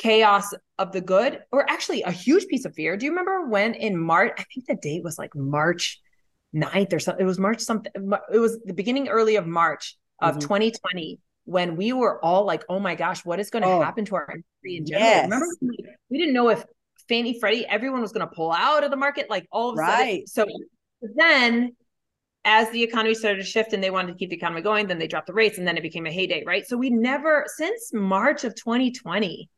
chaos 0.00 0.54
of 0.78 0.92
the 0.92 1.00
good, 1.00 1.40
or 1.52 1.68
actually 1.70 2.02
a 2.02 2.10
huge 2.10 2.46
piece 2.46 2.64
of 2.64 2.74
fear. 2.74 2.96
Do 2.96 3.04
you 3.04 3.12
remember 3.12 3.46
when 3.46 3.74
in 3.74 3.96
March? 3.96 4.32
I 4.38 4.44
think 4.52 4.66
the 4.66 4.76
date 4.76 5.04
was 5.04 5.18
like 5.18 5.34
March 5.36 6.00
9th 6.54 6.92
or 6.94 6.98
something. 6.98 7.22
It 7.22 7.26
was 7.28 7.38
March 7.38 7.60
something. 7.60 7.92
It 8.32 8.38
was 8.38 8.58
the 8.64 8.72
beginning 8.72 9.08
early 9.08 9.36
of 9.36 9.46
March 9.46 9.96
of 10.20 10.32
mm-hmm. 10.32 10.40
2020 10.40 11.18
when 11.44 11.76
we 11.76 11.92
were 11.92 12.22
all 12.24 12.44
like, 12.44 12.64
"Oh 12.68 12.80
my 12.80 12.94
gosh, 12.94 13.24
what 13.24 13.40
is 13.40 13.50
going 13.50 13.62
to 13.62 13.68
oh, 13.68 13.82
happen 13.82 14.04
to 14.06 14.16
our 14.16 14.28
industry 14.30 14.76
in 14.76 14.86
general?" 14.86 15.06
Yes. 15.06 15.24
Remember, 15.24 15.46
we 16.08 16.18
didn't 16.18 16.34
know 16.34 16.48
if 16.48 16.64
Fannie 17.08 17.38
Freddie, 17.38 17.66
everyone 17.66 18.00
was 18.00 18.12
going 18.12 18.26
to 18.26 18.34
pull 18.34 18.52
out 18.52 18.82
of 18.82 18.90
the 18.90 18.96
market, 18.96 19.28
like 19.28 19.46
all 19.52 19.70
of 19.70 19.78
a 19.78 19.82
right. 19.82 20.28
sudden. 20.28 20.54
So 21.02 21.08
then, 21.14 21.76
as 22.46 22.70
the 22.70 22.82
economy 22.82 23.14
started 23.14 23.38
to 23.38 23.44
shift 23.44 23.74
and 23.74 23.84
they 23.84 23.90
wanted 23.90 24.12
to 24.12 24.18
keep 24.18 24.30
the 24.30 24.36
economy 24.36 24.62
going, 24.62 24.86
then 24.86 24.98
they 24.98 25.08
dropped 25.08 25.26
the 25.26 25.34
rates, 25.34 25.58
and 25.58 25.68
then 25.68 25.76
it 25.76 25.82
became 25.82 26.06
a 26.06 26.10
heyday, 26.10 26.42
right? 26.46 26.66
So 26.66 26.78
we 26.78 26.88
never, 26.88 27.44
since 27.56 27.92
March 27.92 28.44
of 28.44 28.54
2020, 28.54 29.50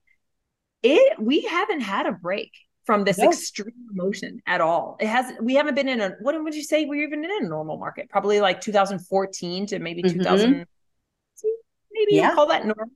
it 0.83 1.19
we 1.19 1.43
haven't 1.43 1.81
had 1.81 2.07
a 2.07 2.13
break 2.13 2.53
from 2.85 3.05
this 3.05 3.19
extreme 3.19 3.73
emotion 3.93 4.41
at 4.47 4.61
all. 4.61 4.97
It 5.01 5.07
has 5.07 5.33
we 5.41 5.55
haven't 5.55 5.75
been 5.75 5.89
in 5.89 6.01
a 6.01 6.15
what 6.21 6.43
would 6.43 6.55
you 6.55 6.65
say 6.65 6.85
we're 6.85 7.07
even 7.07 7.25
in 7.25 7.45
a 7.45 7.49
normal 7.49 7.79
market? 7.79 8.09
Probably 8.09 8.41
like 8.41 8.61
2014 8.61 9.67
to 9.67 9.79
maybe 9.79 10.03
mm-hmm. 10.03 10.19
2000 10.19 10.67
maybe 11.93 12.15
yeah. 12.17 12.35
call 12.35 12.49
that 12.49 12.65
normal. 12.65 12.87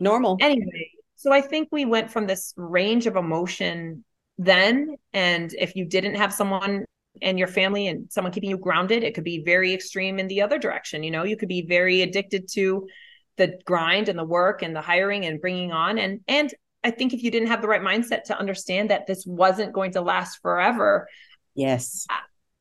Normal. 0.00 0.36
Anyway, 0.40 0.90
so 1.16 1.32
I 1.32 1.40
think 1.40 1.68
we 1.72 1.84
went 1.84 2.10
from 2.10 2.26
this 2.26 2.52
range 2.56 3.06
of 3.06 3.16
emotion 3.16 4.04
then 4.36 4.96
and 5.12 5.54
if 5.54 5.76
you 5.76 5.84
didn't 5.84 6.16
have 6.16 6.32
someone 6.32 6.84
and 7.22 7.38
your 7.38 7.48
family 7.48 7.86
and 7.86 8.10
someone 8.10 8.32
keeping 8.32 8.50
you 8.50 8.58
grounded, 8.58 9.04
it 9.04 9.14
could 9.14 9.24
be 9.24 9.42
very 9.44 9.72
extreme 9.72 10.18
in 10.18 10.26
the 10.26 10.42
other 10.42 10.58
direction, 10.58 11.04
you 11.04 11.10
know, 11.10 11.24
you 11.24 11.36
could 11.36 11.48
be 11.48 11.64
very 11.66 12.02
addicted 12.02 12.48
to 12.52 12.88
the 13.36 13.58
grind 13.64 14.08
and 14.08 14.18
the 14.18 14.24
work 14.24 14.62
and 14.62 14.74
the 14.74 14.80
hiring 14.80 15.24
and 15.24 15.40
bringing 15.40 15.72
on 15.72 15.98
and 15.98 16.20
and 16.28 16.54
I 16.84 16.90
think 16.90 17.14
if 17.14 17.22
you 17.22 17.30
didn't 17.30 17.48
have 17.48 17.62
the 17.62 17.68
right 17.68 17.80
mindset 17.80 18.24
to 18.24 18.38
understand 18.38 18.90
that 18.90 19.06
this 19.06 19.24
wasn't 19.26 19.72
going 19.72 19.92
to 19.92 20.02
last 20.02 20.40
forever. 20.42 21.08
Yes. 21.54 22.06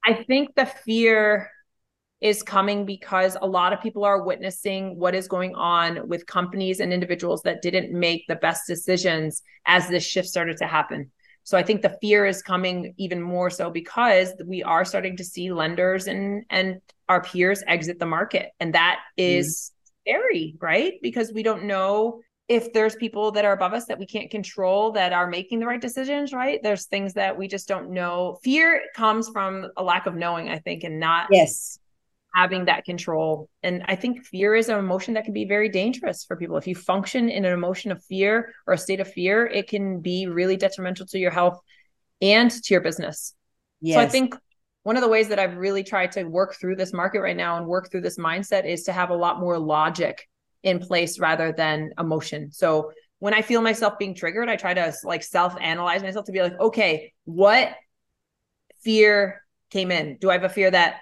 I 0.06 0.14
think 0.14 0.56
the 0.56 0.66
fear 0.66 1.52
is 2.22 2.42
coming 2.42 2.86
because 2.86 3.36
a 3.42 3.46
lot 3.46 3.74
of 3.74 3.82
people 3.82 4.06
are 4.06 4.24
witnessing 4.24 4.98
what 4.98 5.14
is 5.14 5.28
going 5.28 5.54
on 5.56 6.08
with 6.08 6.26
companies 6.26 6.80
and 6.80 6.94
individuals 6.94 7.42
that 7.42 7.62
didn't 7.62 7.92
make 7.92 8.26
the 8.28 8.36
best 8.38 8.66
decisions 8.66 9.44
as 9.66 9.90
this 9.90 10.06
shift 10.06 10.30
started 10.30 10.56
to 10.58 10.66
happen. 10.66 11.12
So 11.44 11.58
I 11.58 11.64
think 11.64 11.82
the 11.82 11.98
fear 12.02 12.26
is 12.26 12.42
coming 12.42 12.94
even 12.98 13.22
more 13.22 13.50
so 13.50 13.70
because 13.70 14.34
we 14.46 14.64
are 14.64 14.86
starting 14.86 15.18
to 15.18 15.26
see 15.26 15.52
lenders 15.52 16.08
and 16.08 16.46
and 16.50 16.80
our 17.10 17.22
peers 17.22 17.62
exit 17.68 18.00
the 18.00 18.06
market 18.06 18.52
and 18.62 18.74
that 18.74 19.02
is 19.18 19.74
mm. 20.08 20.14
scary, 20.14 20.56
right? 20.62 20.94
Because 21.02 21.34
we 21.34 21.44
don't 21.44 21.66
know 21.66 22.22
if 22.54 22.72
there's 22.72 22.96
people 22.96 23.32
that 23.32 23.46
are 23.46 23.54
above 23.54 23.74
us 23.74 23.86
that 23.86 24.00
we 24.00 24.06
can't 24.06 24.30
control 24.30 24.92
that 24.94 25.12
are 25.12 25.28
making 25.28 25.60
the 25.60 25.66
right 25.66 25.82
decisions, 25.82 26.34
right? 26.34 26.60
There's 26.62 26.86
things 26.86 27.14
that 27.14 27.38
we 27.38 27.48
just 27.48 27.68
don't 27.68 27.92
know. 27.92 28.40
Fear 28.44 28.84
comes 28.96 29.30
from 29.30 29.68
a 29.76 29.84
lack 29.84 30.06
of 30.06 30.16
knowing, 30.16 30.50
I 30.50 30.60
think, 30.60 30.84
and 30.84 31.00
not 31.00 31.28
yes 31.32 31.80
having 32.34 32.66
that 32.66 32.84
control. 32.84 33.48
And 33.62 33.84
I 33.88 33.96
think 33.96 34.26
fear 34.26 34.56
is 34.56 34.68
an 34.70 34.80
emotion 34.80 35.14
that 35.14 35.24
can 35.24 35.34
be 35.34 35.46
very 35.46 35.70
dangerous 35.70 36.24
for 36.24 36.36
people. 36.36 36.58
If 36.58 36.68
you 36.68 36.76
function 36.76 37.30
in 37.30 37.46
an 37.46 37.54
emotion 37.54 37.92
of 37.92 38.04
fear 38.04 38.54
or 38.66 38.74
a 38.74 38.78
state 38.78 39.00
of 39.00 39.12
fear, 39.12 39.46
it 39.46 39.70
can 39.70 40.00
be 40.00 40.26
really 40.28 40.58
detrimental 40.58 41.06
to 41.08 41.20
your 41.20 41.32
health 41.32 41.60
and 42.22 42.50
to 42.50 42.74
your 42.74 42.82
business. 42.82 43.36
Yes. 43.82 43.98
So 43.98 44.02
I 44.02 44.08
think 44.08 44.36
one 44.82 44.98
of 44.98 45.04
the 45.04 45.10
ways 45.10 45.28
that 45.30 45.38
I've 45.38 45.58
really 45.58 45.84
tried 45.84 46.12
to 46.14 46.24
work 46.24 46.56
through 46.56 46.76
this 46.76 46.92
market 46.92 47.22
right 47.22 47.38
now 47.38 47.58
and 47.58 47.68
work 47.68 47.92
through 47.92 48.02
this 48.02 48.18
mindset 48.18 48.66
is 48.66 48.84
to 48.84 48.94
have 48.94 49.12
a 49.12 49.16
lot 49.16 49.40
more 49.40 49.60
logic 49.60 50.28
in 50.64 50.80
place 50.80 51.20
rather 51.20 51.52
than 51.52 51.92
emotion. 52.00 52.52
So 52.52 52.92
when 53.20 53.34
I 53.34 53.42
feel 53.42 53.62
myself 53.62 54.00
being 54.00 54.16
triggered, 54.16 54.50
I 54.50 54.56
try 54.56 54.74
to 54.74 54.94
like 55.04 55.24
self 55.24 55.56
analyze 55.62 56.04
myself 56.04 56.26
to 56.26 56.32
be 56.32 56.42
like, 56.42 56.60
okay, 56.60 57.14
what 57.26 57.74
fear 58.84 59.42
came 59.70 59.92
in? 59.92 60.18
Do 60.20 60.30
I 60.30 60.34
have 60.34 60.44
a 60.44 60.50
fear 60.50 60.72
that 60.72 60.98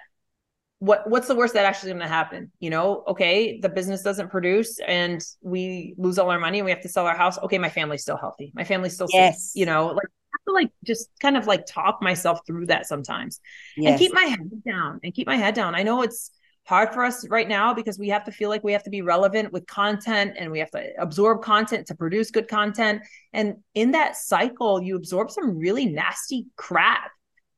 what 0.78 1.08
what's 1.08 1.28
the 1.28 1.36
worst 1.36 1.54
that 1.54 1.64
actually 1.64 1.90
going 1.90 2.02
to 2.02 2.08
happen? 2.08 2.50
You 2.58 2.70
know, 2.70 3.04
okay, 3.08 3.60
the 3.60 3.68
business 3.68 4.02
doesn't 4.02 4.30
produce 4.30 4.80
and 4.80 5.24
we 5.40 5.94
lose 5.96 6.18
all 6.18 6.30
our 6.30 6.40
money 6.40 6.58
and 6.58 6.64
we 6.64 6.72
have 6.72 6.82
to 6.82 6.88
sell 6.88 7.06
our 7.06 7.16
house. 7.16 7.38
Okay, 7.38 7.58
my 7.58 7.68
family's 7.68 8.02
still 8.02 8.16
healthy. 8.16 8.52
My 8.54 8.64
family's 8.64 8.94
still 8.94 9.06
yes. 9.10 9.52
safe. 9.52 9.60
You 9.60 9.66
know, 9.66 9.86
like 9.88 10.06
have 10.32 10.44
to 10.46 10.52
like 10.52 10.70
just 10.84 11.08
kind 11.20 11.36
of 11.36 11.46
like 11.46 11.66
talk 11.66 12.02
myself 12.02 12.40
through 12.46 12.66
that 12.66 12.86
sometimes 12.86 13.40
yes. 13.76 13.90
and 13.90 13.98
keep 13.98 14.12
my 14.12 14.22
head 14.22 14.50
down 14.66 15.00
and 15.04 15.14
keep 15.14 15.26
my 15.26 15.36
head 15.36 15.54
down. 15.54 15.74
I 15.74 15.82
know 15.82 16.02
it's 16.02 16.30
hard 16.64 16.92
for 16.92 17.04
us 17.04 17.26
right 17.28 17.48
now 17.48 17.74
because 17.74 17.98
we 17.98 18.08
have 18.08 18.24
to 18.24 18.32
feel 18.32 18.48
like 18.48 18.62
we 18.62 18.72
have 18.72 18.84
to 18.84 18.90
be 18.90 19.02
relevant 19.02 19.52
with 19.52 19.66
content 19.66 20.34
and 20.38 20.50
we 20.50 20.58
have 20.60 20.70
to 20.70 20.90
absorb 20.98 21.42
content 21.42 21.86
to 21.88 21.94
produce 21.94 22.30
good 22.30 22.48
content. 22.48 23.02
And 23.32 23.56
in 23.74 23.92
that 23.92 24.16
cycle, 24.16 24.80
you 24.80 24.96
absorb 24.96 25.30
some 25.30 25.58
really 25.58 25.86
nasty 25.86 26.46
crap. 26.56 27.10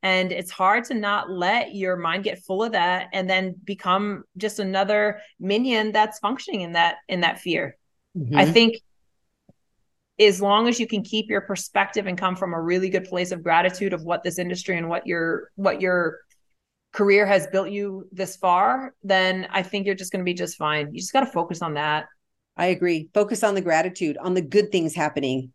And 0.03 0.33
it's 0.33 0.51
hard 0.51 0.85
to 0.85 0.95
not 0.95 1.31
let 1.31 1.75
your 1.75 1.97
mind 1.97 2.25
get 2.25 2.43
full 2.45 2.63
of 2.63 2.73
that 2.73 3.09
and 3.13 3.29
then 3.29 3.55
become 3.65 4.25
just 4.37 4.59
another 4.59 5.21
minion 5.41 5.93
that's 5.93 6.19
functioning 6.19 6.63
in 6.63 6.73
that 6.73 6.97
in 7.09 7.21
that 7.21 7.41
fear. 7.41 7.77
Mm-hmm. 8.17 8.37
I 8.37 8.45
think 8.45 8.77
as 10.21 10.41
long 10.41 10.69
as 10.69 10.79
you 10.79 10.87
can 10.87 11.03
keep 11.03 11.29
your 11.29 11.41
perspective 11.41 12.07
and 12.07 12.17
come 12.17 12.37
from 12.37 12.55
a 12.55 12.61
really 12.61 12.89
good 12.89 13.05
place 13.05 13.33
of 13.33 13.43
gratitude 13.43 13.93
of 13.93 14.05
what 14.05 14.23
this 14.23 14.39
industry 14.39 14.77
and 14.77 14.89
what 14.89 15.07
your 15.07 15.51
what 15.57 15.81
your 15.81 16.21
career 16.95 17.27
has 17.27 17.49
built 17.49 17.71
you 17.71 18.09
this 18.13 18.37
far, 18.37 18.95
then 19.03 19.49
I 19.51 19.63
think 19.63 19.85
you're 19.85 19.97
just 19.97 20.13
going 20.13 20.21
to 20.21 20.25
be 20.25 20.33
just 20.33 20.57
fine. 20.57 20.95
You 20.95 21.01
just 21.01 21.13
got 21.13 21.21
to 21.21 21.27
focus 21.27 21.61
on 21.61 21.75
that. 21.75 22.07
I 22.57 22.67
agree. 22.67 23.09
Focus 23.13 23.43
on 23.43 23.57
the 23.57 23.61
gratitude, 23.61 24.17
on 24.17 24.35
the 24.35 24.41
good 24.41 24.71
things 24.71 24.95
happening. 24.95 25.53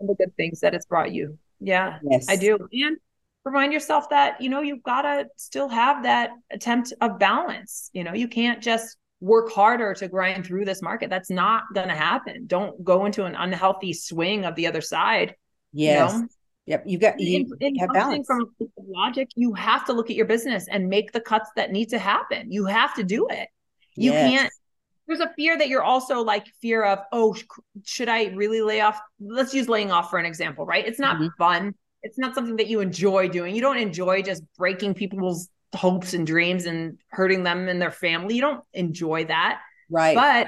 And 0.00 0.08
the 0.08 0.16
good 0.16 0.34
things 0.36 0.60
that 0.60 0.74
it's 0.74 0.86
brought 0.86 1.12
you. 1.12 1.38
Yeah. 1.60 1.98
Yes. 2.02 2.26
I 2.28 2.34
do. 2.34 2.58
And 2.72 2.96
remind 3.44 3.72
yourself 3.72 4.10
that, 4.10 4.40
you 4.40 4.50
know, 4.50 4.62
you've 4.62 4.82
got 4.82 5.02
to 5.02 5.26
still 5.36 5.68
have 5.68 6.02
that 6.02 6.30
attempt 6.50 6.92
of 7.00 7.20
balance. 7.20 7.90
You 7.92 8.02
know, 8.02 8.12
you 8.12 8.26
can't 8.26 8.60
just 8.60 8.96
work 9.20 9.52
harder 9.52 9.94
to 9.94 10.08
grind 10.08 10.44
through 10.44 10.64
this 10.64 10.82
market. 10.82 11.08
That's 11.08 11.30
not 11.30 11.64
going 11.72 11.88
to 11.88 11.94
happen. 11.94 12.46
Don't 12.48 12.82
go 12.82 13.04
into 13.04 13.26
an 13.26 13.36
unhealthy 13.36 13.92
swing 13.92 14.44
of 14.44 14.56
the 14.56 14.66
other 14.66 14.80
side. 14.80 15.36
Yes. 15.72 16.12
You 16.12 16.18
know? 16.18 16.28
Yep, 16.70 16.84
you 16.86 16.98
got 16.98 17.18
you 17.18 17.40
in, 17.40 17.50
in 17.58 17.74
have 17.80 17.92
balance. 17.92 18.28
From 18.28 18.48
logic, 18.78 19.28
you 19.34 19.52
have 19.54 19.84
to 19.86 19.92
look 19.92 20.08
at 20.08 20.14
your 20.14 20.26
business 20.26 20.68
and 20.70 20.88
make 20.88 21.10
the 21.10 21.20
cuts 21.20 21.50
that 21.56 21.72
need 21.72 21.88
to 21.88 21.98
happen. 21.98 22.52
You 22.52 22.64
have 22.66 22.94
to 22.94 23.02
do 23.02 23.26
it. 23.28 23.48
You 23.96 24.12
yes. 24.12 24.30
can't. 24.30 24.52
There's 25.08 25.18
a 25.18 25.32
fear 25.34 25.58
that 25.58 25.66
you're 25.66 25.82
also 25.82 26.22
like 26.22 26.46
fear 26.62 26.84
of. 26.84 27.00
Oh, 27.10 27.34
should 27.84 28.08
I 28.08 28.26
really 28.36 28.60
lay 28.60 28.82
off? 28.82 29.00
Let's 29.18 29.52
use 29.52 29.68
laying 29.68 29.90
off 29.90 30.10
for 30.10 30.20
an 30.20 30.26
example, 30.26 30.64
right? 30.64 30.86
It's 30.86 31.00
not 31.00 31.16
mm-hmm. 31.16 31.26
fun. 31.36 31.74
It's 32.04 32.18
not 32.18 32.36
something 32.36 32.54
that 32.54 32.68
you 32.68 32.78
enjoy 32.78 33.28
doing. 33.28 33.52
You 33.52 33.62
don't 33.62 33.76
enjoy 33.76 34.22
just 34.22 34.44
breaking 34.56 34.94
people's 34.94 35.48
hopes 35.74 36.14
and 36.14 36.24
dreams 36.24 36.66
and 36.66 36.98
hurting 37.08 37.42
them 37.42 37.66
and 37.66 37.82
their 37.82 37.90
family. 37.90 38.36
You 38.36 38.42
don't 38.42 38.62
enjoy 38.74 39.24
that, 39.24 39.60
right? 39.90 40.14
But 40.14 40.46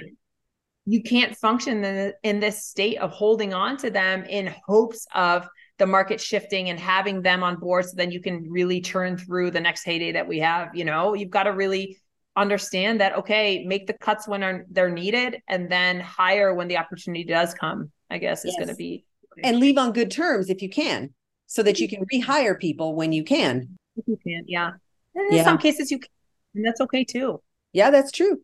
you 0.87 1.03
can't 1.03 1.37
function 1.37 1.85
in, 1.85 2.13
in 2.23 2.39
this 2.39 2.65
state 2.65 2.99
of 2.99 3.11
holding 3.11 3.53
on 3.53 3.77
to 3.79 3.91
them 3.91 4.25
in 4.25 4.55
hopes 4.65 5.05
of 5.17 5.49
the 5.83 5.87
market 5.89 6.21
shifting 6.21 6.71
and 6.71 6.79
having 6.79 7.23
them 7.23 7.43
on 7.43 7.57
board 7.57 7.85
so 7.85 7.91
then 7.97 8.13
you 8.13 8.21
can 8.21 8.49
really 8.49 8.81
turn 8.81 9.17
through 9.17 9.51
the 9.51 9.61
next 9.61 9.83
heyday 9.83 10.13
that 10.13 10.29
we 10.29 10.39
have 10.39 10.73
you 10.77 10.85
know? 10.85 11.13
You've 11.15 11.31
got 11.31 11.43
to 11.43 11.51
really 11.51 11.99
understand 12.37 13.01
that 13.01 13.17
okay 13.17 13.65
make 13.65 13.89
the 13.89 13.93
cuts 13.95 14.29
when 14.29 14.65
they're 14.71 14.89
needed 14.89 15.43
and 15.49 15.69
then 15.69 15.99
hire 15.99 16.55
when 16.55 16.69
the 16.69 16.79
opportunity 16.79 17.25
does 17.25 17.53
come 17.53 17.91
i 18.11 18.17
guess 18.17 18.45
is 18.45 18.55
going 18.55 18.69
to 18.69 18.77
be. 18.77 19.05
And 19.43 19.59
leave 19.59 19.77
on 19.77 19.93
good 19.93 20.13
terms 20.13 20.49
if 20.51 20.63
you 20.63 20.71
can 20.71 21.13
so 21.49 21.65
that 21.65 21.81
you 21.81 21.89
mm-hmm. 21.89 22.05
can 22.05 22.23
rehire 22.23 22.57
people 22.57 22.95
when 22.95 23.11
you 23.11 23.25
can. 23.25 23.77
If 23.97 24.07
you 24.07 24.19
can 24.25 24.45
yeah. 24.47 24.71
And 25.17 25.33
in 25.33 25.39
yeah. 25.39 25.45
some 25.45 25.59
cases 25.59 25.91
you 25.91 25.99
can 25.99 26.09
and 26.55 26.65
that's 26.65 26.81
okay 26.81 27.03
too. 27.03 27.43
Yeah 27.73 27.91
that's 27.91 28.13
true 28.13 28.41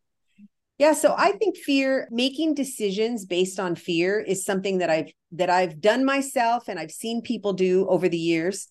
yeah, 0.79 0.93
so 0.93 1.14
I 1.16 1.33
think 1.33 1.57
fear, 1.57 2.09
making 2.11 2.55
decisions 2.55 3.26
based 3.26 3.59
on 3.59 3.74
fear 3.74 4.20
is 4.20 4.45
something 4.45 4.79
that 4.79 4.91
I've 4.91 5.11
that 5.33 5.51
I've 5.51 5.81
done 5.81 6.05
myself 6.05 6.68
and 6.68 6.79
I've 6.79 6.93
seen 6.93 7.20
people 7.20 7.53
do 7.53 7.87
over 7.89 8.09
the 8.09 8.18
years 8.18 8.68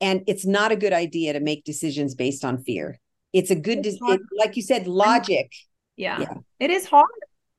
and 0.00 0.22
it's 0.26 0.46
not 0.46 0.72
a 0.72 0.76
good 0.76 0.92
idea 0.92 1.32
to 1.34 1.40
make 1.40 1.64
decisions 1.64 2.14
based 2.14 2.44
on 2.44 2.62
fear. 2.62 2.98
It's 3.32 3.50
a 3.50 3.54
good 3.54 3.84
it's 3.84 3.98
it, 4.00 4.20
like 4.38 4.56
you 4.56 4.62
said 4.62 4.86
logic. 4.86 5.52
Yeah. 5.96 6.20
yeah. 6.20 6.34
It 6.58 6.70
is 6.70 6.86
hard. 6.86 7.06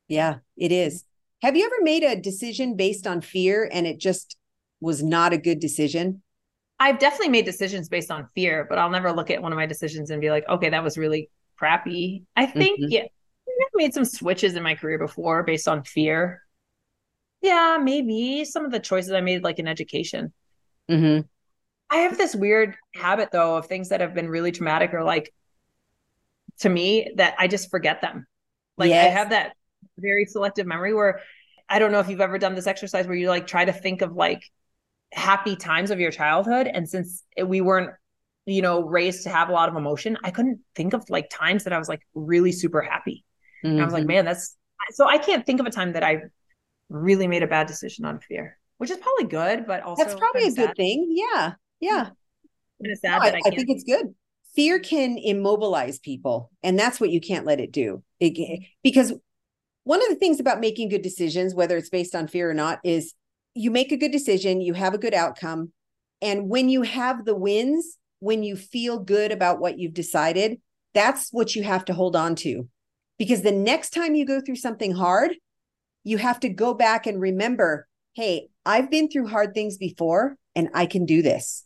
Yeah, 0.08 0.38
it 0.58 0.72
is. 0.72 1.04
Have 1.42 1.56
you 1.56 1.66
ever 1.66 1.84
made 1.84 2.04
a 2.04 2.16
decision 2.16 2.76
based 2.76 3.06
on 3.06 3.22
fear 3.22 3.70
and 3.72 3.86
it 3.86 4.00
just 4.00 4.38
was 4.80 5.04
not 5.04 5.34
a 5.34 5.38
good 5.38 5.60
decision? 5.60 6.22
I've 6.80 6.98
definitely 6.98 7.30
made 7.30 7.46
decisions 7.46 7.89
based 7.89 8.10
on 8.10 8.28
fear, 8.34 8.66
but 8.68 8.80
I'll 8.80 8.89
never 8.89 9.14
look 9.14 9.30
at 9.30 9.42
one 9.42 9.52
of 9.52 9.56
my 9.56 9.68
decisions 9.68 10.10
and 10.10 10.20
be 10.20 10.32
like, 10.32 10.48
okay, 10.50 10.70
that 10.70 10.84
was 10.84 10.98
really 10.98 11.30
crappy. 11.58 12.24
I 12.36 12.48
think, 12.48 12.80
mm-hmm. 12.80 12.92
yeah, 12.92 13.04
I've 13.62 13.76
made 13.76 13.93
some 13.93 14.05
switches 14.05 14.55
in 14.55 14.64
my 14.64 14.76
career 14.76 14.97
before 14.97 15.43
based 15.43 15.68
on 15.68 15.84
fear. 15.84 16.41
Yeah, 17.41 17.80
maybe 17.82 18.45
some 18.45 18.66
of 18.66 18.72
the 18.72 18.80
choices 18.80 19.12
I 19.12 19.22
made, 19.22 19.43
like 19.43 19.59
in 19.59 19.68
education. 19.68 20.34
Mm-hmm. 20.89 21.22
I 21.89 21.97
have 21.97 22.18
this 22.18 22.36
weird 22.36 22.76
habit, 22.95 23.30
though, 23.32 23.57
of 23.57 23.66
things 23.66 23.89
that 23.89 24.01
have 24.01 24.14
been 24.14 24.30
really 24.30 24.51
traumatic 24.51 24.93
or 24.93 25.03
like 25.03 25.34
to 26.59 26.70
me 26.70 27.12
that 27.16 27.36
I 27.38 27.47
just 27.47 27.70
forget 27.70 28.01
them. 28.01 28.28
Like 28.78 28.89
yes. 28.89 29.07
I 29.07 29.09
have 29.09 29.30
that 29.32 29.53
very 29.97 30.26
selective 30.26 30.68
memory 30.68 30.93
where 30.93 31.20
I 31.68 31.80
don't 31.80 31.91
know 31.91 31.99
if 31.99 32.09
you've 32.09 32.22
ever 32.22 32.38
done 32.38 32.55
this 32.55 32.68
exercise 32.68 33.07
where 33.07 33.16
you 33.16 33.30
like 33.30 33.47
try 33.47 33.66
to 33.66 33.74
think 33.74 34.01
of 34.01 34.14
like 34.14 34.43
happy 35.12 35.55
times 35.55 35.91
of 35.91 35.99
your 35.99 36.12
childhood 36.12 36.68
and 36.68 36.88
since 36.88 37.24
we 37.45 37.59
weren't 37.59 37.91
you 38.45 38.62
know 38.62 38.82
raised 38.82 39.24
to 39.24 39.30
have 39.30 39.49
a 39.49 39.51
lot 39.51 39.68
of 39.68 39.76
emotion 39.76 40.18
i 40.24 40.32
couldn't 40.32 40.59
think 40.74 40.93
of 40.93 41.03
like 41.09 41.30
times 41.30 41.66
that 41.66 41.74
i 41.74 41.78
was 41.78 41.89
like 41.89 42.01
really 42.16 42.51
super 42.51 42.82
happy 42.82 43.26
mm-hmm. 43.64 43.80
i 43.80 43.84
was 43.84 43.93
like 43.93 44.01
mm-hmm. 44.01 44.07
man 44.07 44.26
that's 44.26 44.57
so 44.91 45.07
i 45.07 45.18
can't 45.18 45.45
think 45.45 45.59
of 45.59 45.66
a 45.66 45.72
time 45.72 45.93
that 45.93 46.03
i 46.03 46.18
really 46.89 47.28
made 47.28 47.43
a 47.43 47.47
bad 47.47 47.68
decision 47.68 48.05
on 48.05 48.20
fear 48.20 48.57
which 48.78 48.89
is 48.89 48.97
probably 48.97 49.26
good 49.26 49.66
but 49.66 49.82
also 49.84 50.03
that's 50.03 50.20
probably 50.20 50.47
a 50.47 50.51
sad. 50.51 50.68
good 50.68 50.76
thing 50.76 51.07
yeah 51.09 51.53
yeah 51.80 52.09
it's 52.80 53.01
sad 53.01 53.20
no, 53.20 53.26
I, 53.26 53.30
I, 53.30 53.41
I 53.45 53.49
think 53.49 53.70
it's 53.70 53.84
good 53.84 54.14
fear 54.55 54.80
can 54.80 55.18
immobilize 55.18 55.99
people 55.99 56.51
and 56.64 56.78
that's 56.78 56.99
what 56.99 57.09
you 57.09 57.22
can't 57.22 57.45
let 57.45 57.59
it 57.59 57.72
do 57.72 58.03
it, 58.20 58.64
because 58.84 59.14
one 59.84 60.01
of 60.01 60.09
the 60.09 60.16
things 60.16 60.39
about 60.39 60.59
making 60.59 60.89
good 60.89 61.01
decisions 61.01 61.55
whether 61.55 61.78
it's 61.78 61.89
based 61.89 62.16
on 62.16 62.28
fear 62.28 62.49
or 62.49 62.53
not 62.53 62.80
is 62.84 63.14
you 63.53 63.72
make 63.72 63.91
a 63.91 63.97
good 63.97 64.12
decision, 64.12 64.62
you 64.62 64.74
have 64.74 64.93
a 64.93 64.99
good 64.99 65.14
outcome. 65.14 65.72
And 66.22 66.49
when 66.49 66.70
you 66.70 66.84
have 66.84 67.26
the 67.26 67.36
wins, 67.36 67.97
when 68.20 68.43
you 68.43 68.55
feel 68.55 68.99
good 68.99 69.32
about 69.32 69.59
what 69.59 69.80
you've 69.80 69.93
decided, 69.93 70.62
that's 70.93 71.30
what 71.32 71.55
you 71.55 71.64
have 71.64 71.86
to 71.86 71.93
hold 71.93 72.16
on 72.16 72.36
to. 72.36 72.68
Because 73.22 73.43
the 73.43 73.51
next 73.51 73.91
time 73.91 74.15
you 74.15 74.26
go 74.26 74.41
through 74.41 74.55
something 74.55 74.93
hard, 74.93 75.36
you 76.03 76.17
have 76.17 76.39
to 76.39 76.49
go 76.49 76.74
back 76.74 77.05
and 77.05 77.22
remember 77.22 77.88
hey, 78.15 78.47
I've 78.65 78.89
been 78.89 79.09
through 79.09 79.28
hard 79.28 79.53
things 79.53 79.78
before 79.78 80.38
and 80.55 80.69
I 80.74 80.88
can 80.88 81.05
do 81.05 81.22
this. 81.22 81.63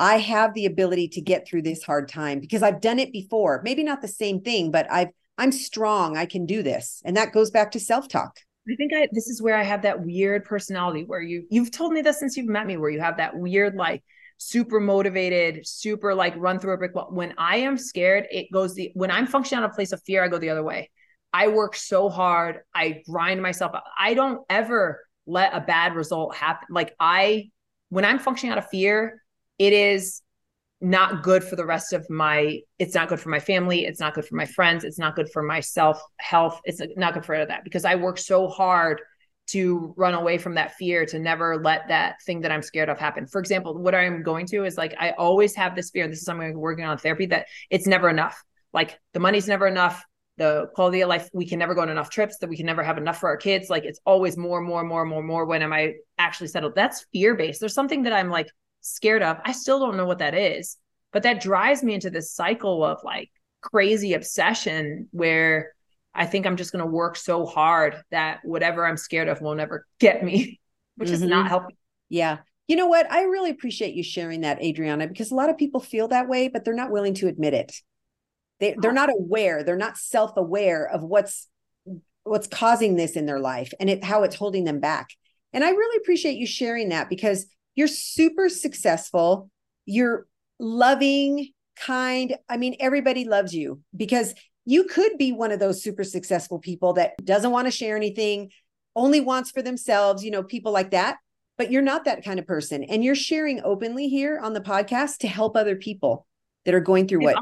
I 0.00 0.18
have 0.18 0.52
the 0.52 0.66
ability 0.66 1.10
to 1.10 1.20
get 1.20 1.46
through 1.46 1.62
this 1.62 1.84
hard 1.84 2.08
time 2.08 2.40
because 2.40 2.64
I've 2.64 2.80
done 2.80 2.98
it 2.98 3.12
before. 3.12 3.60
Maybe 3.62 3.84
not 3.84 4.02
the 4.02 4.08
same 4.08 4.40
thing, 4.40 4.72
but 4.72 4.90
I've 4.90 5.10
I'm 5.38 5.52
strong. 5.52 6.16
I 6.16 6.26
can 6.26 6.44
do 6.44 6.64
this. 6.64 7.02
And 7.04 7.16
that 7.16 7.32
goes 7.32 7.52
back 7.52 7.70
to 7.70 7.78
self-talk. 7.78 8.36
I 8.68 8.74
think 8.74 8.92
I 8.92 9.06
this 9.12 9.28
is 9.28 9.40
where 9.40 9.56
I 9.56 9.62
have 9.62 9.82
that 9.82 10.04
weird 10.04 10.44
personality 10.44 11.04
where 11.04 11.22
you 11.22 11.46
you've 11.50 11.70
told 11.70 11.92
me 11.92 12.02
this 12.02 12.18
since 12.18 12.36
you've 12.36 12.48
met 12.48 12.66
me 12.66 12.76
where 12.78 12.90
you 12.90 13.00
have 13.00 13.18
that 13.18 13.36
weird 13.36 13.76
like 13.76 14.02
super 14.42 14.80
motivated, 14.80 15.66
super 15.66 16.14
like 16.14 16.34
run 16.36 16.58
through 16.58 16.74
a 16.74 16.76
brick 16.76 16.94
wall. 16.94 17.08
When 17.10 17.34
I 17.38 17.58
am 17.58 17.76
scared, 17.76 18.26
it 18.30 18.50
goes 18.52 18.74
the 18.74 18.90
when 18.94 19.10
I'm 19.10 19.26
functioning 19.26 19.64
on 19.64 19.70
a 19.70 19.74
place 19.74 19.92
of 19.92 20.02
fear, 20.02 20.22
I 20.22 20.28
go 20.28 20.38
the 20.38 20.50
other 20.50 20.62
way. 20.62 20.90
I 21.32 21.48
work 21.48 21.76
so 21.76 22.08
hard, 22.08 22.60
I 22.74 23.02
grind 23.08 23.40
myself 23.40 23.74
up. 23.74 23.84
I 23.98 24.14
don't 24.14 24.42
ever 24.50 25.00
let 25.26 25.54
a 25.54 25.60
bad 25.60 25.94
result 25.94 26.34
happen. 26.36 26.68
Like 26.70 26.94
I 27.00 27.50
when 27.88 28.04
I'm 28.04 28.18
functioning 28.18 28.52
out 28.52 28.58
of 28.58 28.68
fear, 28.68 29.22
it 29.58 29.72
is 29.72 30.22
not 30.82 31.22
good 31.22 31.44
for 31.44 31.54
the 31.54 31.64
rest 31.64 31.92
of 31.92 32.04
my 32.10 32.58
it's 32.80 32.94
not 32.94 33.08
good 33.08 33.20
for 33.20 33.28
my 33.28 33.38
family 33.38 33.84
it's 33.84 34.00
not 34.00 34.14
good 34.14 34.24
for 34.24 34.34
my 34.34 34.44
friends 34.44 34.82
it's 34.82 34.98
not 34.98 35.14
good 35.14 35.30
for 35.30 35.40
my 35.40 35.60
self 35.60 36.02
health 36.18 36.60
it's 36.64 36.82
not 36.96 37.14
good 37.14 37.24
for 37.24 37.46
that 37.46 37.62
because 37.62 37.84
i 37.84 37.94
work 37.94 38.18
so 38.18 38.48
hard 38.48 39.00
to 39.48 39.92
run 39.96 40.14
away 40.14 40.38
from 40.38 40.54
that 40.54 40.74
fear 40.74 41.04
to 41.06 41.18
never 41.18 41.62
let 41.62 41.88
that 41.88 42.16
thing 42.22 42.40
that 42.40 42.52
i'm 42.52 42.62
scared 42.62 42.88
of 42.88 42.98
happen. 42.98 43.26
For 43.26 43.40
example 43.40 43.76
what 43.76 43.94
i'm 43.94 44.22
going 44.22 44.46
to 44.46 44.64
is 44.64 44.76
like 44.76 44.94
i 44.98 45.10
always 45.12 45.54
have 45.54 45.74
this 45.74 45.90
fear 45.90 46.08
this 46.08 46.18
is 46.18 46.24
something 46.24 46.50
i'm 46.50 46.58
working 46.58 46.84
on 46.84 46.98
therapy 46.98 47.26
that 47.26 47.46
it's 47.70 47.86
never 47.86 48.08
enough. 48.08 48.42
Like 48.72 48.98
the 49.12 49.20
money's 49.20 49.48
never 49.48 49.66
enough. 49.66 50.04
The 50.38 50.68
quality 50.74 51.02
of 51.02 51.08
life 51.08 51.28
we 51.34 51.46
can 51.46 51.58
never 51.58 51.74
go 51.74 51.82
on 51.82 51.90
enough 51.90 52.08
trips 52.08 52.38
that 52.38 52.48
we 52.48 52.56
can 52.56 52.66
never 52.66 52.82
have 52.82 52.96
enough 52.96 53.18
for 53.18 53.28
our 53.28 53.36
kids. 53.36 53.68
Like 53.68 53.84
it's 53.84 54.00
always 54.06 54.36
more 54.36 54.60
more 54.60 54.82
more 54.82 55.04
more 55.04 55.22
more 55.22 55.44
when 55.44 55.62
am 55.62 55.72
i 55.72 55.94
actually 56.18 56.48
settled? 56.48 56.74
That's 56.74 57.04
fear 57.12 57.34
based 57.34 57.60
there's 57.60 57.74
something 57.74 58.04
that 58.04 58.12
i'm 58.12 58.30
like 58.30 58.48
scared 58.80 59.22
of. 59.22 59.38
I 59.44 59.52
still 59.52 59.80
don't 59.80 59.96
know 59.96 60.06
what 60.06 60.18
that 60.18 60.34
is, 60.34 60.76
but 61.12 61.22
that 61.22 61.40
drives 61.40 61.82
me 61.82 61.94
into 61.94 62.10
this 62.10 62.32
cycle 62.32 62.84
of 62.84 62.98
like 63.04 63.30
crazy 63.60 64.12
obsession 64.12 65.08
where 65.12 65.72
I 66.14 66.26
think 66.26 66.46
I'm 66.46 66.56
just 66.56 66.72
going 66.72 66.84
to 66.84 66.90
work 66.90 67.16
so 67.16 67.46
hard 67.46 67.96
that 68.10 68.40
whatever 68.44 68.86
I'm 68.86 68.96
scared 68.96 69.28
of 69.28 69.40
will 69.40 69.54
never 69.54 69.86
get 69.98 70.22
me, 70.22 70.60
which 70.96 71.08
mm-hmm. 71.08 71.14
is 71.14 71.22
not 71.22 71.40
mm-hmm. 71.40 71.48
helping. 71.48 71.76
Yeah. 72.08 72.38
You 72.68 72.76
know 72.76 72.86
what? 72.86 73.10
I 73.10 73.22
really 73.24 73.50
appreciate 73.50 73.94
you 73.94 74.02
sharing 74.02 74.42
that, 74.42 74.62
Adriana, 74.62 75.08
because 75.08 75.30
a 75.30 75.34
lot 75.34 75.50
of 75.50 75.58
people 75.58 75.80
feel 75.80 76.08
that 76.08 76.28
way, 76.28 76.48
but 76.48 76.64
they're 76.64 76.74
not 76.74 76.90
willing 76.90 77.14
to 77.14 77.28
admit 77.28 77.54
it. 77.54 77.74
They, 78.60 78.76
they're 78.78 78.92
not 78.92 79.10
aware. 79.10 79.64
They're 79.64 79.76
not 79.76 79.96
self-aware 79.96 80.88
of 80.88 81.02
what's 81.02 81.48
what's 82.24 82.46
causing 82.46 82.94
this 82.94 83.16
in 83.16 83.26
their 83.26 83.40
life 83.40 83.72
and 83.80 83.90
it 83.90 84.04
how 84.04 84.22
it's 84.22 84.36
holding 84.36 84.62
them 84.62 84.78
back. 84.78 85.08
And 85.52 85.64
I 85.64 85.70
really 85.70 85.96
appreciate 85.96 86.36
you 86.36 86.46
sharing 86.46 86.90
that 86.90 87.08
because 87.08 87.46
you're 87.74 87.88
super 87.88 88.48
successful. 88.48 89.50
You're 89.84 90.26
loving, 90.58 91.48
kind. 91.76 92.36
I 92.48 92.56
mean, 92.56 92.76
everybody 92.78 93.24
loves 93.24 93.54
you 93.54 93.80
because 93.96 94.34
you 94.64 94.84
could 94.84 95.18
be 95.18 95.32
one 95.32 95.52
of 95.52 95.60
those 95.60 95.82
super 95.82 96.04
successful 96.04 96.58
people 96.58 96.94
that 96.94 97.12
doesn't 97.24 97.50
want 97.50 97.66
to 97.66 97.70
share 97.70 97.96
anything, 97.96 98.50
only 98.94 99.20
wants 99.20 99.50
for 99.50 99.62
themselves, 99.62 100.24
you 100.24 100.30
know, 100.30 100.42
people 100.42 100.72
like 100.72 100.90
that. 100.90 101.18
But 101.58 101.70
you're 101.70 101.82
not 101.82 102.04
that 102.04 102.24
kind 102.24 102.38
of 102.38 102.46
person. 102.46 102.82
And 102.84 103.04
you're 103.04 103.14
sharing 103.14 103.60
openly 103.62 104.08
here 104.08 104.38
on 104.38 104.52
the 104.52 104.60
podcast 104.60 105.18
to 105.18 105.28
help 105.28 105.56
other 105.56 105.76
people 105.76 106.26
that 106.64 106.74
are 106.74 106.80
going 106.80 107.06
through 107.06 107.22
what 107.22 107.36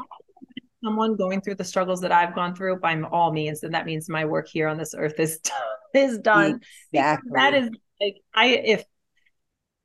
someone 0.83 1.15
going 1.15 1.41
through 1.41 1.55
the 1.55 1.63
struggles 1.63 2.01
that 2.01 2.11
I've 2.11 2.35
gone 2.35 2.55
through 2.55 2.79
by 2.79 2.99
all 3.01 3.31
means, 3.31 3.63
and 3.63 3.73
that 3.73 3.85
means 3.85 4.09
my 4.09 4.25
work 4.25 4.47
here 4.47 4.67
on 4.67 4.77
this 4.77 4.93
earth 4.97 5.19
is 5.19 5.39
is 5.93 6.17
done. 6.19 6.61
Exactly. 6.91 7.31
That 7.33 7.53
is 7.53 7.69
like 7.99 8.17
I 8.33 8.47
if 8.47 8.83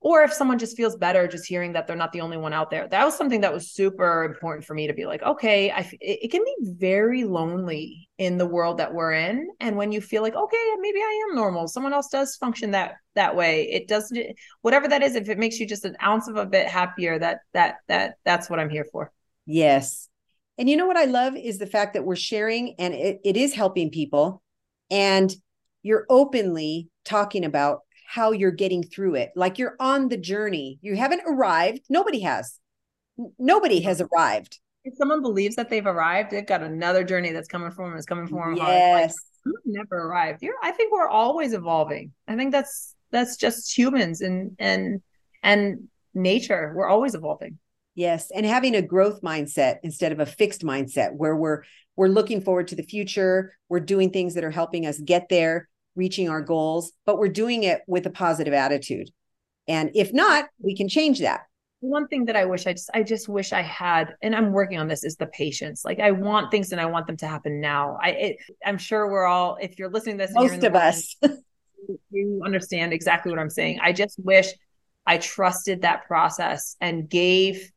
or 0.07 0.23
if 0.23 0.33
someone 0.33 0.57
just 0.57 0.77
feels 0.77 0.95
better 0.95 1.27
just 1.27 1.45
hearing 1.47 1.73
that 1.73 1.89
they're 1.89 1.97
not 1.97 2.13
the 2.13 2.21
only 2.21 2.37
one 2.37 2.53
out 2.53 2.71
there. 2.71 2.87
That 2.87 3.05
was 3.05 3.17
something 3.17 3.41
that 3.41 3.53
was 3.53 3.73
super 3.73 4.23
important 4.23 4.65
for 4.65 4.73
me 4.73 4.87
to 4.87 4.95
be 4.95 5.05
like 5.05 5.21
okay 5.25 5.73
I, 5.73 5.81
it, 6.01 6.19
it 6.23 6.31
can 6.31 6.45
be 6.45 6.55
very 6.61 7.25
lonely 7.25 8.09
in 8.17 8.39
the 8.39 8.47
world 8.47 8.79
that 8.79 8.95
we're 8.95 9.15
in. 9.15 9.49
And 9.59 9.77
when 9.77 9.91
you 9.91 10.01
feel 10.01 10.23
like 10.23 10.37
okay 10.37 10.71
maybe 10.79 11.01
i 11.01 11.27
am 11.29 11.35
normal. 11.35 11.67
Someone 11.67 11.93
else 11.93 12.09
does 12.09 12.37
function 12.37 12.71
that 12.71 12.95
that 13.17 13.35
way. 13.35 13.69
It 13.69 13.89
doesn't 13.89 14.39
whatever 14.63 14.87
that 14.87 15.03
is 15.03 15.17
if 15.17 15.29
it 15.29 15.39
makes 15.39 15.59
you 15.59 15.67
just 15.67 15.85
an 15.85 15.97
ounce 16.01 16.29
of 16.29 16.37
a 16.37 16.47
bit 16.47 16.69
happier 16.69 17.19
that 17.19 17.41
that 17.53 17.79
that 17.89 18.15
that's 18.25 18.49
what 18.49 18.61
i'm 18.61 18.71
here 18.71 18.87
for. 18.93 19.11
Yes. 19.45 20.09
And 20.57 20.71
you 20.71 20.77
know 20.77 20.87
what 20.87 20.97
i 20.97 21.07
love 21.07 21.35
is 21.35 21.59
the 21.59 21.67
fact 21.67 21.95
that 21.95 22.05
we're 22.05 22.15
sharing 22.15 22.77
and 22.79 22.95
it, 22.95 23.19
it 23.25 23.37
is 23.37 23.55
helping 23.55 23.91
people. 23.91 24.41
And 24.89 25.35
you're 25.83 26.07
openly 26.09 26.91
talking 27.05 27.45
about 27.45 27.81
how 28.07 28.33
you're 28.33 28.51
getting 28.53 28.83
through 28.83 29.17
it. 29.17 29.33
Like 29.35 29.59
you're 29.59 29.77
on 29.81 30.09
the 30.09 30.17
journey. 30.17 30.79
You 30.81 30.97
haven't 30.97 31.23
arrived. 31.27 31.83
Nobody 31.89 32.21
has. 32.21 32.59
Nobody 33.39 33.81
has 33.81 34.01
arrived. 34.01 34.61
If 34.85 34.95
someone 34.97 35.23
believes 35.23 35.57
that 35.57 35.69
they've 35.69 35.87
arrived, 35.87 36.31
they've 36.31 36.47
got 36.47 36.63
another 36.63 37.03
journey 37.03 37.33
that's 37.33 37.49
coming 37.49 37.73
for 37.73 37.89
them. 37.89 37.97
It's 37.97 38.07
coming 38.07 38.29
for 38.29 38.47
them. 38.47 38.57
Yes. 38.57 39.15
Like, 39.45 39.55
never 39.65 39.97
arrived. 39.97 40.43
You're, 40.43 40.55
I 40.63 40.71
think 40.71 40.93
we're 40.93 41.09
always 41.09 41.53
evolving. 41.53 42.13
I 42.29 42.37
think 42.37 42.53
that's 42.53 42.95
that's 43.11 43.37
just 43.37 43.77
humans 43.77 44.21
and 44.21 44.55
and 44.59 45.01
and 45.43 45.89
nature. 46.15 46.73
We're 46.75 46.89
always 46.89 47.15
evolving. 47.15 47.59
Yes, 47.95 48.31
and 48.31 48.45
having 48.45 48.75
a 48.77 48.83
growth 48.83 49.23
mindset 49.23 49.79
instead 49.83 50.13
of 50.13 50.21
a 50.21 50.27
fixed 50.27 50.63
mindset 50.63 51.15
where 51.15 51.35
we're 51.35 51.63
we're 51.97 52.09
looking 52.09 52.41
forward 52.41 52.69
to 52.69 52.77
the 52.77 52.83
future, 52.83 53.57
we're 53.69 53.81
doing 53.81 54.11
things 54.11 54.35
that 54.35 54.45
are 54.45 54.51
helping 54.51 54.87
us 54.87 54.99
get 54.99 55.29
there 55.29 55.69
reaching 55.97 56.29
our 56.29 56.43
goals, 56.43 56.93
but 57.05 57.19
we're 57.19 57.29
doing 57.29 57.65
it 57.65 57.81
with 57.87 58.07
a 58.07 58.11
positive 58.11 58.55
attitude. 58.55 59.09
And 59.67 59.91
if 59.95 60.13
not, 60.13 60.47
we 60.61 60.77
can 60.77 60.89
change 60.89 61.21
that. 61.21 61.41
One 61.81 62.09
thing 62.09 62.27
that 62.27 62.37
I 62.37 62.45
wish 62.45 62.67
I 62.67 62.73
just 62.73 62.91
I 62.95 63.03
just 63.03 63.29
wish 63.29 63.53
I 63.53 63.63
had, 63.63 64.15
and 64.23 64.35
I'm 64.35 64.53
working 64.53 64.79
on 64.79 64.89
this, 64.89 65.05
is 65.05 65.17
the 65.17 65.27
patience. 65.27 65.85
Like 65.85 66.01
I 66.01 66.11
want 66.13 66.51
things 66.51 66.73
and 66.73 66.81
I 66.81 66.87
want 66.87 67.07
them 67.07 67.17
to 67.19 67.27
happen 67.27 67.61
now. 67.61 67.99
I 68.01 68.09
it, 68.11 68.37
I'm 68.65 68.79
sure 68.79 69.11
we're 69.11 69.27
all, 69.27 69.59
if 69.61 69.79
you're 69.79 69.91
listening 69.91 70.19
to 70.19 70.27
this, 70.27 70.35
most 70.35 70.65
of 70.65 70.75
us, 70.75 71.17
you 72.11 72.43
understand 72.45 72.93
exactly 72.93 73.31
what 73.31 73.39
I'm 73.39 73.51
saying. 73.51 73.81
I 73.83 73.93
just 73.93 74.19
wish 74.19 74.49
I 75.07 75.19
trusted 75.19 75.83
that 75.83 76.07
process 76.07 76.77
and 76.81 77.09
gave 77.09 77.71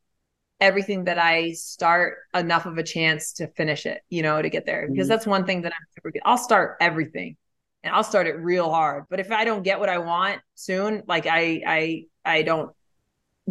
everything 0.62 1.06
that 1.06 1.18
I 1.18 1.52
start 1.52 2.18
enough 2.34 2.66
of 2.66 2.78
a 2.78 2.84
chance 2.84 3.34
to 3.34 3.48
finish 3.48 3.86
it, 3.86 4.02
you 4.10 4.24
know, 4.24 4.42
to 4.42 4.50
get 4.50 4.66
there. 4.66 4.88
Because 4.90 5.06
mm-hmm. 5.06 5.10
that's 5.10 5.28
one 5.28 5.46
thing 5.46 5.62
that 5.64 5.74
I'm 5.74 5.88
super 5.96 6.12
good. 6.12 6.22
I'll 6.26 6.38
start 6.38 6.78
everything 6.80 7.38
and 7.84 7.94
I'll 7.94 8.04
start 8.04 8.28
it 8.28 8.34
real 8.40 8.70
hard. 8.72 9.06
But 9.10 9.20
if 9.20 9.32
I 9.32 9.46
don't 9.46 9.64
get 9.64 9.80
what 9.80 9.90
I 9.90 10.00
want 10.00 10.42
soon, 10.56 11.04
like 11.08 11.26
I 11.28 11.62
I 11.66 12.06
I 12.26 12.42
don't 12.44 12.72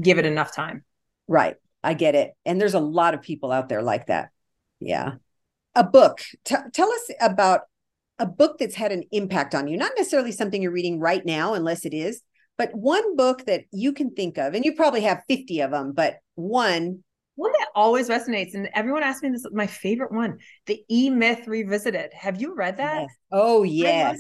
give 0.01 0.19
it 0.19 0.27
enough 0.27 0.55
time. 0.55 0.85
Right. 1.27 1.57
I 1.83 1.95
get 1.95 2.15
it. 2.15 2.33
And 2.45 2.61
there's 2.61 2.75
a 2.75 2.81
lot 2.81 3.15
of 3.15 3.23
people 3.23 3.53
out 3.53 3.69
there 3.69 3.83
like 3.83 4.07
that. 4.07 4.31
Yeah. 4.81 5.15
A 5.75 5.85
book. 5.85 6.21
T- 6.45 6.57
tell 6.73 6.91
us 6.91 7.11
about 7.21 7.63
a 8.19 8.27
book 8.27 8.59
that's 8.59 8.75
had 8.75 8.93
an 8.93 9.05
impact 9.13 9.55
on 9.55 9.69
you. 9.69 9.77
Not 9.77 9.93
necessarily 9.97 10.33
something 10.33 10.61
you're 10.61 10.73
reading 10.73 10.99
right 10.99 11.25
now 11.25 11.55
unless 11.55 11.85
it 11.85 11.95
is, 11.95 12.23
But 12.57 12.75
one 12.75 13.17
book 13.17 13.47
that 13.47 13.65
you 13.71 13.93
can 13.93 14.11
think 14.11 14.37
of, 14.37 14.55
and 14.55 14.65
you 14.65 14.75
probably 14.75 15.03
have 15.03 15.23
50 15.29 15.61
of 15.61 15.71
them, 15.71 15.93
but 15.93 16.19
one 16.35 17.05
one 17.39 17.53
that 17.53 17.69
always 17.75 18.09
resonates, 18.09 18.55
and 18.55 18.69
everyone 18.75 19.05
asks 19.05 19.23
me 19.23 19.31
this 19.31 19.47
my 19.53 19.67
favorite 19.67 20.11
one, 20.11 20.39
the 20.67 20.85
E 20.91 21.09
Myth 21.09 21.47
Revisited. 21.47 22.13
Have 22.13 22.41
you 22.41 22.55
read 22.55 22.79
that? 22.79 23.03
Yes. 23.03 23.11
Oh, 23.31 23.63
yes. 23.63 24.19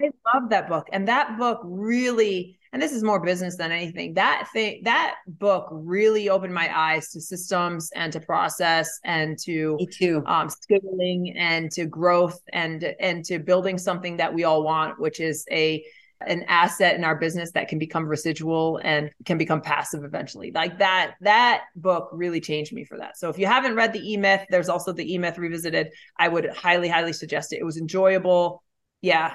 I 0.00 0.06
love, 0.08 0.12
I 0.24 0.38
love 0.38 0.50
that 0.50 0.68
book. 0.68 0.86
And 0.92 1.08
that 1.08 1.38
book 1.38 1.60
really, 1.64 2.58
and 2.72 2.80
this 2.80 2.92
is 2.92 3.02
more 3.02 3.18
business 3.18 3.56
than 3.56 3.72
anything, 3.72 4.14
that 4.14 4.48
thing, 4.52 4.82
that 4.84 5.16
book 5.26 5.66
really 5.72 6.28
opened 6.28 6.54
my 6.54 6.70
eyes 6.72 7.10
to 7.12 7.20
systems 7.20 7.90
and 7.96 8.12
to 8.12 8.20
process 8.20 8.88
and 9.04 9.36
to 9.40 9.76
Me 9.80 9.86
too. 9.86 10.22
um 10.26 10.48
scaling 10.48 11.34
and 11.36 11.72
to 11.72 11.86
growth 11.86 12.38
and 12.52 12.84
and 13.00 13.24
to 13.24 13.40
building 13.40 13.76
something 13.76 14.18
that 14.18 14.32
we 14.32 14.44
all 14.44 14.62
want, 14.62 15.00
which 15.00 15.18
is 15.18 15.44
a 15.50 15.84
an 16.26 16.44
asset 16.48 16.94
in 16.94 17.04
our 17.04 17.16
business 17.16 17.52
that 17.52 17.68
can 17.68 17.78
become 17.78 18.06
residual 18.06 18.80
and 18.82 19.10
can 19.24 19.36
become 19.36 19.60
passive 19.60 20.04
eventually. 20.04 20.50
Like 20.50 20.78
that, 20.78 21.14
that 21.20 21.64
book 21.74 22.08
really 22.12 22.40
changed 22.40 22.72
me 22.72 22.84
for 22.84 22.98
that. 22.98 23.18
So 23.18 23.28
if 23.28 23.38
you 23.38 23.46
haven't 23.46 23.74
read 23.74 23.92
the 23.92 24.12
E 24.12 24.16
Myth, 24.16 24.46
there's 24.48 24.68
also 24.68 24.92
the 24.92 25.12
E 25.12 25.18
Myth 25.18 25.38
Revisited. 25.38 25.88
I 26.18 26.28
would 26.28 26.48
highly, 26.50 26.88
highly 26.88 27.12
suggest 27.12 27.52
it. 27.52 27.60
It 27.60 27.64
was 27.64 27.76
enjoyable. 27.76 28.62
Yeah. 29.02 29.34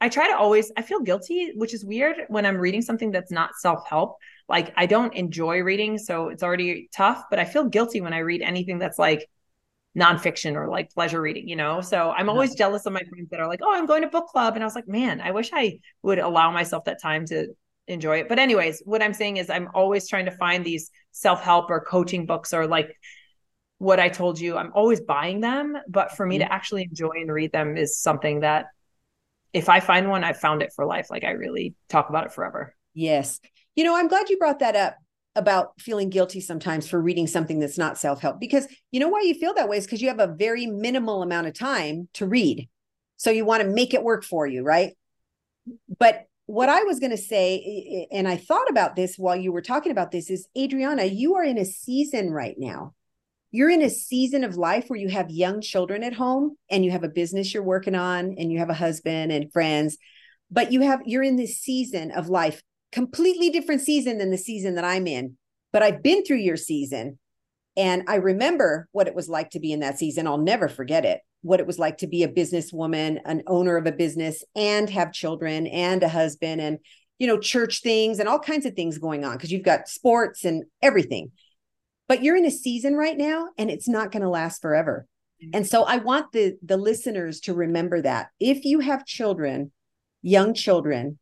I 0.00 0.08
try 0.08 0.28
to 0.28 0.36
always, 0.36 0.70
I 0.76 0.82
feel 0.82 1.00
guilty, 1.00 1.52
which 1.56 1.74
is 1.74 1.84
weird 1.84 2.16
when 2.28 2.46
I'm 2.46 2.58
reading 2.58 2.82
something 2.82 3.10
that's 3.10 3.32
not 3.32 3.56
self 3.56 3.88
help. 3.88 4.18
Like 4.48 4.72
I 4.76 4.86
don't 4.86 5.14
enjoy 5.14 5.60
reading, 5.60 5.98
so 5.98 6.28
it's 6.28 6.42
already 6.42 6.88
tough, 6.94 7.24
but 7.30 7.38
I 7.38 7.44
feel 7.44 7.64
guilty 7.64 8.00
when 8.00 8.12
I 8.12 8.18
read 8.18 8.42
anything 8.42 8.78
that's 8.78 8.98
like 8.98 9.28
nonfiction 9.96 10.54
or 10.54 10.68
like 10.68 10.92
pleasure 10.92 11.20
reading, 11.20 11.48
you 11.48 11.56
know? 11.56 11.80
So 11.80 12.10
I'm 12.10 12.28
always 12.28 12.50
yeah. 12.50 12.58
jealous 12.58 12.86
of 12.86 12.92
my 12.92 13.02
friends 13.02 13.30
that 13.30 13.40
are 13.40 13.48
like, 13.48 13.60
oh, 13.62 13.74
I'm 13.74 13.86
going 13.86 14.02
to 14.02 14.08
book 14.08 14.28
club. 14.28 14.54
And 14.54 14.62
I 14.62 14.66
was 14.66 14.74
like, 14.74 14.88
man, 14.88 15.20
I 15.20 15.30
wish 15.30 15.50
I 15.52 15.80
would 16.02 16.18
allow 16.18 16.50
myself 16.50 16.84
that 16.84 17.00
time 17.00 17.26
to 17.26 17.48
enjoy 17.86 18.18
it. 18.18 18.28
But, 18.28 18.38
anyways, 18.38 18.82
what 18.84 19.02
I'm 19.02 19.14
saying 19.14 19.38
is 19.38 19.50
I'm 19.50 19.68
always 19.74 20.08
trying 20.08 20.26
to 20.26 20.30
find 20.32 20.64
these 20.64 20.90
self 21.12 21.42
help 21.42 21.70
or 21.70 21.80
coaching 21.80 22.26
books 22.26 22.52
or 22.52 22.66
like 22.66 22.96
what 23.78 24.00
I 24.00 24.08
told 24.08 24.38
you. 24.38 24.56
I'm 24.56 24.72
always 24.74 25.00
buying 25.00 25.40
them. 25.40 25.76
But 25.88 26.16
for 26.16 26.26
me 26.26 26.38
mm-hmm. 26.38 26.48
to 26.48 26.52
actually 26.52 26.82
enjoy 26.84 27.12
and 27.16 27.32
read 27.32 27.52
them 27.52 27.76
is 27.76 27.98
something 27.98 28.40
that 28.40 28.66
if 29.52 29.68
I 29.68 29.80
find 29.80 30.08
one, 30.08 30.24
I've 30.24 30.38
found 30.38 30.62
it 30.62 30.72
for 30.74 30.84
life. 30.84 31.10
Like 31.10 31.24
I 31.24 31.30
really 31.30 31.74
talk 31.88 32.10
about 32.10 32.26
it 32.26 32.32
forever. 32.32 32.74
Yes. 32.94 33.40
You 33.76 33.84
know, 33.84 33.96
I'm 33.96 34.08
glad 34.08 34.28
you 34.28 34.38
brought 34.38 34.58
that 34.58 34.76
up 34.76 34.96
about 35.36 35.80
feeling 35.80 36.10
guilty 36.10 36.40
sometimes 36.40 36.88
for 36.88 37.00
reading 37.00 37.26
something 37.26 37.60
that's 37.60 37.78
not 37.78 37.98
self-help. 37.98 38.40
Because 38.40 38.66
you 38.90 39.00
know 39.00 39.08
why 39.08 39.22
you 39.22 39.34
feel 39.34 39.54
that 39.54 39.68
way 39.68 39.76
is 39.76 39.86
because 39.86 40.02
you 40.02 40.08
have 40.08 40.20
a 40.20 40.34
very 40.34 40.66
minimal 40.66 41.22
amount 41.22 41.46
of 41.46 41.54
time 41.54 42.08
to 42.14 42.26
read. 42.26 42.68
So 43.16 43.30
you 43.30 43.44
want 43.44 43.62
to 43.62 43.68
make 43.68 43.94
it 43.94 44.02
work 44.02 44.24
for 44.24 44.46
you 44.46 44.62
right? 44.62 44.94
But 45.98 46.24
what 46.48 46.70
i 46.70 46.82
was 46.84 46.98
going 46.98 47.10
to 47.10 47.16
say 47.18 48.08
and 48.10 48.26
i 48.26 48.34
thought 48.34 48.70
about 48.70 48.96
this 48.96 49.16
while 49.18 49.36
you 49.36 49.52
were 49.52 49.60
talking 49.60 49.92
about 49.92 50.10
this 50.10 50.30
is 50.30 50.48
adriana 50.56 51.04
you 51.04 51.34
are 51.34 51.44
in 51.44 51.58
a 51.58 51.64
season 51.64 52.30
right 52.30 52.56
now. 52.58 52.94
You're 53.50 53.70
in 53.70 53.82
a 53.82 53.90
season 53.90 54.44
of 54.44 54.56
life 54.56 54.88
where 54.88 54.98
you 54.98 55.08
have 55.08 55.30
young 55.30 55.60
children 55.60 56.02
at 56.02 56.14
home 56.14 56.56
and 56.70 56.84
you 56.84 56.90
have 56.90 57.04
a 57.04 57.08
business 57.08 57.52
you're 57.52 57.62
working 57.62 57.94
on 57.94 58.34
and 58.38 58.50
you 58.50 58.58
have 58.58 58.70
a 58.70 58.74
husband 58.74 59.30
and 59.30 59.52
friends 59.52 59.98
but 60.50 60.72
you 60.72 60.80
have 60.80 61.02
you're 61.04 61.22
in 61.22 61.36
this 61.36 61.58
season 61.58 62.10
of 62.12 62.28
life 62.30 62.62
completely 62.92 63.50
different 63.50 63.80
season 63.80 64.18
than 64.18 64.30
the 64.30 64.38
season 64.38 64.74
that 64.76 64.84
I'm 64.84 65.06
in, 65.06 65.36
but 65.72 65.82
I've 65.82 66.02
been 66.02 66.24
through 66.24 66.38
your 66.38 66.56
season 66.56 67.18
and 67.78 68.02
I 68.08 68.16
remember 68.16 68.88
what 68.90 69.06
it 69.06 69.14
was 69.14 69.28
like 69.28 69.50
to 69.50 69.60
be 69.60 69.72
in 69.72 69.80
that 69.80 69.98
season. 69.98 70.26
I'll 70.26 70.36
never 70.36 70.68
forget 70.68 71.04
it. 71.04 71.20
What 71.42 71.60
it 71.60 71.66
was 71.66 71.78
like 71.78 71.98
to 71.98 72.08
be 72.08 72.24
a 72.24 72.28
businesswoman, 72.28 73.20
an 73.24 73.44
owner 73.46 73.76
of 73.76 73.86
a 73.86 73.92
business, 73.92 74.42
and 74.56 74.90
have 74.90 75.12
children 75.12 75.68
and 75.68 76.02
a 76.02 76.08
husband, 76.08 76.60
and 76.60 76.78
you 77.20 77.28
know, 77.28 77.38
church 77.38 77.80
things 77.80 78.18
and 78.18 78.28
all 78.28 78.40
kinds 78.40 78.66
of 78.66 78.74
things 78.74 78.98
going 78.98 79.24
on 79.24 79.36
because 79.36 79.52
you've 79.52 79.62
got 79.62 79.88
sports 79.88 80.44
and 80.44 80.64
everything. 80.82 81.30
But 82.08 82.24
you're 82.24 82.36
in 82.36 82.44
a 82.44 82.50
season 82.50 82.94
right 82.94 83.16
now, 83.16 83.50
and 83.56 83.70
it's 83.70 83.88
not 83.88 84.10
going 84.10 84.22
to 84.22 84.28
last 84.28 84.60
forever. 84.60 85.06
Mm-hmm. 85.40 85.50
And 85.54 85.66
so 85.66 85.84
I 85.84 85.98
want 85.98 86.32
the 86.32 86.58
the 86.64 86.76
listeners 86.76 87.38
to 87.42 87.54
remember 87.54 88.02
that 88.02 88.30
if 88.40 88.64
you 88.64 88.80
have 88.80 89.06
children, 89.06 89.70
young 90.20 90.52
children, 90.52 91.20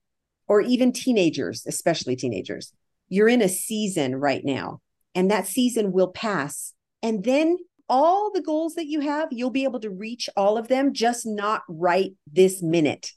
or 0.49 0.61
even 0.61 0.93
teenagers, 0.93 1.65
especially 1.67 2.17
teenagers. 2.17 2.73
You're 3.09 3.29
in 3.29 3.43
a 3.43 3.49
season 3.49 4.17
right 4.17 4.45
now, 4.45 4.81
and 5.15 5.31
that 5.31 5.47
season 5.47 5.93
will 5.93 6.09
pass. 6.09 6.73
And 7.03 7.25
then 7.25 7.59
all 7.89 8.33
the 8.33 8.43
goals 8.43 8.75
that 8.75 8.87
you 8.87 9.01
have, 9.01 9.29
you'll 9.31 9.51
be 9.51 9.65
able 9.65 9.81
to 9.81 9.91
reach 9.91 10.29
all 10.37 10.59
of 10.59 10.69
them, 10.69 10.93
just 10.93 11.27
not 11.27 11.63
right 11.69 12.13
this 12.31 12.63
minute 12.63 13.13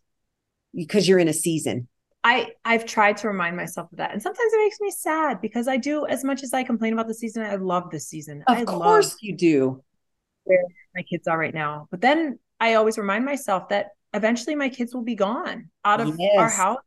because 0.75 1.07
you're 1.07 1.19
in 1.19 1.27
a 1.27 1.33
season. 1.33 1.87
I 2.23 2.49
I've 2.65 2.85
tried 2.85 3.17
to 3.17 3.27
remind 3.27 3.55
myself 3.55 3.91
of 3.91 3.97
that, 3.97 4.11
and 4.11 4.21
sometimes 4.21 4.53
it 4.53 4.57
makes 4.57 4.79
me 4.81 4.91
sad 4.91 5.39
because 5.41 5.67
I 5.67 5.77
do 5.77 6.05
as 6.05 6.23
much 6.23 6.43
as 6.43 6.53
I 6.53 6.63
complain 6.63 6.93
about 6.93 7.07
the 7.07 7.13
season. 7.13 7.43
I 7.43 7.55
love 7.55 7.89
this 7.91 8.07
season. 8.07 8.43
Of 8.45 8.57
I 8.57 8.65
course, 8.65 9.15
you 9.21 9.35
do. 9.35 9.81
Where 10.43 10.63
my 10.95 11.03
kids 11.03 11.27
are 11.27 11.37
right 11.37 11.53
now, 11.53 11.87
but 11.91 12.01
then 12.01 12.37
I 12.59 12.73
always 12.73 12.97
remind 12.97 13.23
myself 13.23 13.69
that 13.69 13.91
eventually 14.13 14.55
my 14.55 14.69
kids 14.69 14.93
will 14.93 15.03
be 15.03 15.15
gone 15.15 15.69
out 15.85 16.01
of 16.01 16.17
yes. 16.19 16.37
our 16.37 16.49
house 16.49 16.81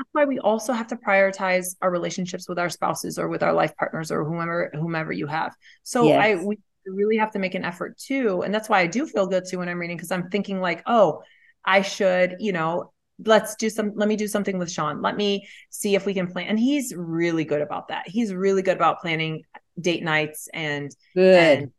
that's 0.00 0.08
why 0.12 0.24
we 0.24 0.38
also 0.38 0.72
have 0.72 0.86
to 0.86 0.96
prioritize 0.96 1.76
our 1.82 1.90
relationships 1.90 2.48
with 2.48 2.58
our 2.58 2.70
spouses 2.70 3.18
or 3.18 3.28
with 3.28 3.42
our 3.42 3.52
life 3.52 3.76
partners 3.76 4.10
or 4.10 4.24
whomever 4.24 4.70
whomever 4.72 5.12
you 5.12 5.26
have. 5.26 5.54
So 5.82 6.04
yes. 6.04 6.38
I 6.40 6.42
we 6.42 6.58
really 6.86 7.18
have 7.18 7.32
to 7.32 7.38
make 7.38 7.54
an 7.54 7.64
effort 7.64 7.98
too. 7.98 8.42
And 8.42 8.52
that's 8.52 8.70
why 8.70 8.80
I 8.80 8.86
do 8.86 9.06
feel 9.06 9.26
good 9.26 9.44
too 9.46 9.58
when 9.58 9.68
I'm 9.68 9.78
reading 9.78 9.98
because 9.98 10.10
I'm 10.10 10.30
thinking 10.30 10.58
like, 10.58 10.82
oh, 10.86 11.22
I 11.66 11.82
should, 11.82 12.36
you 12.40 12.52
know, 12.52 12.92
let's 13.26 13.54
do 13.56 13.68
some 13.68 13.92
let 13.94 14.08
me 14.08 14.16
do 14.16 14.26
something 14.26 14.56
with 14.56 14.70
Sean. 14.70 15.02
Let 15.02 15.18
me 15.18 15.46
see 15.68 15.94
if 15.94 16.06
we 16.06 16.14
can 16.14 16.32
plan. 16.32 16.46
And 16.46 16.58
he's 16.58 16.94
really 16.96 17.44
good 17.44 17.60
about 17.60 17.88
that. 17.88 18.08
He's 18.08 18.32
really 18.32 18.62
good 18.62 18.76
about 18.76 19.02
planning 19.02 19.42
date 19.78 20.02
nights 20.02 20.48
and 20.54 20.90
good. 21.14 21.58
And 21.58 21.72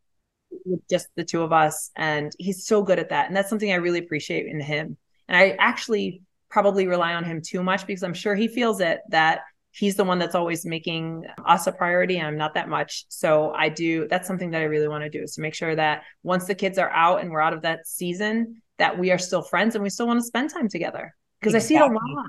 with 0.65 0.81
just 0.87 1.07
the 1.15 1.23
two 1.23 1.41
of 1.41 1.51
us. 1.51 1.89
And 1.95 2.31
he's 2.37 2.67
so 2.67 2.83
good 2.83 2.99
at 2.99 3.09
that. 3.09 3.27
And 3.27 3.35
that's 3.35 3.49
something 3.49 3.71
I 3.71 3.77
really 3.77 3.99
appreciate 3.99 4.45
in 4.45 4.59
him. 4.59 4.97
And 5.27 5.35
I 5.35 5.55
actually 5.57 6.21
probably 6.51 6.85
rely 6.85 7.13
on 7.13 7.23
him 7.23 7.41
too 7.41 7.63
much 7.63 7.87
because 7.87 8.03
I'm 8.03 8.13
sure 8.13 8.35
he 8.35 8.47
feels 8.47 8.81
it 8.81 8.99
that 9.09 9.41
he's 9.71 9.95
the 9.95 10.03
one 10.03 10.19
that's 10.19 10.35
always 10.35 10.65
making 10.65 11.25
us 11.45 11.65
a 11.65 11.71
priority 11.71 12.17
and 12.17 12.27
I'm 12.27 12.37
not 12.37 12.53
that 12.55 12.69
much. 12.69 13.05
So 13.07 13.53
I 13.55 13.69
do 13.69 14.07
that's 14.09 14.27
something 14.27 14.51
that 14.51 14.61
I 14.61 14.65
really 14.65 14.89
want 14.89 15.03
to 15.03 15.09
do 15.09 15.23
is 15.23 15.35
to 15.35 15.41
make 15.41 15.55
sure 15.55 15.75
that 15.75 16.03
once 16.23 16.45
the 16.45 16.55
kids 16.55 16.77
are 16.77 16.89
out 16.89 17.21
and 17.21 17.31
we're 17.31 17.41
out 17.41 17.53
of 17.53 17.61
that 17.61 17.87
season 17.87 18.61
that 18.77 18.99
we 18.99 19.11
are 19.11 19.17
still 19.17 19.41
friends 19.41 19.75
and 19.75 19.83
we 19.83 19.89
still 19.89 20.07
want 20.07 20.19
to 20.19 20.25
spend 20.25 20.49
time 20.49 20.67
together. 20.67 21.15
Because 21.39 21.55
exactly. 21.55 21.77
I 21.77 21.79
see 21.79 21.85
it 21.85 21.91
a 21.91 21.93
lot 21.93 22.27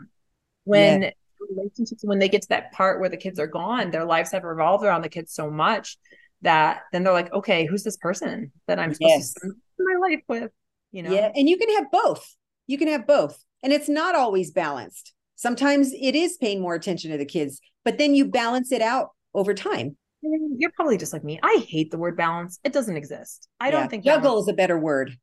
when 0.65 1.03
yeah. 1.03 1.11
relationships 1.51 2.05
when 2.05 2.21
they 2.21 2.29
get 2.29 2.43
to 2.43 2.49
that 2.51 2.73
part 2.73 3.01
where 3.01 3.09
the 3.09 3.17
kids 3.17 3.41
are 3.41 3.49
gone, 3.49 3.91
their 3.91 4.05
lives 4.05 4.31
have 4.31 4.45
revolved 4.45 4.85
around 4.85 5.03
the 5.03 5.09
kids 5.09 5.35
so 5.35 5.51
much 5.51 5.99
that 6.43 6.83
then 6.93 7.03
they're 7.03 7.13
like, 7.13 7.33
okay, 7.33 7.67
who's 7.67 7.83
this 7.83 7.97
person 7.97 8.53
that 8.67 8.79
I'm 8.79 8.95
supposed 8.95 9.11
yes. 9.11 9.35
to 9.35 9.41
spend 9.41 9.55
my 9.79 10.09
life 10.09 10.23
with? 10.29 10.51
You 10.93 11.03
know? 11.03 11.13
Yeah. 11.13 11.33
And 11.35 11.49
you 11.49 11.57
can 11.57 11.75
have 11.77 11.91
both. 11.91 12.37
You 12.67 12.79
can 12.79 12.89
have 12.89 13.07
both 13.07 13.43
and 13.63 13.73
it's 13.73 13.89
not 13.89 14.15
always 14.15 14.51
balanced. 14.51 15.13
Sometimes 15.37 15.93
it 15.93 16.15
is 16.15 16.37
paying 16.37 16.61
more 16.61 16.75
attention 16.75 17.11
to 17.11 17.19
the 17.19 17.25
kids, 17.25 17.61
but 17.85 17.99
then 17.99 18.15
you 18.15 18.27
balance 18.27 18.73
it 18.73 18.83
out 18.83 19.11
over 19.35 19.55
time. 19.55 19.97
You're 20.23 20.71
probably 20.77 20.99
just 20.99 21.13
like 21.13 21.25
me. 21.25 21.41
I 21.43 21.65
hate 21.69 21.91
the 21.91 21.99
word 21.99 22.17
balance. 22.17 22.61
It 22.63 22.73
doesn't 22.73 22.97
exist. 22.97 23.49
I 23.59 23.67
yeah. 23.67 23.73
don't 23.73 23.89
think 23.91 24.05
juggle 24.05 24.31
balance- 24.31 24.45
is 24.45 24.53
a 24.53 24.57
better 24.57 24.79
word. 24.79 25.17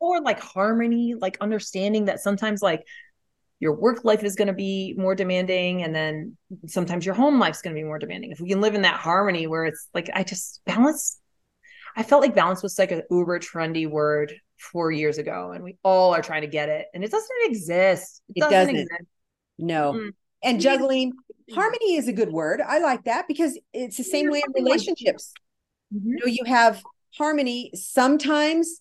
Or 0.00 0.20
like 0.20 0.40
harmony, 0.40 1.14
like 1.14 1.38
understanding 1.40 2.06
that 2.06 2.18
sometimes 2.18 2.60
like 2.60 2.82
your 3.62 3.72
work 3.72 4.04
life 4.04 4.24
is 4.24 4.34
going 4.34 4.48
to 4.48 4.52
be 4.52 4.92
more 4.98 5.14
demanding 5.14 5.84
and 5.84 5.94
then 5.94 6.36
sometimes 6.66 7.06
your 7.06 7.14
home 7.14 7.38
life 7.38 7.54
is 7.54 7.62
going 7.62 7.72
to 7.74 7.80
be 7.80 7.86
more 7.86 8.00
demanding 8.00 8.32
if 8.32 8.40
we 8.40 8.48
can 8.48 8.60
live 8.60 8.74
in 8.74 8.82
that 8.82 8.96
harmony 8.96 9.46
where 9.46 9.64
it's 9.64 9.88
like 9.94 10.10
i 10.14 10.24
just 10.24 10.60
balance 10.66 11.20
i 11.96 12.02
felt 12.02 12.20
like 12.20 12.34
balance 12.34 12.60
was 12.60 12.76
like 12.76 12.90
an 12.90 13.02
uber 13.08 13.38
trendy 13.38 13.88
word 13.88 14.34
four 14.62 14.90
years 14.90 15.18
ago 15.18 15.52
and 15.52 15.64
we 15.64 15.76
all 15.82 16.14
are 16.14 16.22
trying 16.22 16.42
to 16.42 16.46
get 16.46 16.68
it 16.68 16.86
and 16.94 17.02
it 17.02 17.10
doesn't 17.10 17.36
exist 17.44 18.22
it, 18.28 18.34
it 18.36 18.40
doesn't, 18.40 18.58
doesn't, 18.58 18.76
exist 18.76 19.02
no 19.58 19.92
mm-hmm. 19.92 20.08
and 20.42 20.60
juggling 20.60 21.12
harmony 21.52 21.96
is 21.96 22.08
a 22.08 22.12
good 22.12 22.30
word 22.30 22.60
i 22.66 22.78
like 22.78 23.04
that 23.04 23.26
because 23.26 23.58
it's 23.72 23.96
the 23.96 24.04
same 24.04 24.30
way 24.30 24.42
in 24.46 24.64
relationships 24.64 25.32
mm-hmm. 25.92 26.10
you 26.10 26.18
know 26.20 26.26
you 26.26 26.44
have 26.46 26.82
harmony 27.16 27.70
sometimes 27.74 28.80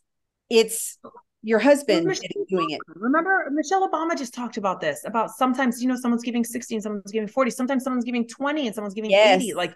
it's 0.50 1.00
your 1.44 1.60
husband 1.60 2.04
doing 2.50 2.70
it. 2.70 2.80
Remember, 2.88 3.48
Michelle 3.52 3.90
Obama 3.90 4.16
just 4.16 4.34
talked 4.34 4.58
about 4.58 4.80
this 4.80 5.04
about 5.06 5.32
sometimes, 5.32 5.82
you 5.82 5.88
know, 5.88 5.96
someone's 5.96 6.24
giving 6.24 6.44
60 6.44 6.76
and 6.76 6.84
someone's 6.84 7.12
giving 7.12 7.28
40. 7.28 7.50
Sometimes 7.50 7.84
someone's 7.84 8.06
giving 8.06 8.28
20 8.28 8.68
and 8.68 8.76
someone's 8.76 8.94
giving 8.94 9.10
yes. 9.10 9.42
80. 9.42 9.56
Like 9.56 9.74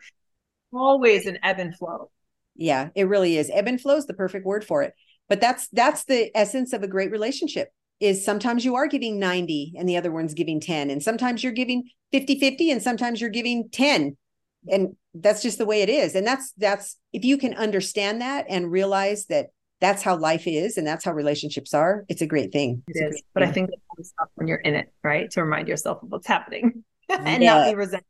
always 0.72 1.26
an 1.26 1.40
ebb 1.42 1.60
and 1.60 1.76
flow. 1.76 2.12
Yeah, 2.56 2.90
it 2.94 3.08
really 3.08 3.38
is. 3.38 3.50
Ebb 3.52 3.68
and 3.68 3.82
flow 3.82 3.96
is 3.96 4.06
the 4.06 4.14
perfect 4.14 4.46
word 4.46 4.64
for 4.64 4.84
it 4.84 4.94
but 5.30 5.42
that's 5.42 5.68
that's 5.70 6.06
the 6.06 6.36
essence 6.36 6.74
of 6.74 6.84
a 6.84 6.88
great 6.88 7.12
relationship 7.12 7.70
is 8.00 8.26
sometimes 8.26 8.66
you 8.66 8.76
are 8.76 8.88
giving 8.88 9.20
90 9.20 9.74
and 9.78 9.88
the 9.88 9.98
other 9.98 10.12
one's 10.12 10.34
giving 10.34 10.60
10 10.60 10.90
and 10.90 11.02
sometimes 11.02 11.44
you're 11.44 11.54
giving 11.54 11.90
50 12.12 12.40
50 12.40 12.72
and 12.72 12.82
sometimes 12.82 13.22
you're 13.22 13.30
giving 13.30 13.70
10 13.70 14.18
and 14.68 14.96
that's 15.14 15.42
just 15.42 15.58
the 15.58 15.66
way 15.66 15.82
it 15.82 15.90
is 15.90 16.16
and 16.16 16.26
that's 16.26 16.52
that's 16.58 16.98
if 17.14 17.24
you 17.24 17.38
can 17.38 17.54
understand 17.54 18.22
that 18.22 18.46
and 18.50 18.72
realize 18.72 19.26
that 19.28 19.48
that's 19.82 20.04
how 20.04 20.18
life 20.18 20.48
is 20.48 20.78
and 20.78 20.86
that's 20.88 21.06
how 21.06 21.12
relationships 21.12 21.74
are 21.74 22.06
it's 22.10 22.22
a 22.22 22.28
great 22.28 22.52
thing 22.52 22.84
it 22.88 23.00
is, 23.00 23.22
but 23.34 23.42
thing. 23.42 23.50
i 23.50 23.52
think 23.54 23.70
it's 23.98 24.14
when 24.36 24.48
you're 24.48 24.58
in 24.58 24.76
it 24.76 24.92
right 25.04 25.32
to 25.32 25.44
remind 25.44 25.68
yourself 25.68 26.02
of 26.04 26.10
what's 26.10 26.28
happening 26.28 26.84
and 27.10 27.44
yeah. 27.44 27.56
not 27.56 27.70
be 27.70 27.76
resentful. 27.76 28.10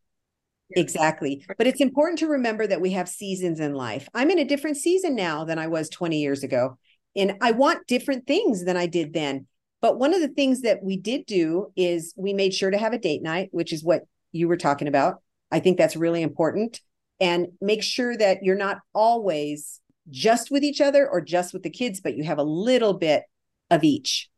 Exactly. 0.71 1.45
But 1.57 1.67
it's 1.67 1.81
important 1.81 2.19
to 2.19 2.27
remember 2.27 2.65
that 2.65 2.81
we 2.81 2.91
have 2.91 3.07
seasons 3.07 3.59
in 3.59 3.73
life. 3.73 4.09
I'm 4.13 4.31
in 4.31 4.39
a 4.39 4.45
different 4.45 4.77
season 4.77 5.15
now 5.15 5.43
than 5.43 5.59
I 5.59 5.67
was 5.67 5.89
20 5.89 6.19
years 6.19 6.43
ago. 6.43 6.77
And 7.15 7.37
I 7.41 7.51
want 7.51 7.87
different 7.87 8.27
things 8.27 8.65
than 8.65 8.77
I 8.77 8.87
did 8.87 9.13
then. 9.13 9.47
But 9.81 9.99
one 9.99 10.13
of 10.13 10.21
the 10.21 10.29
things 10.29 10.61
that 10.61 10.83
we 10.83 10.97
did 10.97 11.25
do 11.25 11.71
is 11.75 12.13
we 12.17 12.33
made 12.33 12.53
sure 12.53 12.71
to 12.71 12.77
have 12.77 12.93
a 12.93 12.97
date 12.97 13.21
night, 13.21 13.49
which 13.51 13.71
is 13.71 13.83
what 13.83 14.03
you 14.31 14.47
were 14.47 14.57
talking 14.57 14.87
about. 14.87 15.21
I 15.51 15.59
think 15.59 15.77
that's 15.77 15.95
really 15.95 16.21
important. 16.21 16.81
And 17.19 17.47
make 17.61 17.83
sure 17.83 18.17
that 18.17 18.43
you're 18.43 18.57
not 18.57 18.79
always 18.93 19.79
just 20.09 20.51
with 20.51 20.63
each 20.63 20.81
other 20.81 21.07
or 21.07 21.21
just 21.21 21.53
with 21.53 21.63
the 21.63 21.69
kids, 21.69 22.01
but 22.01 22.15
you 22.17 22.23
have 22.23 22.37
a 22.37 22.43
little 22.43 22.93
bit 22.93 23.23
of 23.69 23.83
each. 23.83 24.29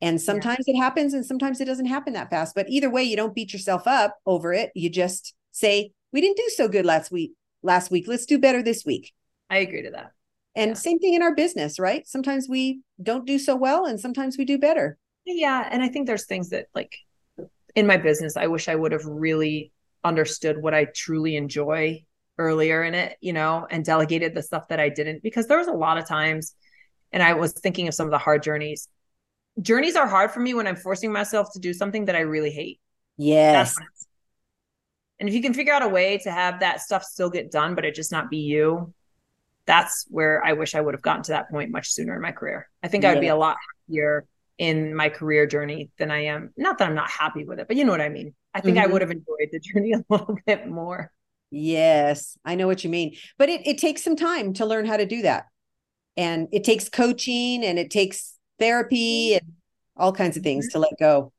And 0.00 0.20
sometimes 0.20 0.64
yeah. 0.66 0.74
it 0.74 0.78
happens 0.78 1.14
and 1.14 1.24
sometimes 1.24 1.60
it 1.60 1.64
doesn't 1.64 1.86
happen 1.86 2.12
that 2.12 2.30
fast. 2.30 2.54
But 2.54 2.68
either 2.68 2.90
way, 2.90 3.02
you 3.02 3.16
don't 3.16 3.34
beat 3.34 3.52
yourself 3.52 3.86
up 3.86 4.16
over 4.26 4.52
it. 4.52 4.70
You 4.74 4.90
just 4.90 5.34
say, 5.50 5.92
we 6.12 6.20
didn't 6.20 6.36
do 6.36 6.50
so 6.54 6.68
good 6.68 6.86
last 6.86 7.10
week. 7.10 7.32
Last 7.62 7.90
week, 7.90 8.06
let's 8.06 8.26
do 8.26 8.38
better 8.38 8.62
this 8.62 8.84
week. 8.84 9.12
I 9.50 9.58
agree 9.58 9.82
to 9.82 9.90
that. 9.90 10.12
And 10.58 10.70
yeah. 10.70 10.74
same 10.74 10.98
thing 10.98 11.14
in 11.14 11.22
our 11.22 11.36
business, 11.36 11.78
right? 11.78 12.04
Sometimes 12.04 12.48
we 12.48 12.80
don't 13.00 13.24
do 13.24 13.38
so 13.38 13.54
well 13.54 13.86
and 13.86 13.98
sometimes 14.00 14.36
we 14.36 14.44
do 14.44 14.58
better. 14.58 14.98
Yeah. 15.24 15.68
And 15.70 15.84
I 15.84 15.88
think 15.88 16.08
there's 16.08 16.26
things 16.26 16.50
that, 16.50 16.66
like 16.74 16.96
in 17.76 17.86
my 17.86 17.96
business, 17.96 18.36
I 18.36 18.48
wish 18.48 18.68
I 18.68 18.74
would 18.74 18.90
have 18.90 19.04
really 19.04 19.70
understood 20.02 20.60
what 20.60 20.74
I 20.74 20.86
truly 20.86 21.36
enjoy 21.36 22.04
earlier 22.38 22.82
in 22.82 22.94
it, 22.94 23.16
you 23.20 23.32
know, 23.32 23.68
and 23.70 23.84
delegated 23.84 24.34
the 24.34 24.42
stuff 24.42 24.66
that 24.68 24.80
I 24.80 24.88
didn't 24.88 25.22
because 25.22 25.46
there 25.46 25.58
was 25.58 25.68
a 25.68 25.72
lot 25.72 25.96
of 25.96 26.08
times 26.08 26.56
and 27.12 27.22
I 27.22 27.34
was 27.34 27.52
thinking 27.52 27.86
of 27.86 27.94
some 27.94 28.08
of 28.08 28.10
the 28.10 28.18
hard 28.18 28.42
journeys. 28.42 28.88
Journeys 29.62 29.94
are 29.94 30.08
hard 30.08 30.32
for 30.32 30.40
me 30.40 30.54
when 30.54 30.66
I'm 30.66 30.76
forcing 30.76 31.12
myself 31.12 31.52
to 31.52 31.60
do 31.60 31.72
something 31.72 32.06
that 32.06 32.16
I 32.16 32.20
really 32.20 32.50
hate. 32.50 32.80
Yes. 33.16 33.76
And 35.20 35.28
if 35.28 35.34
you 35.36 35.42
can 35.42 35.54
figure 35.54 35.72
out 35.72 35.82
a 35.82 35.88
way 35.88 36.18
to 36.18 36.32
have 36.32 36.60
that 36.60 36.80
stuff 36.80 37.04
still 37.04 37.30
get 37.30 37.52
done, 37.52 37.76
but 37.76 37.84
it 37.84 37.94
just 37.94 38.10
not 38.10 38.28
be 38.28 38.38
you, 38.38 38.92
that's 39.68 40.06
where 40.08 40.42
I 40.42 40.54
wish 40.54 40.74
I 40.74 40.80
would 40.80 40.94
have 40.94 41.02
gotten 41.02 41.22
to 41.24 41.32
that 41.32 41.50
point 41.50 41.70
much 41.70 41.90
sooner 41.90 42.16
in 42.16 42.22
my 42.22 42.32
career. 42.32 42.68
I 42.82 42.88
think 42.88 43.04
I 43.04 43.12
would 43.12 43.20
be 43.20 43.28
a 43.28 43.36
lot 43.36 43.58
happier 43.86 44.24
in 44.56 44.94
my 44.96 45.10
career 45.10 45.46
journey 45.46 45.90
than 45.98 46.10
I 46.10 46.24
am. 46.24 46.54
Not 46.56 46.78
that 46.78 46.88
I'm 46.88 46.94
not 46.94 47.10
happy 47.10 47.44
with 47.44 47.60
it, 47.60 47.68
but 47.68 47.76
you 47.76 47.84
know 47.84 47.92
what 47.92 48.00
I 48.00 48.08
mean. 48.08 48.34
I 48.54 48.62
think 48.62 48.78
mm-hmm. 48.78 48.88
I 48.88 48.92
would 48.92 49.02
have 49.02 49.10
enjoyed 49.10 49.50
the 49.52 49.60
journey 49.62 49.92
a 49.92 50.02
little 50.08 50.38
bit 50.46 50.66
more. 50.66 51.12
Yes, 51.50 52.38
I 52.46 52.54
know 52.54 52.66
what 52.66 52.82
you 52.82 52.88
mean. 52.88 53.14
But 53.36 53.50
it, 53.50 53.66
it 53.66 53.76
takes 53.76 54.02
some 54.02 54.16
time 54.16 54.54
to 54.54 54.64
learn 54.64 54.86
how 54.86 54.96
to 54.96 55.04
do 55.04 55.20
that. 55.22 55.44
And 56.16 56.48
it 56.50 56.64
takes 56.64 56.88
coaching 56.88 57.62
and 57.62 57.78
it 57.78 57.90
takes 57.90 58.34
therapy 58.58 59.34
and 59.34 59.52
all 59.98 60.12
kinds 60.12 60.38
of 60.38 60.42
things 60.42 60.66
mm-hmm. 60.68 60.72
to 60.72 60.78
let 60.78 60.98
go. 60.98 61.32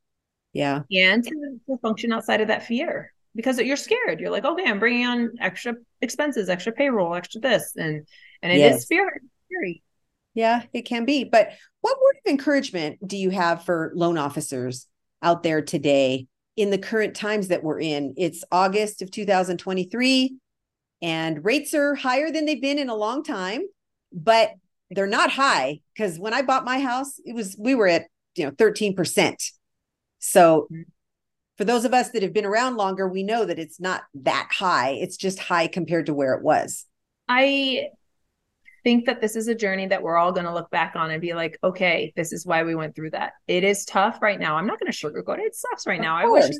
Yeah. 0.52 0.82
And 0.92 1.24
to, 1.24 1.60
to 1.66 1.78
function 1.78 2.12
outside 2.12 2.40
of 2.40 2.48
that 2.48 2.64
fear 2.64 3.12
because 3.34 3.58
you're 3.58 3.76
scared. 3.76 4.20
You're 4.20 4.30
like, 4.30 4.44
okay, 4.44 4.68
I'm 4.68 4.78
bringing 4.78 5.06
on 5.06 5.32
extra 5.40 5.74
expenses, 6.02 6.48
extra 6.48 6.72
payroll, 6.72 7.14
extra 7.14 7.40
this, 7.40 7.72
and 7.76 8.06
and 8.42 8.52
it 8.52 8.58
yes. 8.58 8.78
is 8.78 8.84
scary. 8.84 9.82
Yeah, 10.34 10.62
it 10.72 10.82
can 10.82 11.04
be. 11.04 11.24
But 11.24 11.50
what 11.80 11.98
word 11.98 12.16
of 12.24 12.30
encouragement 12.30 13.06
do 13.06 13.16
you 13.16 13.30
have 13.30 13.64
for 13.64 13.92
loan 13.94 14.16
officers 14.16 14.86
out 15.22 15.42
there 15.42 15.60
today 15.60 16.26
in 16.56 16.70
the 16.70 16.78
current 16.78 17.16
times 17.16 17.48
that 17.48 17.62
we're 17.62 17.80
in? 17.80 18.14
It's 18.16 18.44
August 18.50 19.02
of 19.02 19.10
2023, 19.10 20.36
and 21.02 21.44
rates 21.44 21.74
are 21.74 21.94
higher 21.94 22.30
than 22.30 22.44
they've 22.44 22.62
been 22.62 22.78
in 22.78 22.88
a 22.88 22.94
long 22.94 23.24
time, 23.24 23.62
but 24.12 24.52
they're 24.90 25.06
not 25.06 25.30
high 25.30 25.80
because 25.94 26.18
when 26.18 26.34
I 26.34 26.42
bought 26.42 26.64
my 26.64 26.80
house, 26.80 27.20
it 27.24 27.34
was 27.34 27.56
we 27.58 27.74
were 27.74 27.88
at 27.88 28.06
you 28.36 28.44
know 28.44 28.52
13%. 28.52 29.34
So 30.18 30.68
mm-hmm 30.70 30.82
for 31.60 31.66
those 31.66 31.84
of 31.84 31.92
us 31.92 32.08
that 32.12 32.22
have 32.22 32.32
been 32.32 32.46
around 32.46 32.78
longer, 32.78 33.06
we 33.06 33.22
know 33.22 33.44
that 33.44 33.58
it's 33.58 33.78
not 33.78 34.04
that 34.14 34.48
high. 34.50 34.92
It's 34.92 35.18
just 35.18 35.38
high 35.38 35.66
compared 35.66 36.06
to 36.06 36.14
where 36.14 36.32
it 36.32 36.42
was. 36.42 36.86
I 37.28 37.88
think 38.82 39.04
that 39.04 39.20
this 39.20 39.36
is 39.36 39.46
a 39.46 39.54
journey 39.54 39.86
that 39.88 40.02
we're 40.02 40.16
all 40.16 40.32
going 40.32 40.46
to 40.46 40.54
look 40.54 40.70
back 40.70 40.96
on 40.96 41.10
and 41.10 41.20
be 41.20 41.34
like, 41.34 41.58
okay, 41.62 42.14
this 42.16 42.32
is 42.32 42.46
why 42.46 42.62
we 42.62 42.74
went 42.74 42.96
through 42.96 43.10
that. 43.10 43.32
It 43.46 43.62
is 43.62 43.84
tough 43.84 44.22
right 44.22 44.40
now. 44.40 44.56
I'm 44.56 44.66
not 44.66 44.80
going 44.80 44.90
to 44.90 44.96
sugarcoat 44.96 45.38
it. 45.38 45.48
It 45.48 45.54
sucks 45.54 45.86
right 45.86 46.00
of 46.00 46.04
now. 46.06 46.22
Course. 46.22 46.44
I 46.44 46.48
wish. 46.48 46.56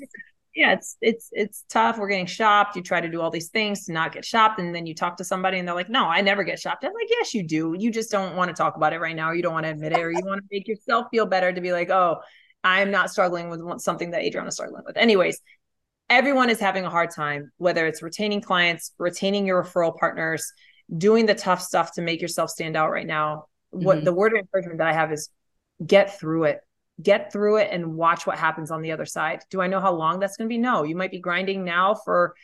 Yeah, 0.55 0.73
it's 0.73 0.99
it's 1.01 1.31
it's 1.33 1.65
tough. 1.71 1.97
We're 1.97 2.09
getting 2.09 2.27
shopped. 2.27 2.77
You 2.77 2.83
try 2.83 3.01
to 3.01 3.09
do 3.09 3.23
all 3.23 3.31
these 3.31 3.49
things 3.49 3.87
to 3.87 3.93
not 3.93 4.13
get 4.13 4.25
shopped, 4.25 4.59
and 4.59 4.75
then 4.75 4.85
you 4.85 4.97
talk 4.97 5.17
to 5.19 5.25
somebody, 5.25 5.61
and 5.61 5.67
they're 5.67 5.77
like, 5.77 5.89
"No, 5.89 6.07
I 6.07 6.23
never 6.23 6.43
get 6.43 6.59
shopped." 6.59 6.85
I'm 6.85 6.93
like, 6.93 7.07
"Yes, 7.09 7.33
you 7.33 7.45
do. 7.45 7.77
You 7.79 7.93
just 7.93 8.11
don't 8.11 8.35
want 8.35 8.49
to 8.49 8.55
talk 8.55 8.77
about 8.77 8.93
it 8.93 8.99
right 8.99 9.15
now. 9.15 9.31
You 9.31 9.43
don't 9.43 9.53
want 9.53 9.65
to 9.65 9.71
admit 9.71 9.93
it, 9.93 10.01
or 10.01 10.11
you 10.11 10.21
want 10.27 10.41
to 10.43 10.49
make 10.51 10.67
yourself 10.67 11.07
feel 11.13 11.25
better 11.25 11.53
to 11.53 11.61
be 11.61 11.73
like, 11.73 11.89
oh, 11.91 12.21
I'm 12.63 12.91
not 12.91 13.11
struggling 13.11 13.49
with 13.49 13.81
something 13.81 14.11
that 14.11 14.23
Adriana 14.23 14.49
is 14.49 14.55
struggling 14.55 14.83
with. 14.85 14.97
Anyways, 14.97 15.41
everyone 16.09 16.51
is 16.51 16.61
having 16.61 16.85
a 16.85 16.91
hard 16.91 17.11
time, 17.11 17.53
whether 17.57 17.87
it's 17.87 18.03
retaining 18.03 18.41
clients, 18.41 18.93
retaining 18.99 19.47
your 19.47 19.63
referral 19.63 19.97
partners, 19.97 20.53
doing 20.97 21.27
the 21.27 21.35
tough 21.35 21.63
stuff 21.63 21.93
to 21.95 22.03
make 22.03 22.21
yourself 22.21 22.51
stand 22.51 22.77
out 22.77 22.91
right 22.91 23.07
now. 23.07 23.47
Mm-hmm. 23.75 23.85
What 23.85 24.05
the 24.05 24.13
word 24.13 24.33
of 24.33 24.41
encouragement 24.41 24.79
that 24.79 24.89
I 24.89 24.93
have 24.93 25.13
is 25.13 25.31
get 25.85 26.19
through 26.19 26.45
it. 26.45 26.61
Get 27.01 27.33
through 27.33 27.59
it 27.59 27.69
and 27.71 27.95
watch 27.95 28.27
what 28.27 28.39
happens 28.39 28.71
on 28.71 28.83
the 28.83 28.93
other 28.93 29.07
side. 29.07 29.43
Do 29.51 29.63
I 29.63 29.69
know 29.69 29.81
how 29.81 29.95
long 29.95 30.21
that's 30.21 30.37
going 30.37 30.49
to 30.49 30.53
be? 30.53 30.59
No. 30.59 30.83
You 30.83 30.97
might 30.97 31.11
be 31.11 31.19
grinding 31.19 31.65
now 31.65 31.95
for 31.95 32.35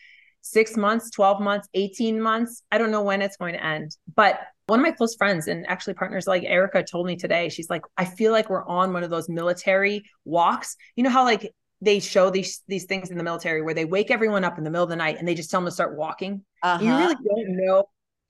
six 0.40 0.76
months, 0.76 1.10
12 1.10 1.42
months, 1.42 1.68
18 1.74 2.18
months. 2.20 2.62
I 2.70 2.78
don't 2.78 2.90
know 2.90 3.02
when 3.02 3.20
it's 3.20 3.36
going 3.36 3.52
to 3.52 3.62
end, 3.62 3.94
but 4.14 4.38
one 4.66 4.80
of 4.80 4.82
my 4.82 4.90
close 4.90 5.14
friends 5.14 5.46
and 5.46 5.66
actually 5.68 5.94
partners 5.94 6.26
like 6.26 6.42
Erica 6.44 6.82
told 6.82 7.06
me 7.06 7.16
today, 7.16 7.48
she's 7.48 7.70
like, 7.70 7.82
I 7.96 8.04
feel 8.04 8.32
like 8.32 8.50
we're 8.50 8.66
on 8.66 8.92
one 8.92 9.04
of 9.04 9.10
those 9.10 9.28
military 9.28 10.04
walks. 10.24 10.76
You 10.96 11.04
know 11.04 11.10
how 11.10 11.24
like 11.24 11.52
they 11.80 12.00
show 12.00 12.30
these 12.30 12.62
these 12.66 12.84
things 12.84 13.10
in 13.10 13.18
the 13.18 13.24
military 13.24 13.62
where 13.62 13.74
they 13.74 13.84
wake 13.84 14.10
everyone 14.10 14.44
up 14.44 14.58
in 14.58 14.64
the 14.64 14.70
middle 14.70 14.84
of 14.84 14.90
the 14.90 14.96
night 14.96 15.18
and 15.18 15.28
they 15.28 15.34
just 15.34 15.50
tell 15.50 15.60
them 15.60 15.66
to 15.66 15.72
start 15.72 15.96
walking. 15.96 16.44
Uh-huh. 16.62 16.82
You 16.82 16.96
really 16.96 17.14
don't 17.14 17.56
know 17.56 17.84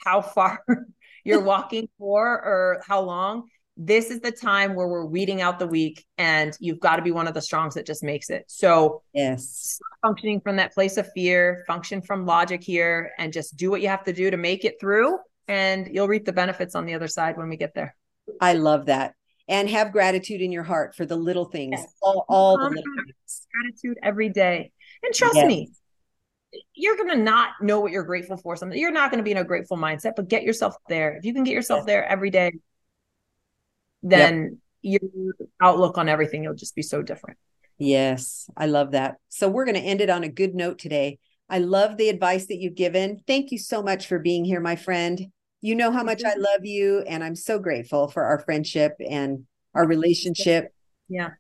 how 0.04 0.20
far 0.20 0.62
you're 1.24 1.42
walking 1.42 1.88
for 1.98 2.26
or 2.26 2.82
how 2.86 3.00
long. 3.00 3.48
This 3.78 4.10
is 4.10 4.20
the 4.20 4.32
time 4.32 4.74
where 4.74 4.88
we're 4.88 5.04
weeding 5.04 5.42
out 5.42 5.58
the 5.58 5.66
weak, 5.66 6.02
and 6.16 6.56
you've 6.60 6.80
got 6.80 6.96
to 6.96 7.02
be 7.02 7.10
one 7.10 7.28
of 7.28 7.34
the 7.34 7.42
strongs 7.42 7.74
that 7.74 7.84
just 7.84 8.02
makes 8.02 8.30
it. 8.30 8.44
So, 8.48 9.02
yes, 9.12 9.78
functioning 10.00 10.40
from 10.40 10.56
that 10.56 10.72
place 10.72 10.96
of 10.96 11.06
fear, 11.12 11.62
function 11.66 12.00
from 12.00 12.24
logic 12.24 12.64
here, 12.64 13.12
and 13.18 13.34
just 13.34 13.54
do 13.54 13.70
what 13.70 13.82
you 13.82 13.88
have 13.88 14.02
to 14.04 14.14
do 14.14 14.30
to 14.30 14.38
make 14.38 14.64
it 14.64 14.80
through 14.80 15.18
and 15.48 15.88
you'll 15.92 16.08
reap 16.08 16.24
the 16.24 16.32
benefits 16.32 16.74
on 16.74 16.86
the 16.86 16.94
other 16.94 17.08
side 17.08 17.36
when 17.36 17.48
we 17.48 17.56
get 17.56 17.74
there. 17.74 17.94
I 18.40 18.54
love 18.54 18.86
that. 18.86 19.14
And 19.48 19.70
have 19.70 19.92
gratitude 19.92 20.40
in 20.40 20.50
your 20.50 20.64
heart 20.64 20.96
for 20.96 21.06
the 21.06 21.14
little 21.14 21.44
things, 21.44 21.78
yes. 21.78 21.94
all, 22.02 22.24
all 22.28 22.58
the 22.58 22.64
little 22.64 22.82
things. 23.04 23.46
Gratitude 23.52 23.98
every 24.02 24.28
day. 24.28 24.72
And 25.04 25.14
trust 25.14 25.36
yes. 25.36 25.46
me, 25.46 25.70
you're 26.74 26.96
going 26.96 27.10
to 27.10 27.16
not 27.16 27.50
know 27.60 27.78
what 27.78 27.92
you're 27.92 28.02
grateful 28.02 28.36
for. 28.36 28.56
Something 28.56 28.78
you're 28.78 28.90
not 28.90 29.10
going 29.10 29.18
to 29.18 29.24
be 29.24 29.30
in 29.30 29.36
a 29.36 29.44
grateful 29.44 29.76
mindset, 29.76 30.14
but 30.16 30.26
get 30.26 30.42
yourself 30.42 30.74
there. 30.88 31.16
If 31.16 31.24
you 31.24 31.32
can 31.32 31.44
get 31.44 31.52
yourself 31.52 31.80
yes. 31.80 31.86
there 31.86 32.04
every 32.04 32.30
day, 32.30 32.52
then 34.02 34.58
yep. 34.82 35.00
your 35.02 35.34
outlook 35.60 35.96
on 35.96 36.08
everything 36.08 36.44
will 36.44 36.54
just 36.54 36.74
be 36.74 36.82
so 36.82 37.02
different. 37.02 37.38
Yes, 37.78 38.50
I 38.56 38.66
love 38.66 38.92
that. 38.92 39.16
So 39.28 39.48
we're 39.48 39.64
going 39.64 39.76
to 39.76 39.80
end 39.80 40.00
it 40.00 40.10
on 40.10 40.24
a 40.24 40.28
good 40.28 40.54
note 40.54 40.78
today. 40.78 41.18
I 41.48 41.58
love 41.58 41.96
the 41.96 42.08
advice 42.08 42.46
that 42.46 42.56
you've 42.56 42.74
given. 42.74 43.20
Thank 43.26 43.52
you 43.52 43.58
so 43.58 43.82
much 43.82 44.06
for 44.08 44.18
being 44.18 44.44
here, 44.44 44.60
my 44.60 44.74
friend. 44.76 45.20
You 45.66 45.74
know 45.74 45.90
how 45.90 46.04
much 46.04 46.22
I 46.22 46.30
mm-hmm. 46.30 46.42
love 46.42 46.64
you, 46.64 47.00
and 47.08 47.24
I'm 47.24 47.34
so 47.34 47.58
grateful 47.58 48.06
for 48.06 48.22
our 48.22 48.38
friendship 48.38 48.92
and 49.00 49.46
our 49.74 49.84
relationship. 49.84 50.72
Yeah. 51.08 51.30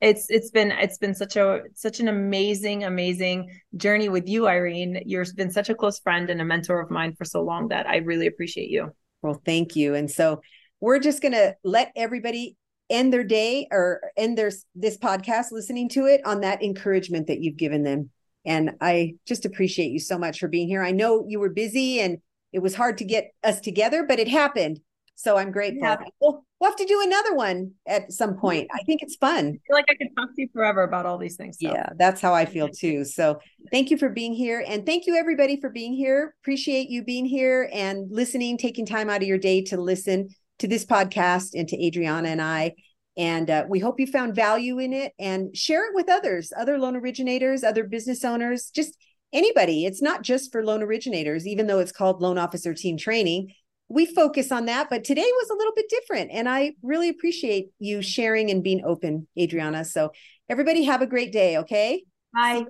It's 0.00 0.26
it's 0.30 0.52
been 0.52 0.70
it's 0.70 0.98
been 0.98 1.16
such 1.16 1.34
a 1.34 1.62
such 1.74 1.98
an 1.98 2.06
amazing 2.06 2.84
amazing 2.84 3.50
journey 3.76 4.08
with 4.08 4.28
you 4.28 4.46
Irene. 4.46 5.02
You've 5.04 5.34
been 5.34 5.50
such 5.50 5.68
a 5.68 5.74
close 5.74 5.98
friend 5.98 6.30
and 6.30 6.40
a 6.40 6.44
mentor 6.44 6.80
of 6.80 6.92
mine 6.92 7.16
for 7.16 7.24
so 7.24 7.42
long 7.42 7.68
that 7.68 7.88
I 7.88 7.96
really 7.96 8.28
appreciate 8.28 8.70
you. 8.70 8.94
Well, 9.20 9.42
thank 9.44 9.74
you. 9.74 9.96
And 9.96 10.08
so 10.08 10.42
we're 10.80 11.00
just 11.00 11.20
going 11.20 11.32
to 11.32 11.56
let 11.64 11.90
everybody 11.96 12.56
end 12.88 13.12
their 13.12 13.24
day 13.24 13.66
or 13.72 14.00
end 14.16 14.38
their 14.38 14.52
this 14.76 14.96
podcast 14.96 15.50
listening 15.50 15.88
to 15.90 16.06
it 16.06 16.20
on 16.24 16.42
that 16.42 16.62
encouragement 16.62 17.26
that 17.26 17.40
you've 17.40 17.56
given 17.56 17.82
them. 17.82 18.10
And 18.44 18.76
I 18.80 19.14
just 19.26 19.44
appreciate 19.44 19.90
you 19.90 19.98
so 19.98 20.18
much 20.18 20.38
for 20.38 20.46
being 20.46 20.68
here. 20.68 20.84
I 20.84 20.92
know 20.92 21.24
you 21.26 21.40
were 21.40 21.50
busy 21.50 21.98
and 21.98 22.18
it 22.52 22.60
was 22.60 22.74
hard 22.74 22.98
to 22.98 23.04
get 23.04 23.32
us 23.42 23.60
together, 23.60 24.04
but 24.06 24.18
it 24.18 24.28
happened. 24.28 24.80
So 25.14 25.36
I'm 25.36 25.52
grateful. 25.52 25.82
Yeah. 25.82 25.96
We'll, 26.20 26.44
we'll 26.58 26.70
have 26.70 26.78
to 26.78 26.84
do 26.84 27.00
another 27.04 27.34
one 27.34 27.72
at 27.86 28.10
some 28.12 28.36
point. 28.36 28.68
I 28.74 28.82
think 28.84 29.02
it's 29.02 29.16
fun. 29.16 29.46
I 29.46 29.50
feel 29.50 29.76
like 29.76 29.84
I 29.88 29.94
could 29.94 30.08
talk 30.16 30.34
to 30.34 30.42
you 30.42 30.48
forever 30.52 30.82
about 30.82 31.06
all 31.06 31.18
these 31.18 31.36
things. 31.36 31.58
So. 31.60 31.70
Yeah, 31.72 31.90
that's 31.96 32.20
how 32.20 32.34
I 32.34 32.44
feel 32.44 32.68
too. 32.80 33.04
So 33.04 33.38
thank 33.70 33.90
you 33.90 33.98
for 33.98 34.08
being 34.08 34.32
here. 34.32 34.64
And 34.66 34.84
thank 34.84 35.06
you, 35.06 35.14
everybody, 35.16 35.60
for 35.60 35.70
being 35.70 35.94
here. 35.94 36.34
Appreciate 36.42 36.88
you 36.88 37.04
being 37.04 37.26
here 37.26 37.68
and 37.72 38.10
listening, 38.10 38.58
taking 38.58 38.86
time 38.86 39.10
out 39.10 39.22
of 39.22 39.28
your 39.28 39.38
day 39.38 39.62
to 39.64 39.76
listen 39.76 40.28
to 40.58 40.68
this 40.68 40.84
podcast 40.84 41.50
and 41.54 41.68
to 41.68 41.86
Adriana 41.86 42.28
and 42.28 42.42
I. 42.42 42.74
And 43.16 43.50
uh, 43.50 43.64
we 43.68 43.78
hope 43.78 44.00
you 44.00 44.06
found 44.06 44.34
value 44.34 44.78
in 44.78 44.92
it 44.92 45.12
and 45.18 45.54
share 45.56 45.86
it 45.86 45.94
with 45.94 46.08
others, 46.08 46.52
other 46.56 46.78
loan 46.78 46.96
originators, 46.96 47.62
other 47.62 47.84
business 47.84 48.24
owners, 48.24 48.70
just 48.74 48.96
anybody. 49.32 49.86
It's 49.86 50.02
not 50.02 50.22
just 50.22 50.52
for 50.52 50.64
loan 50.64 50.82
originators, 50.82 51.46
even 51.46 51.66
though 51.66 51.78
it's 51.78 51.92
called 51.92 52.20
loan 52.20 52.38
officer 52.38 52.74
team 52.74 52.96
training. 52.96 53.52
We 53.88 54.06
focus 54.06 54.50
on 54.50 54.66
that, 54.66 54.88
but 54.88 55.04
today 55.04 55.22
was 55.22 55.50
a 55.50 55.54
little 55.54 55.74
bit 55.74 55.86
different. 55.88 56.30
And 56.32 56.48
I 56.48 56.74
really 56.82 57.08
appreciate 57.08 57.70
you 57.78 58.00
sharing 58.00 58.50
and 58.50 58.62
being 58.62 58.82
open, 58.84 59.28
Adriana. 59.38 59.84
So, 59.84 60.12
everybody 60.48 60.84
have 60.84 61.02
a 61.02 61.06
great 61.06 61.32
day. 61.32 61.58
Okay. 61.58 62.04
Bye. 62.34 62.64